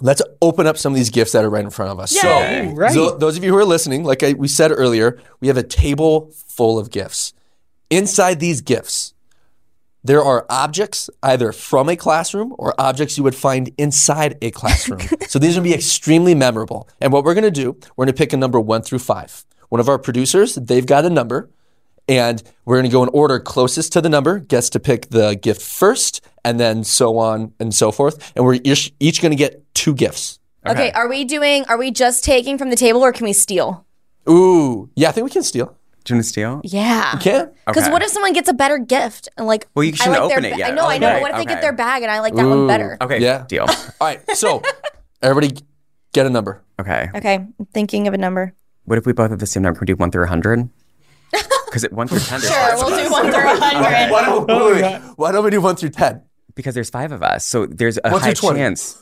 let's 0.00 0.20
open 0.42 0.66
up 0.66 0.76
some 0.76 0.92
of 0.92 0.96
these 0.96 1.10
gifts 1.10 1.32
that 1.32 1.44
are 1.44 1.50
right 1.50 1.64
in 1.64 1.70
front 1.70 1.92
of 1.92 1.98
us. 2.00 2.12
Yay. 2.12 2.20
So, 2.68 2.74
Right. 2.74 2.92
so 2.92 3.16
those 3.16 3.36
of 3.38 3.44
you 3.44 3.50
who 3.50 3.56
are 3.56 3.64
listening, 3.64 4.04
like 4.04 4.22
I, 4.22 4.34
we 4.34 4.48
said 4.48 4.70
earlier, 4.70 5.18
we 5.40 5.48
have 5.48 5.56
a 5.56 5.62
table 5.62 6.30
full 6.48 6.78
of 6.78 6.90
gifts. 6.90 7.32
Inside 7.88 8.40
these 8.40 8.60
gifts, 8.60 9.11
there 10.04 10.22
are 10.22 10.46
objects 10.50 11.08
either 11.22 11.52
from 11.52 11.88
a 11.88 11.96
classroom 11.96 12.54
or 12.58 12.74
objects 12.78 13.16
you 13.16 13.24
would 13.24 13.34
find 13.34 13.70
inside 13.78 14.36
a 14.42 14.50
classroom. 14.50 15.00
so 15.28 15.38
these 15.38 15.56
are 15.56 15.60
going 15.60 15.70
to 15.70 15.70
be 15.70 15.74
extremely 15.74 16.34
memorable. 16.34 16.88
And 17.00 17.12
what 17.12 17.24
we're 17.24 17.34
going 17.34 17.44
to 17.44 17.50
do, 17.50 17.76
we're 17.96 18.06
going 18.06 18.14
to 18.14 18.18
pick 18.18 18.32
a 18.32 18.36
number 18.36 18.60
one 18.60 18.82
through 18.82 18.98
five. 18.98 19.44
One 19.68 19.80
of 19.80 19.88
our 19.88 19.98
producers, 19.98 20.56
they've 20.56 20.84
got 20.84 21.04
a 21.04 21.10
number, 21.10 21.50
and 22.08 22.42
we're 22.64 22.76
going 22.76 22.90
to 22.90 22.92
go 22.92 23.02
in 23.02 23.08
order 23.10 23.38
closest 23.38 23.92
to 23.92 24.00
the 24.00 24.08
number, 24.08 24.38
gets 24.38 24.68
to 24.70 24.80
pick 24.80 25.08
the 25.10 25.34
gift 25.34 25.62
first, 25.62 26.20
and 26.44 26.58
then 26.58 26.84
so 26.84 27.16
on 27.18 27.54
and 27.60 27.74
so 27.74 27.92
forth. 27.92 28.32
And 28.36 28.44
we're 28.44 28.58
each, 28.64 28.92
each 29.00 29.22
going 29.22 29.30
to 29.30 29.36
get 29.36 29.62
two 29.74 29.94
gifts. 29.94 30.38
Okay. 30.64 30.92
are 30.92 31.08
we 31.08 31.24
doing 31.24 31.64
are 31.64 31.76
we 31.76 31.90
just 31.90 32.22
taking 32.22 32.56
from 32.56 32.70
the 32.70 32.76
table 32.76 33.00
or 33.00 33.12
can 33.12 33.24
we 33.24 33.32
steal? 33.32 33.84
Ooh, 34.28 34.90
yeah, 34.94 35.08
I 35.08 35.12
think 35.12 35.24
we 35.24 35.30
can 35.30 35.42
steal. 35.42 35.76
Do 36.04 36.14
you 36.14 36.16
want 36.16 36.24
to 36.24 36.28
steal? 36.28 36.60
Yeah. 36.64 37.16
Can? 37.20 37.50
Because 37.66 37.84
Okay. 37.84 37.92
what 37.92 38.02
if 38.02 38.10
someone 38.10 38.32
gets 38.32 38.48
a 38.48 38.52
better 38.54 38.78
gift 38.78 39.28
and 39.36 39.46
like? 39.46 39.68
Well, 39.74 39.84
you 39.84 39.92
I 39.92 39.96
shouldn't 39.96 40.18
like 40.20 40.28
their 40.28 40.38
open 40.38 40.44
it 40.46 40.52
ba- 40.52 40.58
yet. 40.58 40.70
I 40.72 40.74
know, 40.74 40.86
I 40.86 40.98
know. 40.98 41.06
Okay, 41.08 41.14
But 41.16 41.22
what 41.22 41.30
if 41.30 41.36
they 41.36 41.42
okay. 41.42 41.54
get 41.54 41.60
their 41.62 41.72
bag 41.72 42.02
and 42.02 42.10
I 42.10 42.20
like 42.20 42.34
that 42.34 42.46
one 42.46 42.66
better? 42.66 42.98
Okay. 43.00 43.18
Yeah. 43.20 43.44
Deal. 43.48 43.62
All 44.00 44.06
right, 44.08 44.20
so 44.36 44.62
everybody 45.22 45.56
get 46.12 46.26
a 46.26 46.30
number. 46.30 46.62
Okay. 46.80 47.08
Okay, 47.14 47.34
I'm 47.34 47.66
thinking 47.72 48.08
of 48.08 48.14
a 48.14 48.18
number. 48.18 48.54
What 48.84 48.98
if 48.98 49.06
we 49.06 49.12
both 49.12 49.30
have 49.30 49.38
the 49.38 49.46
same 49.46 49.62
number? 49.62 49.78
Can 49.78 49.84
we 49.86 49.94
do 49.94 49.96
one 49.96 50.10
through 50.10 50.24
a 50.24 50.28
hundred? 50.28 50.68
Because 51.66 51.84
it 51.84 51.92
one 51.94 52.06
through 52.06 52.18
ten. 52.18 52.38
there's 52.40 52.52
Sure, 52.52 52.60
five 52.68 52.78
we'll 52.78 52.92
of 52.92 53.06
do 53.06 53.10
one 53.10 53.22
through 53.30 53.34
a 53.34 53.56
hundred. 53.58 54.12
Why 54.12 54.24
don't, 54.26 54.50
oh 54.50 54.72
wait, 54.74 54.82
wait, 54.82 54.92
wait. 55.00 55.12
Why 55.16 55.32
don't 55.32 55.42
we 55.42 55.50
do 55.50 55.60
one 55.62 55.74
through 55.74 55.88
10? 55.88 56.20
Because 56.54 56.74
there's 56.74 56.90
five 56.90 57.12
of 57.12 57.22
us, 57.22 57.46
so 57.46 57.64
there's 57.64 57.98
a 58.04 58.10
One 58.10 58.20
high 58.20 58.34
20. 58.34 58.58
chance. 58.58 58.98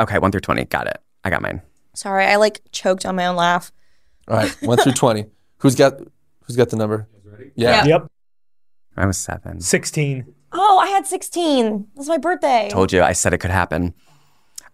Okay, 0.00 0.18
one 0.18 0.30
through 0.32 0.40
twenty. 0.40 0.64
Got 0.64 0.86
it. 0.86 0.96
I 1.24 1.28
got 1.30 1.42
mine. 1.42 1.60
Sorry, 1.92 2.24
I 2.24 2.36
like 2.36 2.62
choked 2.72 3.04
on 3.04 3.16
my 3.16 3.26
own 3.26 3.36
laugh. 3.36 3.70
All 4.28 4.36
right, 4.38 4.50
1 4.62 4.78
through 4.78 4.92
20. 4.92 5.26
Who's 5.58 5.74
got 5.74 5.94
who's 6.46 6.56
got 6.56 6.70
the 6.70 6.76
number? 6.76 7.08
Yeah. 7.54 7.84
Yeah. 7.84 7.84
Yep. 7.86 8.06
I 8.96 9.06
was 9.06 9.18
seven. 9.18 9.60
16. 9.60 10.34
Oh, 10.52 10.78
I 10.78 10.88
had 10.88 11.06
sixteen. 11.06 11.88
That's 11.96 12.08
my 12.08 12.16
birthday. 12.18 12.68
Told 12.70 12.92
you. 12.92 13.02
I 13.02 13.12
said 13.12 13.34
it 13.34 13.38
could 13.38 13.50
happen. 13.50 13.92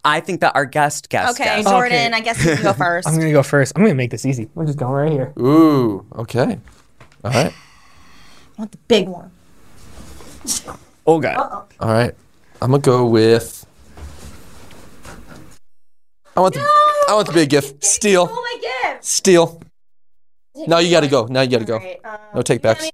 I 0.04 0.20
think 0.20 0.40
that 0.40 0.54
our 0.54 0.64
guest 0.66 1.08
guest 1.08 1.40
Okay, 1.40 1.56
guest. 1.62 1.68
Jordan. 1.68 2.14
I 2.14 2.20
guess 2.20 2.44
you 2.44 2.54
can 2.54 2.62
go 2.62 2.72
1st 2.84 3.02
I'm 3.06 3.14
going 3.14 3.26
to 3.26 3.32
go 3.32 3.42
first. 3.42 3.72
I'm 3.74 3.82
going 3.82 3.92
to 3.92 3.96
make 3.96 4.10
this 4.10 4.26
easy. 4.26 4.48
We're 4.54 4.66
just 4.66 4.78
going 4.78 4.92
right 4.92 5.12
here. 5.12 5.32
Ooh, 5.38 6.06
okay. 6.16 6.58
All 7.24 7.30
right. 7.30 7.52
I 7.52 8.60
want 8.60 8.72
the 8.72 8.78
big 8.88 9.08
one. 9.08 9.30
Oh, 11.06 11.20
God. 11.20 11.36
All 11.80 11.88
right. 11.88 12.14
I'm 12.60 12.70
going 12.70 12.82
to 12.82 12.86
go 12.90 13.06
with 13.06 13.64
I 16.36 16.40
want 16.40 16.54
the 16.54 16.60
I 17.08 17.14
want 17.14 17.26
the 17.26 17.32
big 17.32 17.50
gift. 17.50 17.84
Steal. 17.84 18.28
Oh 18.30 18.58
my 18.62 18.90
gift. 18.92 19.04
Steal. 19.04 19.60
Now 20.54 20.78
you 20.78 20.90
got 20.90 21.00
to 21.00 21.08
go. 21.08 21.26
Now 21.26 21.40
you 21.40 21.50
got 21.50 21.58
to 21.58 21.64
go. 21.64 21.74
Alright, 21.74 22.00
um, 22.04 22.18
No 22.34 22.42
take 22.42 22.62
backs. 22.62 22.90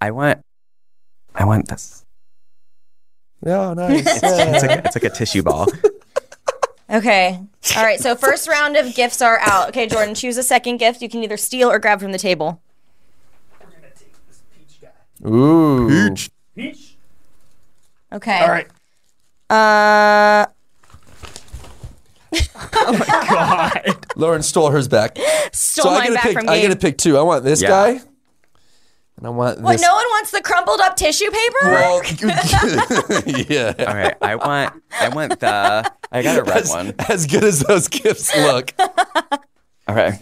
I 0.00 0.10
want. 0.10 0.44
I 1.34 1.44
want 1.44 1.68
this. 1.68 2.04
Yeah, 3.44 3.74
nice. 3.76 4.04
It's 4.06 4.22
like 4.62 4.84
it's 4.84 4.96
like 4.96 5.04
a 5.04 5.10
tissue 5.10 5.42
ball. 5.48 5.66
Okay. 6.90 7.40
All 7.76 7.82
right. 7.82 7.98
So 7.98 8.14
first 8.14 8.48
round 8.48 8.76
of 8.76 8.94
gifts 8.94 9.22
are 9.22 9.38
out. 9.40 9.68
Okay, 9.68 9.86
Jordan, 9.86 10.14
choose 10.14 10.36
a 10.36 10.42
second 10.42 10.76
gift. 10.76 11.00
You 11.00 11.08
can 11.08 11.22
either 11.22 11.38
steal 11.38 11.70
or 11.70 11.78
grab 11.78 12.00
from 12.00 12.12
the 12.12 12.18
table. 12.18 12.60
Ooh. 15.26 15.88
Peach. 15.88 16.30
Peach. 16.54 16.96
Okay. 18.12 18.40
All 18.40 18.48
right. 18.48 18.68
Uh, 19.50 20.46
Oh 22.76 22.92
my 22.98 23.06
god. 23.06 24.06
Lauren 24.16 24.42
stole 24.42 24.70
hers 24.70 24.88
back. 24.88 25.16
stole 25.52 25.84
so 25.86 25.90
I 25.90 25.94
mine 25.94 26.02
gotta 26.02 26.14
back 26.14 26.22
pick 26.24 26.32
from 26.38 26.48
I 26.48 26.56
Gabe. 26.56 26.68
gotta 26.68 26.80
pick 26.80 26.98
two. 26.98 27.16
I 27.18 27.22
want 27.22 27.44
this 27.44 27.62
Yeah. 27.62 27.68
guy 27.68 27.88
And 29.16 29.26
I 29.26 29.28
want 29.30 29.60
What? 29.60 29.72
this. 29.72 29.82
No 29.82 29.94
one 29.94 30.04
wants 30.06 30.30
the 30.32 30.40
crumpled 30.42 30.80
up 30.80 30.96
tissue 30.96 31.30
paper. 31.30 31.58
Well, 31.62 32.02
yeah. 33.48 33.74
All 33.78 33.94
right, 33.94 34.14
I 34.20 34.34
want 34.36 34.82
I 35.00 35.08
want 35.10 35.38
the 35.40 35.92
I 36.12 36.22
got 36.22 36.38
a 36.38 36.42
red 36.42 36.56
As, 36.62 36.70
one. 36.70 36.94
as 37.08 37.26
good 37.26 37.44
as 37.44 37.60
those 37.60 37.88
gifts 37.88 38.34
look. 38.36 38.72
All 38.78 39.94
right. 39.94 40.18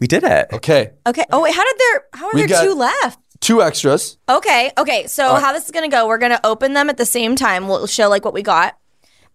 We 0.00 0.06
did 0.06 0.24
it. 0.24 0.48
Okay, 0.52 0.90
Okay. 1.06 1.24
Oh 1.30 1.42
wait, 1.42 1.54
how 1.54 1.62
did 1.64 1.76
there? 1.78 2.02
How 2.14 2.26
are 2.26 2.30
We 2.34 2.40
there 2.40 2.48
got- 2.48 2.64
two 2.64 2.74
left? 2.74 3.20
two 3.40 3.62
extras. 3.62 4.16
Okay. 4.28 4.72
Okay. 4.78 5.06
So 5.06 5.26
uh, 5.26 5.40
how 5.40 5.52
this 5.52 5.64
is 5.66 5.70
gonna 5.70 5.88
go? 5.88 6.06
We're 6.08 6.18
gonna 6.18 6.40
open 6.44 6.72
them 6.72 6.88
at 6.90 6.96
the 6.96 7.04
same 7.06 7.36
time. 7.36 7.68
We'll 7.68 7.86
show 7.86 8.08
like 8.08 8.24
what 8.24 8.32
we 8.34 8.42
got, 8.42 8.76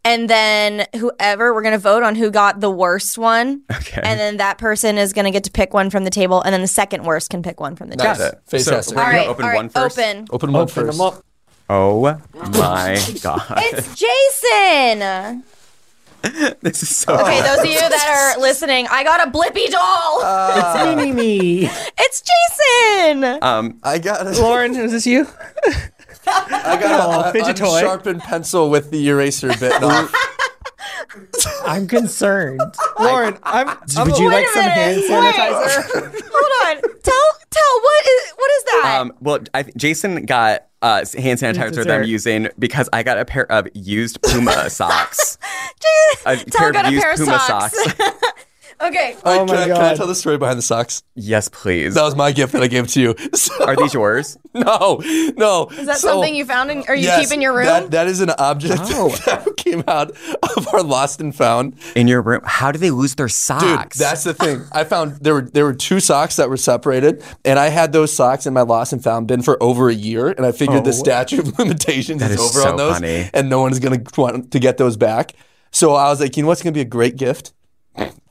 and 0.10 0.30
then 0.30 0.86
whoever 0.98 1.54
we're 1.54 1.62
gonna 1.62 1.78
vote 1.78 2.04
on 2.04 2.16
who 2.16 2.32
got 2.32 2.60
the 2.60 2.70
worst 2.72 3.18
one, 3.18 3.62
Okay. 3.72 4.02
and 4.04 4.20
then 4.20 4.38
that 4.38 4.58
person 4.58 4.98
is 4.98 5.14
gonna 5.14 5.32
get 5.32 5.44
to 5.46 5.52
pick 5.52 5.74
one 5.74 5.90
from 5.90 6.04
the 6.04 6.10
table, 6.10 6.42
and 6.42 6.54
then 6.54 6.62
the 6.62 6.68
second 6.68 7.04
worst 7.04 7.30
can 7.30 7.44
pick 7.44 7.60
one 7.60 7.76
from 7.76 7.90
the 7.90 7.96
Nice. 7.96 8.18
table. 8.18 8.30
Got 8.32 8.34
it. 8.34 8.50
Face 8.50 8.66
So 8.66 8.72
tester. 8.72 8.96
we're 8.96 9.02
gonna 9.04 9.18
right. 9.18 9.28
open 9.28 9.44
all 9.46 9.50
right, 9.52 9.56
one 9.58 9.70
first. 9.70 10.00
Open. 10.00 10.28
Open 10.32 10.52
one 10.54 10.62
Open 10.64 10.74
first. 10.86 10.98
them 10.98 11.08
up. 11.08 11.24
Oh 11.70 12.02
my 12.02 13.00
god. 13.22 13.44
It's 13.58 13.94
Jason. 13.96 15.44
this 16.62 16.84
is 16.84 16.98
so 16.98 17.14
Okay, 17.18 17.42
those 17.42 17.60
of 17.60 17.66
you 17.68 17.80
that 17.80 18.36
are 18.36 18.42
listening, 18.42 18.88
I 18.92 19.04
got 19.06 19.26
a 19.26 19.32
Blippy 19.32 19.70
doll. 19.70 20.20
Uh, 20.22 20.94
Mini 20.98 21.12
me. 21.14 21.70
it's 21.98 22.22
Jason. 22.30 23.24
um 23.42 23.80
I 23.84 24.00
got 24.00 24.28
a, 24.28 24.32
Lauren, 24.42 24.76
is 24.76 24.92
this 24.92 25.06
you? 25.08 25.28
I 26.32 26.78
got 26.80 27.00
Oh, 27.26 27.30
a, 27.30 27.32
fidget 27.32 27.60
a 27.60 27.64
toy. 27.64 27.76
unsharpened 27.78 28.22
pencil 28.22 28.70
with 28.70 28.92
the 28.92 29.08
eraser 29.10 29.50
bit 29.60 29.82
off. 29.84 30.14
I'm 31.66 31.88
concerned. 31.88 32.62
Lauren, 33.00 33.38
I'm. 33.44 33.68
I'm 33.98 34.08
Would 34.10 34.20
you 34.20 34.28
like 34.30 34.46
Wait 34.46 34.50
a 34.50 34.54
some 34.54 34.64
hand 34.64 34.98
minute. 34.98 35.10
sanitizer? 35.12 36.12
Wait. 36.14 36.24
Hold 36.32 36.78
on. 36.78 36.82
Tell 37.02 37.32
tell 37.50 37.82
what 37.82 38.06
is 38.08 38.32
what 38.36 38.52
is 38.52 38.64
that? 38.66 38.98
um 39.02 39.14
well 39.22 39.40
I 39.54 39.64
Jason 39.76 40.26
got 40.26 40.68
uh 40.82 41.04
hand 41.18 41.40
sanitizer 41.40 41.84
that 41.84 41.92
I'm 41.92 42.04
using 42.04 42.50
because 42.60 42.90
I 42.94 43.04
got 43.04 43.18
a 43.18 43.26
pair 43.26 43.52
of 43.52 43.68
used 43.74 44.22
Puma 44.22 44.70
socks. 44.70 45.38
A 46.26 46.36
Tell 46.38 46.46
pair 46.60 46.72
got 46.72 46.86
of 46.86 46.92
a 46.92 46.94
used 46.94 47.04
pair 47.04 47.14
of 47.14 47.18
Puma 47.20 47.40
socks. 47.40 47.84
socks. 47.84 48.34
Okay. 48.82 49.16
Oh 49.24 49.46
my 49.46 49.54
can, 49.54 49.56
I, 49.56 49.64
can 49.64 49.72
I 49.72 49.90
God. 49.90 49.98
tell 49.98 50.08
the 50.08 50.16
story 50.16 50.38
behind 50.38 50.58
the 50.58 50.64
socks? 50.64 51.04
yes, 51.16 51.50
please. 51.50 51.94
That 51.96 52.04
was 52.04 52.16
my 52.16 52.32
gift 52.32 52.54
that 52.54 52.64
I 52.64 52.68
gave 52.68 52.88
to 52.90 53.02
you. 53.02 53.16
So- 53.34 53.64
Are 53.66 53.76
these 53.76 53.94
yours? 53.94 54.38
No, 54.52 55.00
no. 55.38 55.68
Is 55.68 55.86
that 55.86 56.00
something 56.00 56.34
you 56.34 56.44
found 56.44 56.72
in 56.72 56.84
or 56.88 56.96
you 56.96 57.04
yes, 57.04 57.22
keep 57.22 57.34
in 57.36 57.40
your 57.40 57.54
room? 57.54 57.66
That, 57.66 57.92
that 57.92 58.08
is 58.08 58.20
an 58.20 58.32
object 58.32 58.82
Oh. 58.86 59.10
that 59.28 59.46
came 59.58 59.84
out 59.88 60.10
of 60.58 60.68
our 60.74 60.82
lost 60.82 61.22
and 61.22 61.36
found. 61.36 61.76
In 61.96 62.08
your 62.08 62.24
room? 62.24 62.42
How 62.44 62.72
do 62.72 62.80
they 62.80 62.90
lose 62.90 63.14
their 63.14 63.28
Dude, 63.28 63.36
socks? 63.36 64.00
that's 64.00 64.24
the 64.24 64.34
thing. 64.34 64.64
I 64.72 64.86
found 64.86 65.18
there 65.18 65.36
were 65.36 65.44
there 65.44 65.66
were 65.66 65.76
two 65.76 66.00
socks 66.00 66.38
that 66.38 66.50
were 66.50 66.58
separated, 66.58 67.24
and 67.46 67.60
I 67.60 67.70
had 67.70 67.94
those 67.94 68.12
socks 68.12 68.48
in 68.48 68.54
my 68.56 68.62
lost 68.62 68.92
and 68.92 69.04
found 69.04 69.28
bin 69.28 69.44
for 69.44 69.62
over 69.62 69.88
a 69.88 69.94
year, 69.94 70.30
and 70.30 70.44
I 70.48 70.52
figured 70.52 70.84
the 70.84 70.90
oh. 70.90 70.94
statute 70.94 71.40
of 71.40 71.60
limitations 71.60 72.24
is, 72.24 72.32
is 72.32 72.40
over 72.40 72.62
so 72.62 72.72
on 72.72 72.78
those, 72.78 72.94
funny. 72.96 73.30
and 73.34 73.50
no 73.50 73.62
one 73.62 73.72
is 73.72 73.80
going 73.80 74.04
to 74.04 74.22
want 74.22 74.52
to 74.52 74.60
get 74.60 74.78
those 74.78 74.98
back. 74.98 75.34
So 75.72 75.94
I 75.94 76.10
was 76.10 76.20
like, 76.20 76.36
you 76.38 76.44
know 76.44 76.48
what's 76.48 76.64
going 76.64 76.74
to 76.74 76.78
be 76.78 76.82
a 76.82 76.86
great 76.86 77.18
gift? 77.18 77.54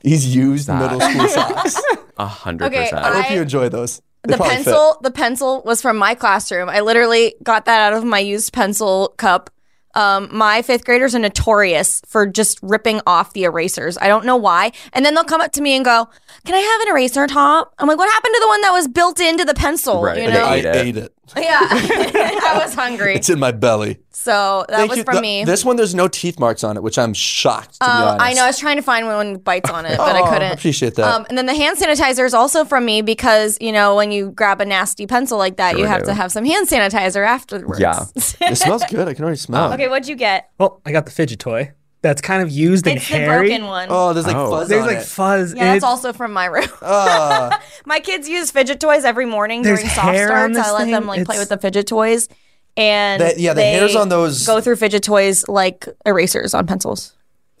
These 0.01 0.33
used 0.35 0.69
middle 0.69 0.99
school 0.99 1.27
socks. 1.27 1.81
a 2.17 2.25
hundred 2.25 2.71
percent. 2.71 2.93
I 3.05 3.21
hope 3.21 3.31
you 3.31 3.41
enjoy 3.41 3.69
those. 3.69 4.01
They 4.23 4.31
the 4.33 4.37
probably 4.37 4.55
fit. 4.57 4.65
pencil 4.65 4.97
the 5.01 5.11
pencil 5.11 5.61
was 5.65 5.81
from 5.81 5.97
my 5.97 6.15
classroom. 6.15 6.69
I 6.69 6.81
literally 6.81 7.35
got 7.43 7.65
that 7.65 7.79
out 7.81 7.93
of 7.97 8.03
my 8.03 8.19
used 8.19 8.53
pencil 8.53 9.13
cup. 9.17 9.49
Um, 9.95 10.29
my 10.31 10.61
fifth 10.61 10.85
graders 10.85 11.15
are 11.15 11.19
notorious 11.19 12.01
for 12.05 12.27
just 12.27 12.59
ripping 12.61 13.01
off 13.07 13.33
the 13.33 13.43
erasers. 13.45 13.97
I 13.97 14.07
don't 14.07 14.23
know 14.23 14.35
why. 14.37 14.71
And 14.93 15.03
then 15.03 15.15
they'll 15.15 15.23
come 15.23 15.41
up 15.41 15.51
to 15.53 15.61
me 15.61 15.75
and 15.75 15.83
go, 15.83 16.07
"Can 16.45 16.53
I 16.53 16.59
have 16.59 16.81
an 16.81 16.87
eraser 16.89 17.25
top?" 17.27 17.73
I'm 17.79 17.87
like, 17.87 17.97
"What 17.97 18.09
happened 18.09 18.33
to 18.35 18.39
the 18.41 18.47
one 18.47 18.61
that 18.61 18.71
was 18.71 18.87
built 18.87 19.19
into 19.19 19.45
the 19.45 19.55
pencil?" 19.55 20.01
Right, 20.03 20.21
You 20.21 20.29
know? 20.31 20.43
I 20.45 20.55
ate 20.57 20.95
it. 20.97 21.13
Ate 21.37 21.41
it. 21.41 21.45
yeah, 21.45 21.59
I 22.43 22.61
was 22.63 22.73
hungry, 22.73 23.15
It's 23.15 23.29
in 23.29 23.39
my 23.39 23.51
belly. 23.51 23.99
so 24.11 24.65
that 24.69 24.77
Thank 24.77 24.89
was 24.89 24.97
you. 24.99 25.03
from 25.03 25.15
The- 25.15 25.21
me. 25.21 25.43
This 25.45 25.63
one, 25.65 25.75
there's 25.75 25.95
no 25.95 26.07
teeth 26.07 26.39
marks 26.39 26.63
on 26.63 26.77
it, 26.77 26.83
which 26.83 26.97
I'm 26.97 27.13
shocked 27.13 27.73
to 27.75 27.79
be 27.81 27.85
Uh, 27.85 28.05
honest. 28.11 28.21
I 28.25 28.33
know. 28.33 28.43
I 28.43 28.47
was 28.47 28.57
trying 28.59 28.75
to 28.77 28.81
find 28.81 29.05
one 29.05 29.33
with 29.33 29.43
bites 29.43 29.69
on 29.69 29.85
it, 29.85 29.97
but 29.97 30.15
I 30.15 30.21
Oh, 30.21 30.25
couldn't. 30.31 30.49
I 30.49 30.53
appreciate 30.53 30.95
that. 30.95 31.07
Um, 31.13 31.25
and 31.29 31.37
then 31.37 31.45
the 31.45 31.53
hand 31.55 31.77
sanitizer 31.77 32.25
is 32.25 32.33
also 32.33 32.65
from 32.65 32.85
me 32.85 33.01
because 33.01 33.57
you 33.61 33.71
know 33.71 33.95
when 33.95 34.11
you 34.11 34.31
grab 34.31 34.61
a 34.61 34.65
nasty 34.65 35.07
pencil 35.07 35.37
like 35.37 35.57
that, 35.57 35.77
you 35.77 35.85
have 35.85 36.01
do. 36.01 36.05
to 36.07 36.13
have 36.13 36.31
some 36.31 36.45
hand 36.45 36.67
sanitizer 36.67 37.25
afterwards. 37.25 37.79
Yeah. 37.79 38.05
it 38.15 38.55
smells 38.57 38.83
good. 38.85 39.07
I 39.07 39.13
can 39.13 39.23
already 39.23 39.37
smell 39.47 39.71
it. 39.71 39.75
okay, 39.75 39.87
what'd 39.87 40.07
you 40.07 40.15
get? 40.15 40.49
Well, 40.57 40.81
I 40.85 40.91
got 40.91 41.05
the 41.05 41.11
fidget 41.11 41.39
toy. 41.39 41.71
That's 42.01 42.21
kind 42.21 42.41
of 42.41 42.49
used 42.49 42.87
and 42.87 42.95
It's 42.97 43.09
the 43.09 43.17
hairy. 43.17 43.49
broken 43.49 43.65
one. 43.67 43.87
Oh, 43.91 44.13
there's 44.13 44.25
like 44.25 44.35
Oh. 44.35 44.49
fuzz 44.51 44.69
There's 44.69 44.81
on 44.83 44.87
like 44.87 44.97
it. 44.99 45.05
fuzz. 45.05 45.53
yeah, 45.53 45.59
and 45.59 45.67
that's 45.69 45.77
it's- 45.77 45.83
also 45.89 46.13
from 46.13 46.31
my 46.31 46.45
room. 46.45 46.67
Ah. 46.81 47.61
my 47.85 47.99
kids 47.99 48.29
use 48.29 48.51
fidget 48.51 48.79
toys 48.79 49.03
every 49.03 49.25
morning 49.25 49.63
There's 49.63 49.79
during 49.79 49.93
soft 49.93 50.07
hair 50.15 50.31
on 50.31 50.53
starts. 50.53 50.55
this 50.55 50.67
I 50.67 50.71
let 50.71 50.85
them 50.91 51.01
thing. 51.01 51.07
like 51.07 51.25
play 51.25 51.35
It's- 51.35 51.39
with 51.39 51.49
the 51.49 51.57
fidget 51.57 51.87
toys, 51.87 52.29
and 52.77 53.21
That- 53.21 53.37
yeah, 53.39 53.53
the 53.53 53.61
they 53.61 53.71
hairs 53.73 53.95
on 53.97 54.07
those- 54.07 54.45
go 54.47 54.61
through 54.61 54.77
fidget 54.77 55.03
toys 55.03 55.45
like 55.49 55.87
erasers 56.05 56.53
on 56.53 56.65
pencils. 56.67 57.13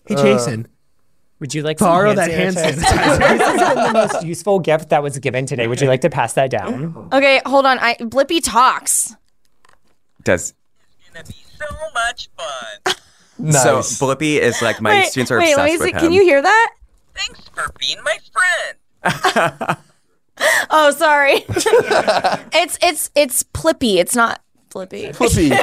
Hey, 0.07 0.15
Jason. 0.15 0.67
Would 1.41 1.53
you 1.53 1.61
like 1.63 1.77
to 1.77 1.83
Borrow 1.85 2.09
some 2.09 2.15
that 2.17 2.31
hand 2.31 2.55
sanitizer? 2.55 2.81
sanitizer. 2.83 3.19
this 3.37 3.41
has 3.41 3.73
been 3.75 3.83
the 3.83 3.93
most 3.93 4.25
useful 4.25 4.59
gift 4.59 4.89
that 4.89 5.01
was 5.03 5.17
given 5.19 5.45
today. 5.45 5.67
Would 5.67 5.79
you 5.81 5.87
like 5.87 6.01
to 6.01 6.09
pass 6.09 6.33
that 6.33 6.49
down? 6.49 7.09
Okay, 7.13 7.41
hold 7.45 7.65
on. 7.65 7.77
I 7.79 7.95
Blippy 7.95 8.41
talks. 8.43 9.15
Does 10.23 10.53
gonna 11.13 11.25
be 11.25 11.35
so 11.57 11.65
much 11.93 12.29
fun. 12.37 12.95
nice. 13.39 13.63
so 13.97 14.05
Blippy 14.05 14.37
is 14.39 14.61
like 14.61 14.81
my 14.81 14.91
wait, 14.91 15.07
students 15.09 15.31
are 15.31 15.39
wait, 15.39 15.51
obsessed 15.53 15.57
let 15.57 15.79
with 15.79 15.81
see. 15.89 15.91
him. 15.93 15.99
Can 15.99 16.11
you 16.13 16.21
hear 16.23 16.41
that? 16.41 16.73
Thanks 17.15 17.41
for 17.49 17.71
being 17.79 17.97
my 18.03 18.17
friend. 18.31 19.77
Oh, 20.69 20.91
sorry. 20.91 21.43
it's 22.53 22.77
it's 22.81 23.11
it's 23.15 23.43
Plippy. 23.43 23.95
It's 23.97 24.15
not 24.15 24.41
Flippy. 24.69 25.11
Flippy. 25.13 25.51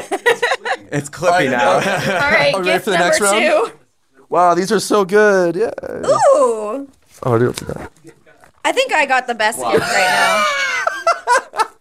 It's 0.92 1.08
Clippy 1.10 1.50
now. 1.50 1.72
All 1.74 1.80
right, 1.80 2.54
Are 2.54 2.60
we 2.60 2.68
ready 2.68 2.72
gift 2.74 2.84
for 2.84 2.90
the 2.92 2.98
number 2.98 3.08
next 3.10 3.20
round? 3.20 3.42
two. 3.42 3.72
wow, 4.28 4.54
these 4.54 4.70
are 4.70 4.78
so 4.78 5.04
good. 5.04 5.56
Yeah. 5.56 5.70
Ooh, 6.06 6.88
Oh, 7.24 7.34
I 7.34 7.38
do 7.38 7.52
forgot. 7.52 7.90
I 8.64 8.70
think 8.72 8.92
I 8.92 9.04
got 9.06 9.26
the 9.26 9.34
best 9.34 9.58
gift 9.58 9.80
right 9.80 10.44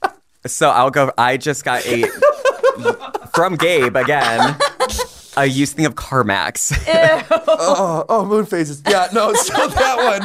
now. 0.02 0.14
so 0.48 0.70
I'll 0.72 0.90
go. 0.90 1.12
I 1.20 1.38
just 1.38 1.64
got 1.66 1.86
a 1.86 2.06
from 3.36 3.58
Gabe 3.58 3.96
again. 3.96 4.56
A 5.38 5.46
used 5.46 5.74
to 5.74 5.76
think 5.78 5.88
of 5.88 5.96
Carmex. 5.96 6.72
Oh, 7.58 8.06
oh, 8.10 8.26
moon 8.26 8.46
phases. 8.46 8.82
Yeah, 8.88 9.08
no. 9.14 9.34
So 9.46 9.68
that 9.68 9.98
one, 9.98 10.22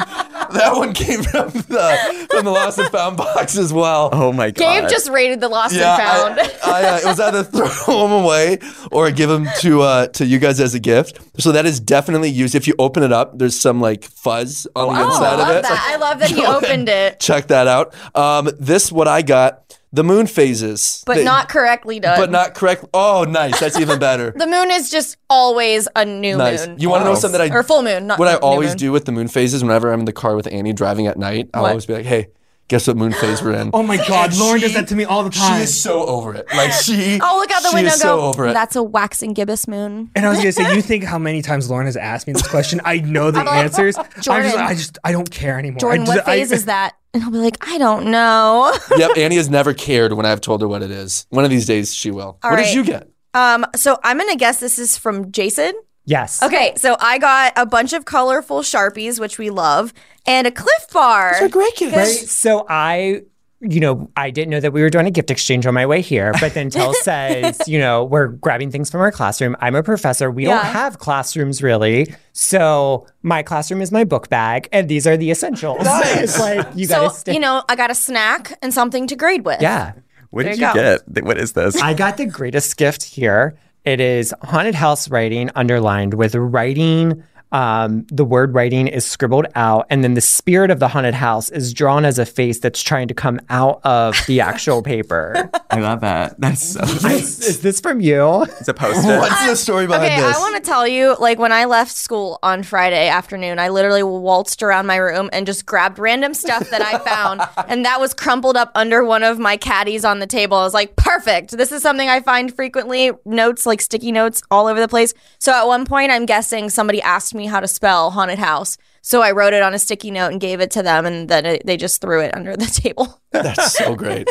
that 0.57 0.73
one 0.75 0.93
came 0.93 1.23
from 1.23 1.51
the 1.51 2.27
from 2.31 2.45
the 2.45 2.51
lost 2.51 2.79
and 2.79 2.89
found 2.91 3.17
box 3.17 3.57
as 3.57 3.73
well. 3.73 4.11
oh 4.13 4.33
my 4.33 4.51
god. 4.51 4.81
Gabe 4.83 4.91
just 4.91 5.09
rated 5.11 5.41
the 5.41 5.49
lost 5.49 5.75
Yeah, 5.75 5.97
and 5.97 6.37
found. 6.37 6.53
I, 6.65 6.81
I, 6.83 6.89
uh, 6.89 6.99
it 6.99 7.05
was 7.07 7.21
either 7.21 7.43
throw 7.85 8.03
them 8.09 8.13
away 8.25 8.59
or 8.91 9.11
give 9.11 9.29
them 9.29 9.47
to 9.61 9.83
uh, 9.83 10.07
to 10.09 10.27
you 10.27 10.39
guys 10.39 10.61
as 10.61 10.75
a 10.75 10.81
gift. 10.81 11.21
So 11.41 11.53
that 11.53 11.67
is 11.67 11.81
definitely 11.81 12.31
used. 12.31 12.55
If 12.55 12.67
you 12.67 12.75
open 12.79 13.03
it 13.03 13.13
up, 13.13 13.39
there's 13.39 13.59
some 13.61 13.81
like 13.81 14.05
fuzz 14.05 14.67
on 14.77 14.95
the 14.95 15.01
oh, 15.01 15.07
inside 15.07 15.25
I 15.27 15.37
love 15.37 15.49
of 15.51 15.57
it. 15.57 15.63
that. 15.63 15.89
I 15.93 15.97
love 15.97 16.19
that 16.21 16.31
he 16.31 16.45
opened 16.45 16.89
it, 16.89 17.21
Check 17.21 17.49
that 17.49 17.67
out. 17.67 17.95
Um, 18.17 18.51
this 18.59 18.91
what 18.93 19.09
I 19.09 19.23
got. 19.23 19.79
The 19.93 20.05
moon 20.05 20.29
phases, 20.29 21.03
but 21.05 21.17
They- 21.17 21.25
not 21.25 21.49
correctly 21.49 21.99
done. 21.99 22.17
but 22.19 22.31
not 22.31 22.55
correct. 22.55 22.85
Oh, 22.95 23.25
nice. 23.29 23.59
That's 23.59 23.79
even 23.79 23.99
better. 23.99 24.33
The 24.37 24.47
moon 24.47 24.71
is 24.71 24.89
just 24.89 25.17
always 25.29 25.89
a 25.97 26.05
new 26.05 26.37
nice. 26.37 26.65
moon. 26.67 26.77
You 26.79 26.89
want 26.91 27.03
to 27.03 27.09
know 27.11 27.17
something 27.17 27.41
that 27.41 27.51
I 27.53 27.55
or 27.55 27.65
full 27.65 27.83
moon? 27.83 28.07
Not 28.07 28.19
what 28.21 28.29
I 28.29 28.37
always 28.37 28.71
moon. 28.71 28.77
do 28.79 28.93
with 28.93 29.05
the 29.05 29.13
moon 29.13 29.27
phases 29.27 29.65
whenever 29.65 29.93
I'm 29.93 29.99
in 30.01 30.05
the 30.05 30.13
car 30.13 30.37
with 30.37 30.47
Annie 30.53 30.73
driving 30.73 31.09
at 31.09 31.19
night, 31.19 31.51
I'll 31.53 31.63
What? 31.63 31.71
always 31.71 31.87
be 31.87 31.95
like, 31.95 32.07
"Hey, 32.07 32.29
guess 32.71 32.87
what 32.89 32.97
moon 32.97 33.13
phase 33.13 33.43
we're 33.43 33.53
in?" 33.53 33.71
Oh 33.75 33.83
my 33.83 33.99
God, 33.99 34.31
And 34.31 34.39
Lauren 34.41 34.61
does 34.61 34.73
that 34.75 34.89
to 34.89 34.95
me 34.97 35.05
all 35.05 35.23
the 35.25 35.29
time. 35.31 35.43
She 35.43 35.49
time. 35.51 35.61
is 35.63 35.79
so 35.83 36.07
over 36.07 36.35
it. 36.35 36.47
Like 36.57 36.73
she. 36.73 37.19
I'll 37.23 37.37
look 37.37 37.51
out 37.51 37.63
the 37.63 37.69
she 37.69 37.75
window 37.75 37.89
is 37.89 37.95
and 37.95 38.01
so 38.03 38.17
go, 38.17 38.23
over 38.29 38.47
it. 38.49 38.53
that's 38.55 38.77
a 38.77 38.83
waxing 38.83 39.35
gibbous 39.35 39.69
moon. 39.69 40.11
And 40.17 40.25
I 40.25 40.31
was 40.31 40.39
gonna 40.39 40.53
say, 40.53 40.75
you 40.75 40.81
think 40.91 41.05
how 41.05 41.19
many 41.19 41.43
times 41.43 41.69
Lauren 41.69 41.85
has 41.87 41.97
asked 41.99 42.27
me 42.27 42.33
this 42.33 42.49
question? 42.49 42.81
I 42.85 42.99
know 43.01 43.31
the 43.31 43.41
I'm 43.41 43.47
like, 43.47 43.65
answers. 43.65 43.97
I'm 43.99 44.07
Jordan. 44.23 44.51
just, 44.53 44.59
I 44.59 44.75
just, 44.75 44.99
I 45.05 45.13
don't 45.13 45.31
care 45.31 45.59
anymore. 45.59 45.81
Jordan, 45.81 46.03
I 46.03 46.07
just, 46.07 46.17
what 46.17 46.25
phase 46.25 46.53
I, 46.53 46.55
is 46.55 46.65
that? 46.67 46.95
And 47.13 47.25
I'll 47.25 47.31
be 47.33 47.39
like, 47.39 47.57
I 47.69 47.77
don't 47.79 48.07
know. 48.13 48.73
yep, 48.97 49.17
Annie 49.17 49.35
has 49.37 49.51
never 49.51 49.75
cared 49.75 50.13
when 50.13 50.25
I've 50.27 50.41
told 50.41 50.61
her 50.63 50.69
what 50.69 50.81
it 50.83 50.93
is. 50.93 51.27
One 51.31 51.45
of 51.45 51.51
these 51.51 51.67
days 51.67 51.93
she 51.93 52.11
will. 52.13 52.39
All 52.43 52.51
what 52.53 52.57
did 52.59 52.73
you 52.73 52.85
get? 52.85 53.09
Um, 53.35 53.67
so 53.77 53.99
I'm 54.05 54.17
gonna 54.19 54.37
guess 54.37 54.61
this 54.61 54.79
is 54.79 54.97
from 54.97 55.33
Jason. 55.33 55.73
Yes. 56.05 56.43
Okay, 56.43 56.75
so 56.77 56.97
I 56.99 57.19
got 57.19 57.53
a 57.57 57.67
bunch 57.67 57.93
of 57.93 58.05
colorful 58.05 58.61
sharpies, 58.61 59.21
which 59.21 59.39
we 59.39 59.51
love, 59.51 59.93
and 60.27 60.47
a 60.47 60.51
Clif 60.51 60.89
Bar. 60.93 61.49
great 61.49 61.77
gift. 61.77 61.97
Right. 61.97 62.07
So 62.09 62.67
I, 62.69 63.23
you 63.61 63.79
know, 63.79 64.11
I 64.17 64.31
didn't 64.31 64.51
know 64.51 64.61
that 64.61 64.73
we 64.73 64.81
were 64.81 64.89
doing 64.91 65.07
a 65.07 65.11
gift 65.11 65.31
exchange 65.31 65.67
on 65.67 65.75
my 65.75 65.85
way 65.87 66.01
here, 66.01 66.33
but 66.41 66.55
then 66.55 66.71
Tell 66.71 66.95
says, 67.03 67.61
you 67.69 67.79
know, 67.79 68.05
we're 68.05 68.29
grabbing 68.29 68.71
things 68.71 68.91
from 68.91 69.03
our 69.03 69.13
classroom. 69.13 69.55
I'm 69.61 69.75
a 69.75 69.83
professor. 69.83 70.31
We 70.31 70.47
Yeah. 70.47 70.55
don't 70.57 70.73
have 70.73 70.99
classrooms 70.99 71.63
really. 71.63 72.13
So 72.33 73.07
my 73.23 73.43
classroom 73.43 73.83
is 73.83 73.93
my 73.93 74.05
book 74.05 74.29
bag, 74.31 74.69
and 74.73 74.89
these 74.89 75.07
are 75.07 75.17
the 75.17 75.31
essentials. 75.31 75.79
it's 75.85 76.39
like 76.41 76.67
you 76.75 76.87
So 76.87 76.95
gotta 77.03 77.15
stay. 77.15 77.35
you 77.35 77.41
know, 77.41 77.63
I 77.69 77.77
got 77.77 77.91
a 77.91 77.95
snack 77.95 78.59
and 78.63 78.73
something 78.73 79.07
to 79.09 79.15
grade 79.17 79.45
with. 79.45 79.61
yeah. 79.61 79.93
what 80.31 80.45
did 80.45 80.53
there 80.59 80.61
you 80.61 80.67
you 80.69 80.75
go. 80.99 80.99
get? 81.13 81.25
What 81.25 81.39
is 81.39 81.53
this? 81.53 81.81
I 81.81 81.93
got 81.95 82.17
the 82.17 82.27
greatest 82.27 82.77
gift 82.79 83.03
here. 83.05 83.57
It 83.85 83.99
is 83.99 84.35
haunted 84.43 84.75
house 84.75 85.11
writing 85.11 85.51
underlined 85.55 86.13
with 86.13 86.35
writing 86.35 87.25
Um, 87.53 88.07
the 88.11 88.25
word 88.25 88.55
writing 88.55 88.87
is 88.87 89.05
scribbled 89.05 89.47
out, 89.55 89.87
and 89.91 90.05
then 90.05 90.15
the 90.15 90.21
spirit 90.21 90.71
of 90.71 90.79
the 90.79 90.89
haunted 90.89 91.15
house 91.15 91.51
is 91.51 91.73
drawn 91.75 92.05
as 92.05 92.19
a 92.19 92.27
face 92.27 92.59
that's 92.61 92.83
trying 92.83 93.09
to 93.09 93.15
come 93.15 93.41
out 93.49 93.81
of 93.85 94.17
the 94.27 94.41
actual 94.51 94.83
paper. 94.83 95.51
I 95.71 95.81
love 95.81 96.01
that. 96.03 96.41
That's 96.41 96.75
so 96.75 96.81
nice. 96.81 97.41
is 97.41 97.61
this 97.63 97.81
from 97.81 98.01
you? 98.01 98.43
It's 98.45 98.69
a 98.69 98.75
post-it. 98.75 99.19
What's 99.19 99.47
the 99.47 99.57
story 99.57 99.87
behind 99.87 100.05
Okay, 100.13 100.21
this? 100.21 100.37
I 100.37 100.39
want 100.39 100.57
to 100.57 100.63
tell 100.63 100.87
you, 100.87 101.17
like 101.19 101.39
when 101.39 101.53
I 101.53 101.65
left 101.65 101.93
school 101.93 102.39
on 102.43 102.63
Friday 102.63 103.09
afternoon, 103.09 103.59
I 103.59 103.69
literally 103.69 104.03
waltzed 104.03 104.63
around 104.63 104.87
my 104.87 104.97
room 104.97 105.29
and 105.33 105.47
just 105.47 105.67
grabbed 105.67 105.99
random 105.99 106.35
stuff 106.35 106.71
that 106.71 106.83
I 106.83 106.99
found, 106.99 107.41
and 107.69 107.85
that 107.85 107.99
was 108.01 108.15
crumpled 108.15 108.57
up 108.57 108.71
under 108.75 109.05
one 109.05 109.23
of 109.23 109.39
my 109.39 109.57
caddies 109.57 110.05
on 110.05 110.19
the 110.21 110.27
table. 110.27 110.57
I 110.57 110.65
was 110.65 110.75
like, 110.75 110.95
perfect. 110.97 111.57
This 111.57 111.73
is 111.73 111.83
something 111.83 112.09
I 112.09 112.21
find 112.21 112.55
frequently. 112.55 113.11
Notes, 113.25 113.67
like 113.67 113.81
sticky 113.81 114.13
notes, 114.13 114.43
all 114.51 114.67
over 114.67 114.79
the 114.81 114.89
place. 114.89 115.15
So 115.39 115.53
at 115.53 115.67
one 115.67 115.85
point, 115.85 116.11
I'm 116.13 116.27
guessing 116.27 116.71
somebody 116.71 117.03
asked 117.03 117.35
me 117.35 117.40
how 117.47 117.61
to 117.61 117.69
spell 117.69 118.11
haunted 118.11 118.39
house. 118.39 118.77
So 119.03 119.23
I 119.23 119.31
wrote 119.33 119.53
it 119.53 119.63
on 119.63 119.73
a 119.75 119.79
sticky 119.79 120.11
note 120.11 120.33
and 120.33 120.41
gave 120.41 120.61
it 120.61 120.71
to 120.73 120.83
them, 120.83 121.07
and 121.07 121.29
then 121.29 121.47
it, 121.47 121.63
they 121.65 121.77
just 121.77 122.01
threw 122.01 122.21
it 122.21 122.35
under 122.35 122.57
the 122.57 122.67
table. 122.83 123.21
That's 123.31 123.73
so 123.73 123.95
great. 123.97 124.29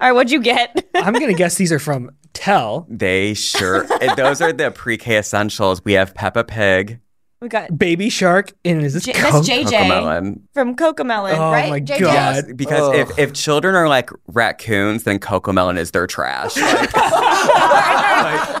All 0.00 0.08
right, 0.08 0.12
what'd 0.12 0.30
you 0.30 0.40
get? 0.40 0.86
I'm 0.94 1.12
gonna 1.14 1.32
guess 1.34 1.56
these 1.56 1.72
are 1.72 1.78
from 1.78 2.10
Tell. 2.32 2.86
They 2.90 3.34
sure. 3.34 3.86
Eh, 4.02 4.14
those 4.16 4.40
are 4.40 4.52
the 4.52 4.70
pre-K 4.70 5.18
essentials. 5.18 5.84
We 5.84 5.92
have 5.92 6.14
Peppa 6.14 6.42
Pig, 6.44 6.98
We 7.44 7.50
got 7.50 7.76
Baby 7.78 8.08
Shark, 8.08 8.54
and 8.64 8.82
is 8.82 8.94
this 8.94 9.04
J- 9.04 9.12
Coke? 9.12 9.34
that's 9.34 9.46
JJ 9.46 9.66
Cocomelon. 9.70 10.40
from 10.54 10.74
Cocomelon, 10.74 11.36
Oh 11.36 11.50
right? 11.52 11.68
my 11.68 11.78
JJ? 11.80 12.00
God. 12.00 12.14
Yes, 12.14 12.52
because 12.56 12.94
if, 12.96 13.18
if 13.18 13.32
children 13.34 13.74
are 13.74 13.86
like 13.86 14.08
raccoons, 14.28 15.02
then 15.02 15.18
Cocomelon 15.18 15.76
is 15.76 15.90
their 15.90 16.06
trash. 16.06 16.56
Like, 16.56 16.96
like- 16.96 18.54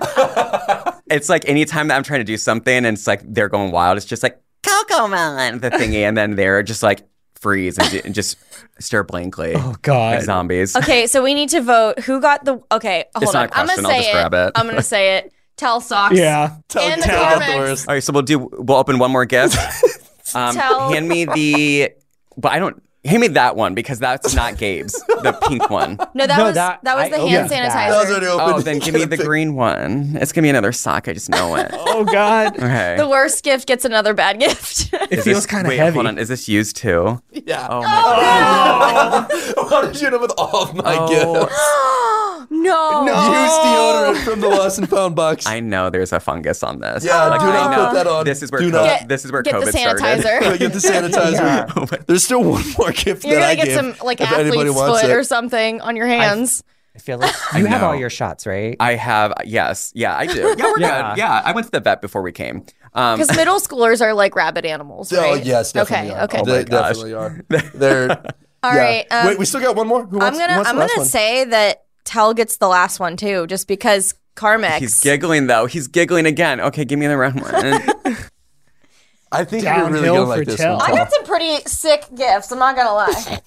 it's 1.10 1.28
like 1.30 1.48
anytime 1.48 1.88
that 1.88 1.96
I'm 1.96 2.02
trying 2.02 2.20
to 2.20 2.24
do 2.24 2.36
something 2.36 2.74
and 2.76 2.86
it's 2.88 3.06
like 3.06 3.22
they're 3.24 3.48
going 3.48 3.72
wild, 3.72 3.96
it's 3.96 4.04
just 4.06 4.22
like 4.22 4.38
Cocomelon, 4.62 5.60
the 5.62 5.70
thingy, 5.70 6.06
and 6.06 6.14
then 6.16 6.34
they're 6.36 6.62
just 6.62 6.82
like 6.82 7.06
freeze 7.36 7.78
and, 7.78 7.88
ju- 7.90 8.00
and 8.04 8.14
just 8.14 8.36
stare 8.80 9.02
blankly 9.04 9.52
Oh 9.56 9.76
God. 9.82 10.16
like 10.16 10.24
zombies. 10.24 10.74
Okay, 10.76 11.06
so 11.06 11.22
we 11.22 11.32
need 11.34 11.48
to 11.50 11.60
vote. 11.62 12.00
Who 12.00 12.20
got 12.20 12.44
the? 12.44 12.60
Okay, 12.72 13.04
hold 13.14 13.22
It's 13.22 13.34
on. 13.34 13.42
not 13.44 13.50
a 13.50 13.58
I'm 13.58 13.66
gonna 13.66 13.82
question, 13.82 13.86
I'll 13.86 13.90
say 13.92 13.98
just 13.98 14.08
it. 14.08 14.12
grab 14.12 14.34
it. 14.34 14.52
I'm 14.56 14.66
gonna 14.66 14.82
say 14.82 15.16
it. 15.18 15.32
Tell 15.56 15.80
socks. 15.80 16.16
Yeah. 16.16 16.56
Tell, 16.68 16.90
In 16.92 16.98
the 17.00 17.06
tell 17.06 17.22
about 17.22 17.38
the 17.38 17.44
comments. 17.44 17.88
All 17.88 17.94
right, 17.94 18.02
so 18.02 18.12
we'll 18.12 18.22
do. 18.22 18.38
We'll 18.38 18.76
open 18.78 18.98
one 18.98 19.10
more 19.10 19.24
gift. 19.24 19.56
Um, 20.34 20.54
Tell- 20.54 20.90
hand 20.90 21.06
me 21.08 21.26
the. 21.26 21.90
But 22.36 22.50
I 22.52 22.58
don't. 22.58 22.82
Hand 23.04 23.20
me 23.20 23.28
that 23.28 23.54
one 23.54 23.74
because 23.74 23.98
that's 23.98 24.34
not 24.34 24.56
Gabe's. 24.56 24.92
The 24.92 25.38
pink 25.48 25.68
one. 25.68 25.98
No, 26.14 26.26
that 26.28 26.38
No, 26.38 26.44
was 26.44 26.54
that- 26.54 26.80
that, 26.84 26.94
was 26.96 27.04
I 27.06 27.08
the 27.10 27.16
opened 27.16 27.30
hand 27.30 27.50
that. 27.50 27.70
sanitizer. 27.72 27.90
That 27.90 27.98
was 28.02 28.10
already 28.10 28.26
open. 28.26 28.54
Oh, 28.54 28.60
then 28.60 28.78
give 28.80 28.94
me 28.94 29.04
the 29.04 29.16
green 29.16 29.54
one. 29.56 30.16
It's 30.20 30.32
gonna 30.32 30.44
be 30.44 30.48
another 30.50 30.70
sock. 30.72 31.08
I 31.08 31.12
just 31.12 31.28
know 31.28 31.56
it. 31.56 31.70
Oh 31.96 32.04
God. 32.04 32.56
Okay. 32.56 32.96
the 32.98 33.08
worst 33.08 33.44
gift 33.44 33.68
gets 33.68 33.84
another 33.84 34.14
bad 34.14 34.40
gift. 34.40 34.92
It 34.94 35.12
Is 35.18 35.24
feels 35.24 35.46
kind 35.46 35.64
of 35.66 35.68
wait, 35.70 35.76
heavy. 35.78 35.94
Hold 35.94 36.06
on. 36.06 36.18
Is 36.18 36.28
this 36.28 36.48
used 36.48 36.76
too? 36.76 37.20
Yeah. 37.30 37.66
Oh 37.70 37.82
my 37.82 39.26
Why 39.68 39.82
did 39.86 40.00
you 40.00 40.06
end 40.06 40.14
up 40.16 40.20
with 40.22 40.32
all 40.38 40.62
of 40.64 40.74
my 40.74 40.96
Oh. 40.98 41.08
gifts? 41.08 42.50
no. 42.50 43.04
Used 43.04 43.60
deodorant 43.60 44.24
from 44.24 44.40
the 44.40 44.48
lost 44.48 44.78
and 44.78 44.88
found 44.88 45.14
box. 45.16 45.46
I 45.46 45.60
know 45.60 45.88
there's 45.90 46.12
a 46.12 46.18
fungus 46.20 46.62
on 46.62 46.80
this. 46.80 47.04
yeah, 47.04 47.26
Like, 47.26 47.40
do 47.40 47.46
I 47.46 47.52
not 47.52 47.70
know. 47.70 47.86
put 47.88 47.94
that 47.94 48.06
on. 48.06 48.24
This 48.24 48.42
is 48.42 48.50
where 48.50 48.60
do 48.60 48.70
co- 48.70 48.78
not. 48.78 48.86
Get- 49.00 49.08
this 49.08 49.24
is 49.24 49.30
where 49.32 49.42
get 49.42 49.60
the 49.60 49.66
COVID 49.66 49.72
sanitizer. 49.72 50.20
started. 50.40 50.58
Get 50.58 50.72
the 50.72 50.78
sanitizer. 50.78 51.72
Oh 51.76 51.86
there's 52.06 52.24
still 52.24 52.42
one 52.44 52.64
more 52.78 52.92
gift 52.94 53.24
You're 53.24 53.34
that 53.40 53.40
gonna 53.40 53.52
I 53.52 53.54
get 53.56 53.64
gave. 53.66 53.74
some 53.76 54.06
like 54.06 54.20
if 54.20 54.30
anybody 54.32 54.60
athlete's 54.60 54.76
wants 54.76 55.00
foot 55.02 55.10
it. 55.10 55.14
or 55.14 55.24
something 55.24 55.80
on 55.80 55.96
your 55.96 56.06
hands. 56.06 56.62
I 56.96 57.00
feel 57.00 57.18
like 57.18 57.34
you 57.56 57.66
have 57.66 57.80
know. 57.80 57.88
all 57.88 57.96
your 57.96 58.08
shots, 58.10 58.46
right? 58.46 58.76
I 58.78 58.94
have 58.94 59.32
yes, 59.44 59.90
yeah, 59.96 60.16
I 60.16 60.26
do. 60.26 60.34
Yeah, 60.58 60.64
we're 60.64 60.78
Yeah. 60.80 61.10
good. 61.14 61.18
Yeah, 61.18 61.42
I 61.44 61.52
went 61.52 61.66
to 61.66 61.70
the 61.72 61.80
vet 61.80 62.00
before 62.00 62.22
we 62.22 62.30
came. 62.32 62.64
Um, 62.94 63.18
Because 63.18 63.36
middle 63.36 63.58
schoolers 63.58 64.00
are 64.00 64.14
like 64.14 64.36
rabbit 64.36 64.64
animals, 64.64 65.12
Oh 65.12 65.34
yes, 65.34 65.72
definitely 65.72 66.10
Okay, 66.12 66.20
are. 66.20 66.24
okay. 66.24 66.38
Oh 66.40 66.44
they 66.44 66.58
my 66.58 66.62
gosh. 66.62 66.88
definitely 66.90 67.14
are. 67.14 67.44
They're. 67.74 68.10
All 68.62 68.72
yeah. 68.74 68.78
right, 68.80 69.06
um, 69.10 69.26
Wait, 69.26 69.38
we 69.38 69.44
still 69.44 69.60
got 69.60 69.74
one 69.76 69.88
more. 69.88 70.06
Who 70.06 70.20
I'm 70.20 70.32
who 70.32 70.38
gonna 70.38 70.54
wants 70.54 70.70
I'm 70.70 70.76
the 70.76 70.80
last 70.82 70.90
gonna 70.90 71.00
one? 71.00 71.08
say 71.08 71.44
that 71.46 71.84
Tell 72.04 72.32
gets 72.32 72.58
the 72.58 72.68
last 72.68 73.00
one 73.00 73.16
too, 73.16 73.46
just 73.48 73.66
because 73.66 74.14
Carmex. 74.36 74.78
he's 74.78 75.00
giggling 75.00 75.48
though. 75.48 75.66
He's 75.66 75.88
giggling 75.88 76.26
again. 76.26 76.60
Okay, 76.60 76.84
give 76.84 76.98
me 76.98 77.06
the 77.08 77.16
round 77.16 77.40
one. 77.40 78.16
I 79.34 79.44
think 79.44 79.64
you're 79.64 79.90
really 79.90 80.06
gonna 80.06 80.24
like 80.24 80.46
this 80.46 80.56
Tell. 80.56 80.80
I 80.80 80.90
got 80.92 81.10
some 81.12 81.24
pretty 81.24 81.56
sick 81.66 82.04
gifts. 82.14 82.50
I'm 82.52 82.58
not 82.58 82.76
gonna 82.76 82.92
lie. 82.94 83.40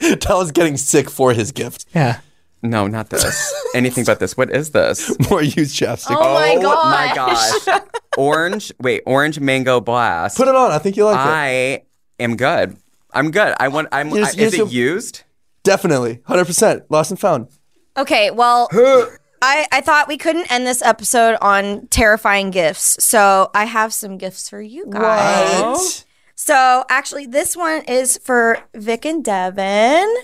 Tell 0.20 0.40
is 0.40 0.52
getting 0.52 0.76
sick 0.76 1.10
for 1.10 1.32
his 1.32 1.52
gift. 1.52 1.86
Yeah. 1.94 2.20
no, 2.62 2.86
not 2.86 3.10
this. 3.10 3.52
Anything 3.74 4.04
but 4.04 4.18
this. 4.20 4.36
What 4.36 4.50
is 4.50 4.70
this? 4.70 5.16
More 5.30 5.42
used 5.42 5.74
chapstick. 5.76 6.16
Oh 6.16 6.34
my 6.34 6.56
oh 6.58 6.90
my 6.90 7.12
gosh. 7.14 7.64
gosh. 7.64 7.82
Orange. 8.18 8.72
Wait, 8.80 9.02
orange 9.06 9.38
mango 9.38 9.80
blast. 9.80 10.36
Put 10.36 10.48
it 10.48 10.54
on. 10.56 10.72
I 10.72 10.78
think 10.78 10.96
you 10.96 11.04
like 11.04 11.14
it. 11.14 11.18
I 11.20 11.82
am 12.22 12.36
good. 12.36 12.76
I'm 13.12 13.30
good. 13.30 13.54
I 13.60 13.68
want. 13.68 13.88
I'm. 13.92 14.08
Here's- 14.08 14.34
I, 14.34 14.36
here's 14.38 14.54
is 14.54 14.60
it 14.60 14.66
a- 14.66 14.70
used? 14.70 15.22
Definitely, 15.62 16.20
hundred 16.24 16.46
percent. 16.46 16.84
Lost 16.90 17.10
and 17.12 17.20
found. 17.20 17.48
Okay, 17.96 18.30
well, 18.30 18.68
I, 19.40 19.66
I 19.70 19.80
thought 19.80 20.08
we 20.08 20.16
couldn't 20.16 20.50
end 20.50 20.66
this 20.66 20.82
episode 20.82 21.36
on 21.40 21.86
terrifying 21.88 22.50
gifts, 22.50 23.02
so 23.04 23.50
I 23.54 23.64
have 23.64 23.94
some 23.94 24.18
gifts 24.18 24.48
for 24.48 24.60
you 24.60 24.86
guys. 24.88 25.60
What? 25.62 26.04
So 26.34 26.84
actually, 26.88 27.26
this 27.26 27.56
one 27.56 27.82
is 27.82 28.18
for 28.18 28.58
Vic 28.74 29.04
and 29.04 29.24
Devin. 29.24 30.14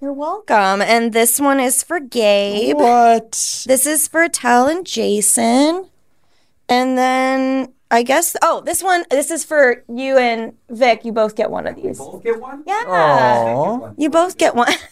You're 0.00 0.12
welcome. 0.12 0.80
And 0.82 1.12
this 1.12 1.38
one 1.38 1.60
is 1.60 1.82
for 1.82 2.00
Gabe. 2.00 2.76
What? 2.76 3.64
This 3.66 3.86
is 3.86 4.08
for 4.08 4.28
Tell 4.28 4.66
and 4.66 4.86
Jason. 4.86 5.88
And 6.68 6.96
then 6.96 7.72
I 7.90 8.02
guess 8.02 8.34
oh, 8.42 8.62
this 8.64 8.82
one 8.82 9.04
this 9.10 9.30
is 9.30 9.44
for 9.44 9.84
you 9.88 10.16
and 10.16 10.54
Vic. 10.70 11.04
You 11.04 11.12
both 11.12 11.36
get 11.36 11.50
one 11.50 11.66
of 11.66 11.76
these. 11.76 11.98
both 11.98 12.22
get 12.22 12.40
one? 12.40 12.64
Yeah. 12.66 12.84
Oh. 12.86 12.92
Aw. 12.92 13.92
You 13.98 14.08
both 14.08 14.38
get 14.38 14.54
one. 14.54 14.72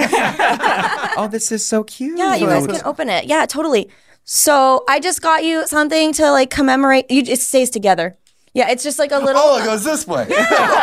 Oh, 1.18 1.28
this 1.30 1.50
is 1.50 1.64
so 1.64 1.82
cute. 1.82 2.18
Yeah, 2.18 2.34
you 2.36 2.46
guys 2.46 2.66
can 2.66 2.80
open 2.84 3.08
it. 3.08 3.24
Yeah, 3.24 3.46
totally. 3.46 3.88
So 4.24 4.84
I 4.88 5.00
just 5.00 5.22
got 5.22 5.44
you 5.44 5.66
something 5.66 6.12
to 6.14 6.30
like 6.30 6.50
commemorate. 6.50 7.10
You 7.10 7.22
it 7.22 7.40
stays 7.40 7.70
together. 7.70 8.18
Yeah, 8.56 8.70
it's 8.70 8.82
just 8.82 8.98
like 8.98 9.12
a 9.12 9.18
little. 9.18 9.42
Oh, 9.44 9.62
it 9.62 9.66
goes 9.66 9.84
this 9.84 10.06
way. 10.06 10.26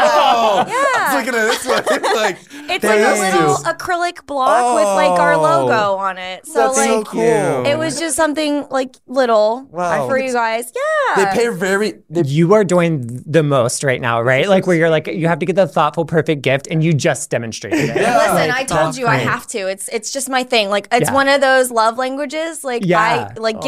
Oh, 0.05 0.63
I 0.67 1.15
was 1.15 1.26
looking 1.26 1.39
at 1.39 1.47
this 1.47 1.65
way. 1.65 2.11
like, 2.15 2.38
it's 2.69 2.84
like 2.84 2.99
a 2.99 3.19
little 3.19 3.49
you. 3.51 3.55
acrylic 3.65 4.26
block 4.26 4.76
with 4.76 4.86
like 4.86 5.19
our 5.19 5.34
Oh. 5.34 5.41
logo 5.41 5.95
on 5.95 6.17
it. 6.17 6.45
So 6.45 6.59
that's 6.59 6.78
like 6.78 6.88
so 6.89 7.03
cool. 7.03 7.65
it 7.65 7.78
was 7.78 7.99
just 7.99 8.15
something 8.15 8.67
like 8.69 8.95
little 9.07 9.67
Wow. 9.71 10.07
for 10.07 10.17
you 10.19 10.32
guys. 10.34 10.71
Yeah. 10.76 11.15
They 11.15 11.21
Yeah. 11.24 11.34
pay 11.34 11.47
very. 11.49 11.93
They, 12.09 12.21
you 12.24 12.53
are 12.53 12.63
doing 12.63 13.24
the 13.26 13.41
most 13.43 13.84
right 13.84 13.99
now, 14.01 14.21
right? 14.21 14.47
Like 14.47 14.67
where 14.67 14.76
you're 14.78 14.89
like 14.89 15.07
you 15.07 15.28
have 15.28 15.39
to 15.39 15.45
get 15.45 15.55
the 15.55 15.67
thoughtful, 15.67 16.05
perfect 16.05 16.41
gift, 16.43 16.67
and 16.69 16.84
you 16.84 16.93
just 16.93 17.30
demonstrated 17.30 17.80
it. 17.80 17.95
Yeah. 17.97 18.17
Listen, 18.17 18.36
Like, 18.36 18.51
I 18.51 18.63
told 18.65 18.88
that's 18.88 18.97
you 18.99 19.07
I 19.07 19.17
have 19.17 19.47
to. 19.47 19.67
It's 19.67 19.88
it's 19.89 20.11
just 20.11 20.30
my 20.30 20.43
thing. 20.43 20.69
Like 20.69 20.88
it's 20.91 21.09
Yeah. 21.09 21.13
one 21.13 21.28
of 21.28 21.41
those 21.41 21.71
love 21.71 21.97
languages. 21.97 22.63
Like 22.63 22.84
Yeah. 22.86 23.32
I 23.36 23.39
like 23.39 23.57
Aw. 23.57 23.61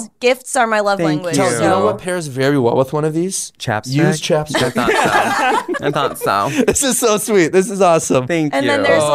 gifts. 0.00 0.10
Gifts 0.20 0.56
are 0.56 0.66
my 0.66 0.80
love 0.80 0.98
Thank 0.98 1.08
language. 1.22 1.36
Tell, 1.36 1.50
you. 1.50 1.56
you 1.56 1.68
know 1.68 1.84
what 1.84 1.98
pairs 1.98 2.26
very 2.28 2.58
well 2.58 2.76
with 2.76 2.92
one 2.92 3.04
of 3.04 3.12
these? 3.14 3.49
Chapstick. 3.58 3.92
Use 3.94 4.20
chapstick. 4.20 4.62
I 4.62 4.70
thought 4.70 4.90
so. 5.68 5.74
I 5.86 5.90
thought 5.90 6.18
so. 6.18 6.64
this 6.64 6.82
is 6.82 6.98
so 6.98 7.16
sweet. 7.18 7.52
This 7.52 7.70
is 7.70 7.80
awesome. 7.80 8.26
Thank 8.26 8.54
and 8.54 8.64
you. 8.64 8.70
And 8.72 8.84
then 8.84 8.90
there's 8.90 9.02
Oh. 9.02 9.10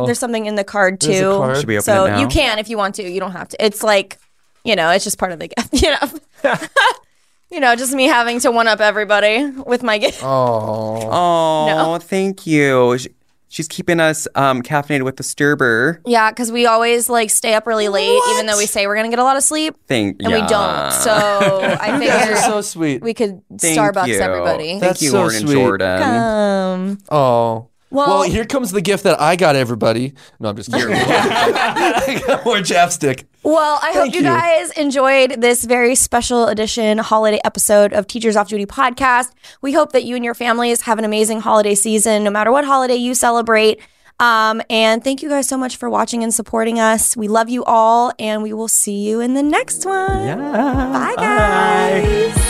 like 0.00 0.06
there's 0.06 0.18
something 0.18 0.46
in 0.46 0.54
the 0.54 0.64
card 0.64 1.00
too. 1.00 1.08
There's 1.08 1.20
a 1.22 1.38
card. 1.38 1.56
Should 1.58 1.66
we 1.68 1.74
open 1.76 1.82
so 1.84 2.04
it 2.06 2.10
now? 2.10 2.20
you 2.20 2.28
can 2.28 2.58
if 2.58 2.68
you 2.68 2.76
want 2.76 2.94
to. 2.96 3.02
You 3.08 3.20
don't 3.20 3.32
have 3.32 3.48
to. 3.48 3.64
It's 3.64 3.82
like, 3.82 4.18
you 4.64 4.76
know, 4.76 4.90
it's 4.90 5.04
just 5.04 5.18
part 5.18 5.32
of 5.32 5.38
the 5.38 5.48
gift. 5.48 5.72
You 5.82 5.90
know, 5.90 6.54
you 7.50 7.60
know, 7.60 7.74
just 7.76 7.94
me 7.94 8.04
having 8.06 8.40
to 8.40 8.50
one 8.50 8.68
up 8.68 8.80
everybody 8.80 9.46
with 9.50 9.82
my 9.82 9.98
gift. 9.98 10.20
Oh. 10.22 11.08
Oh, 11.10 11.66
No. 11.66 11.98
thank 11.98 12.46
you. 12.46 12.98
Sh- 13.48 13.58
She's 13.58 13.66
keeping 13.68 13.98
us 13.98 14.28
um, 14.34 14.62
caffeinated 14.62 15.02
with 15.02 15.16
the 15.16 15.22
Sturber. 15.24 16.00
Yeah, 16.06 16.30
because 16.30 16.52
we 16.52 16.66
always 16.66 17.08
like 17.08 17.30
stay 17.30 17.54
up 17.54 17.66
really 17.66 17.88
late, 17.88 18.20
even 18.30 18.46
though 18.46 18.56
we 18.58 18.66
say 18.66 18.86
we're 18.86 18.94
gonna 18.96 19.08
get 19.10 19.18
a 19.18 19.24
lot 19.24 19.36
of 19.36 19.42
sleep, 19.42 19.74
Thank 19.86 20.22
and 20.22 20.32
we 20.32 20.38
don't. 20.40 20.92
So 20.92 21.10
I 21.80 21.98
think 21.98 22.10
guys 22.12 22.30
are 22.30 22.36
so 22.50 22.60
sweet. 22.60 23.02
we 23.02 23.14
could 23.14 23.42
Thank 23.58 23.78
Starbucks 23.78 24.06
you. 24.08 24.20
everybody. 24.20 24.78
Thank 24.78 25.02
you, 25.02 25.10
so 25.10 25.18
Lauren 25.18 25.36
and 25.36 25.48
sweet. 25.48 25.54
Jordan. 25.54 26.02
Um, 26.02 26.98
Oh. 27.10 27.68
Well- 27.90 28.06
Well, 28.08 28.22
here 28.22 28.44
comes 28.44 28.70
the 28.72 28.80
gift 28.82 29.04
that 29.04 29.20
I 29.20 29.36
got 29.36 29.56
everybody. 29.56 30.12
No, 30.40 30.48
I'm 30.50 30.56
just 30.56 30.70
kidding. 30.72 30.94
I 30.94 32.22
got 32.26 32.44
more 32.44 32.56
chapstick. 32.58 33.24
Well, 33.42 33.78
I 33.82 33.92
hope 33.92 34.12
you 34.12 34.18
you. 34.20 34.22
guys 34.24 34.70
enjoyed 34.72 35.40
this 35.40 35.64
very 35.64 35.94
special 35.94 36.46
edition 36.48 36.98
holiday 36.98 37.40
episode 37.44 37.92
of 37.94 38.06
Teachers 38.06 38.36
Off 38.36 38.48
Duty 38.48 38.66
podcast. 38.66 39.32
We 39.62 39.72
hope 39.72 39.92
that 39.92 40.04
you 40.04 40.16
and 40.16 40.24
your 40.24 40.34
families 40.34 40.82
have 40.82 40.98
an 40.98 41.04
amazing 41.04 41.40
holiday 41.40 41.74
season, 41.74 42.24
no 42.24 42.30
matter 42.30 42.52
what 42.52 42.64
holiday 42.64 42.96
you 42.96 43.14
celebrate. 43.14 43.80
Um, 44.20 44.60
and 44.68 45.02
thank 45.04 45.22
you 45.22 45.28
guys 45.28 45.46
so 45.48 45.56
much 45.56 45.76
for 45.76 45.88
watching 45.88 46.24
and 46.24 46.34
supporting 46.34 46.80
us. 46.80 47.16
We 47.16 47.28
love 47.28 47.48
you 47.48 47.62
all, 47.64 48.12
and 48.18 48.42
we 48.42 48.52
will 48.52 48.66
see 48.68 48.98
you 49.08 49.20
in 49.20 49.34
the 49.34 49.44
next 49.44 49.86
one. 49.86 50.38
Bye, 50.52 51.14
guys. 51.16 52.47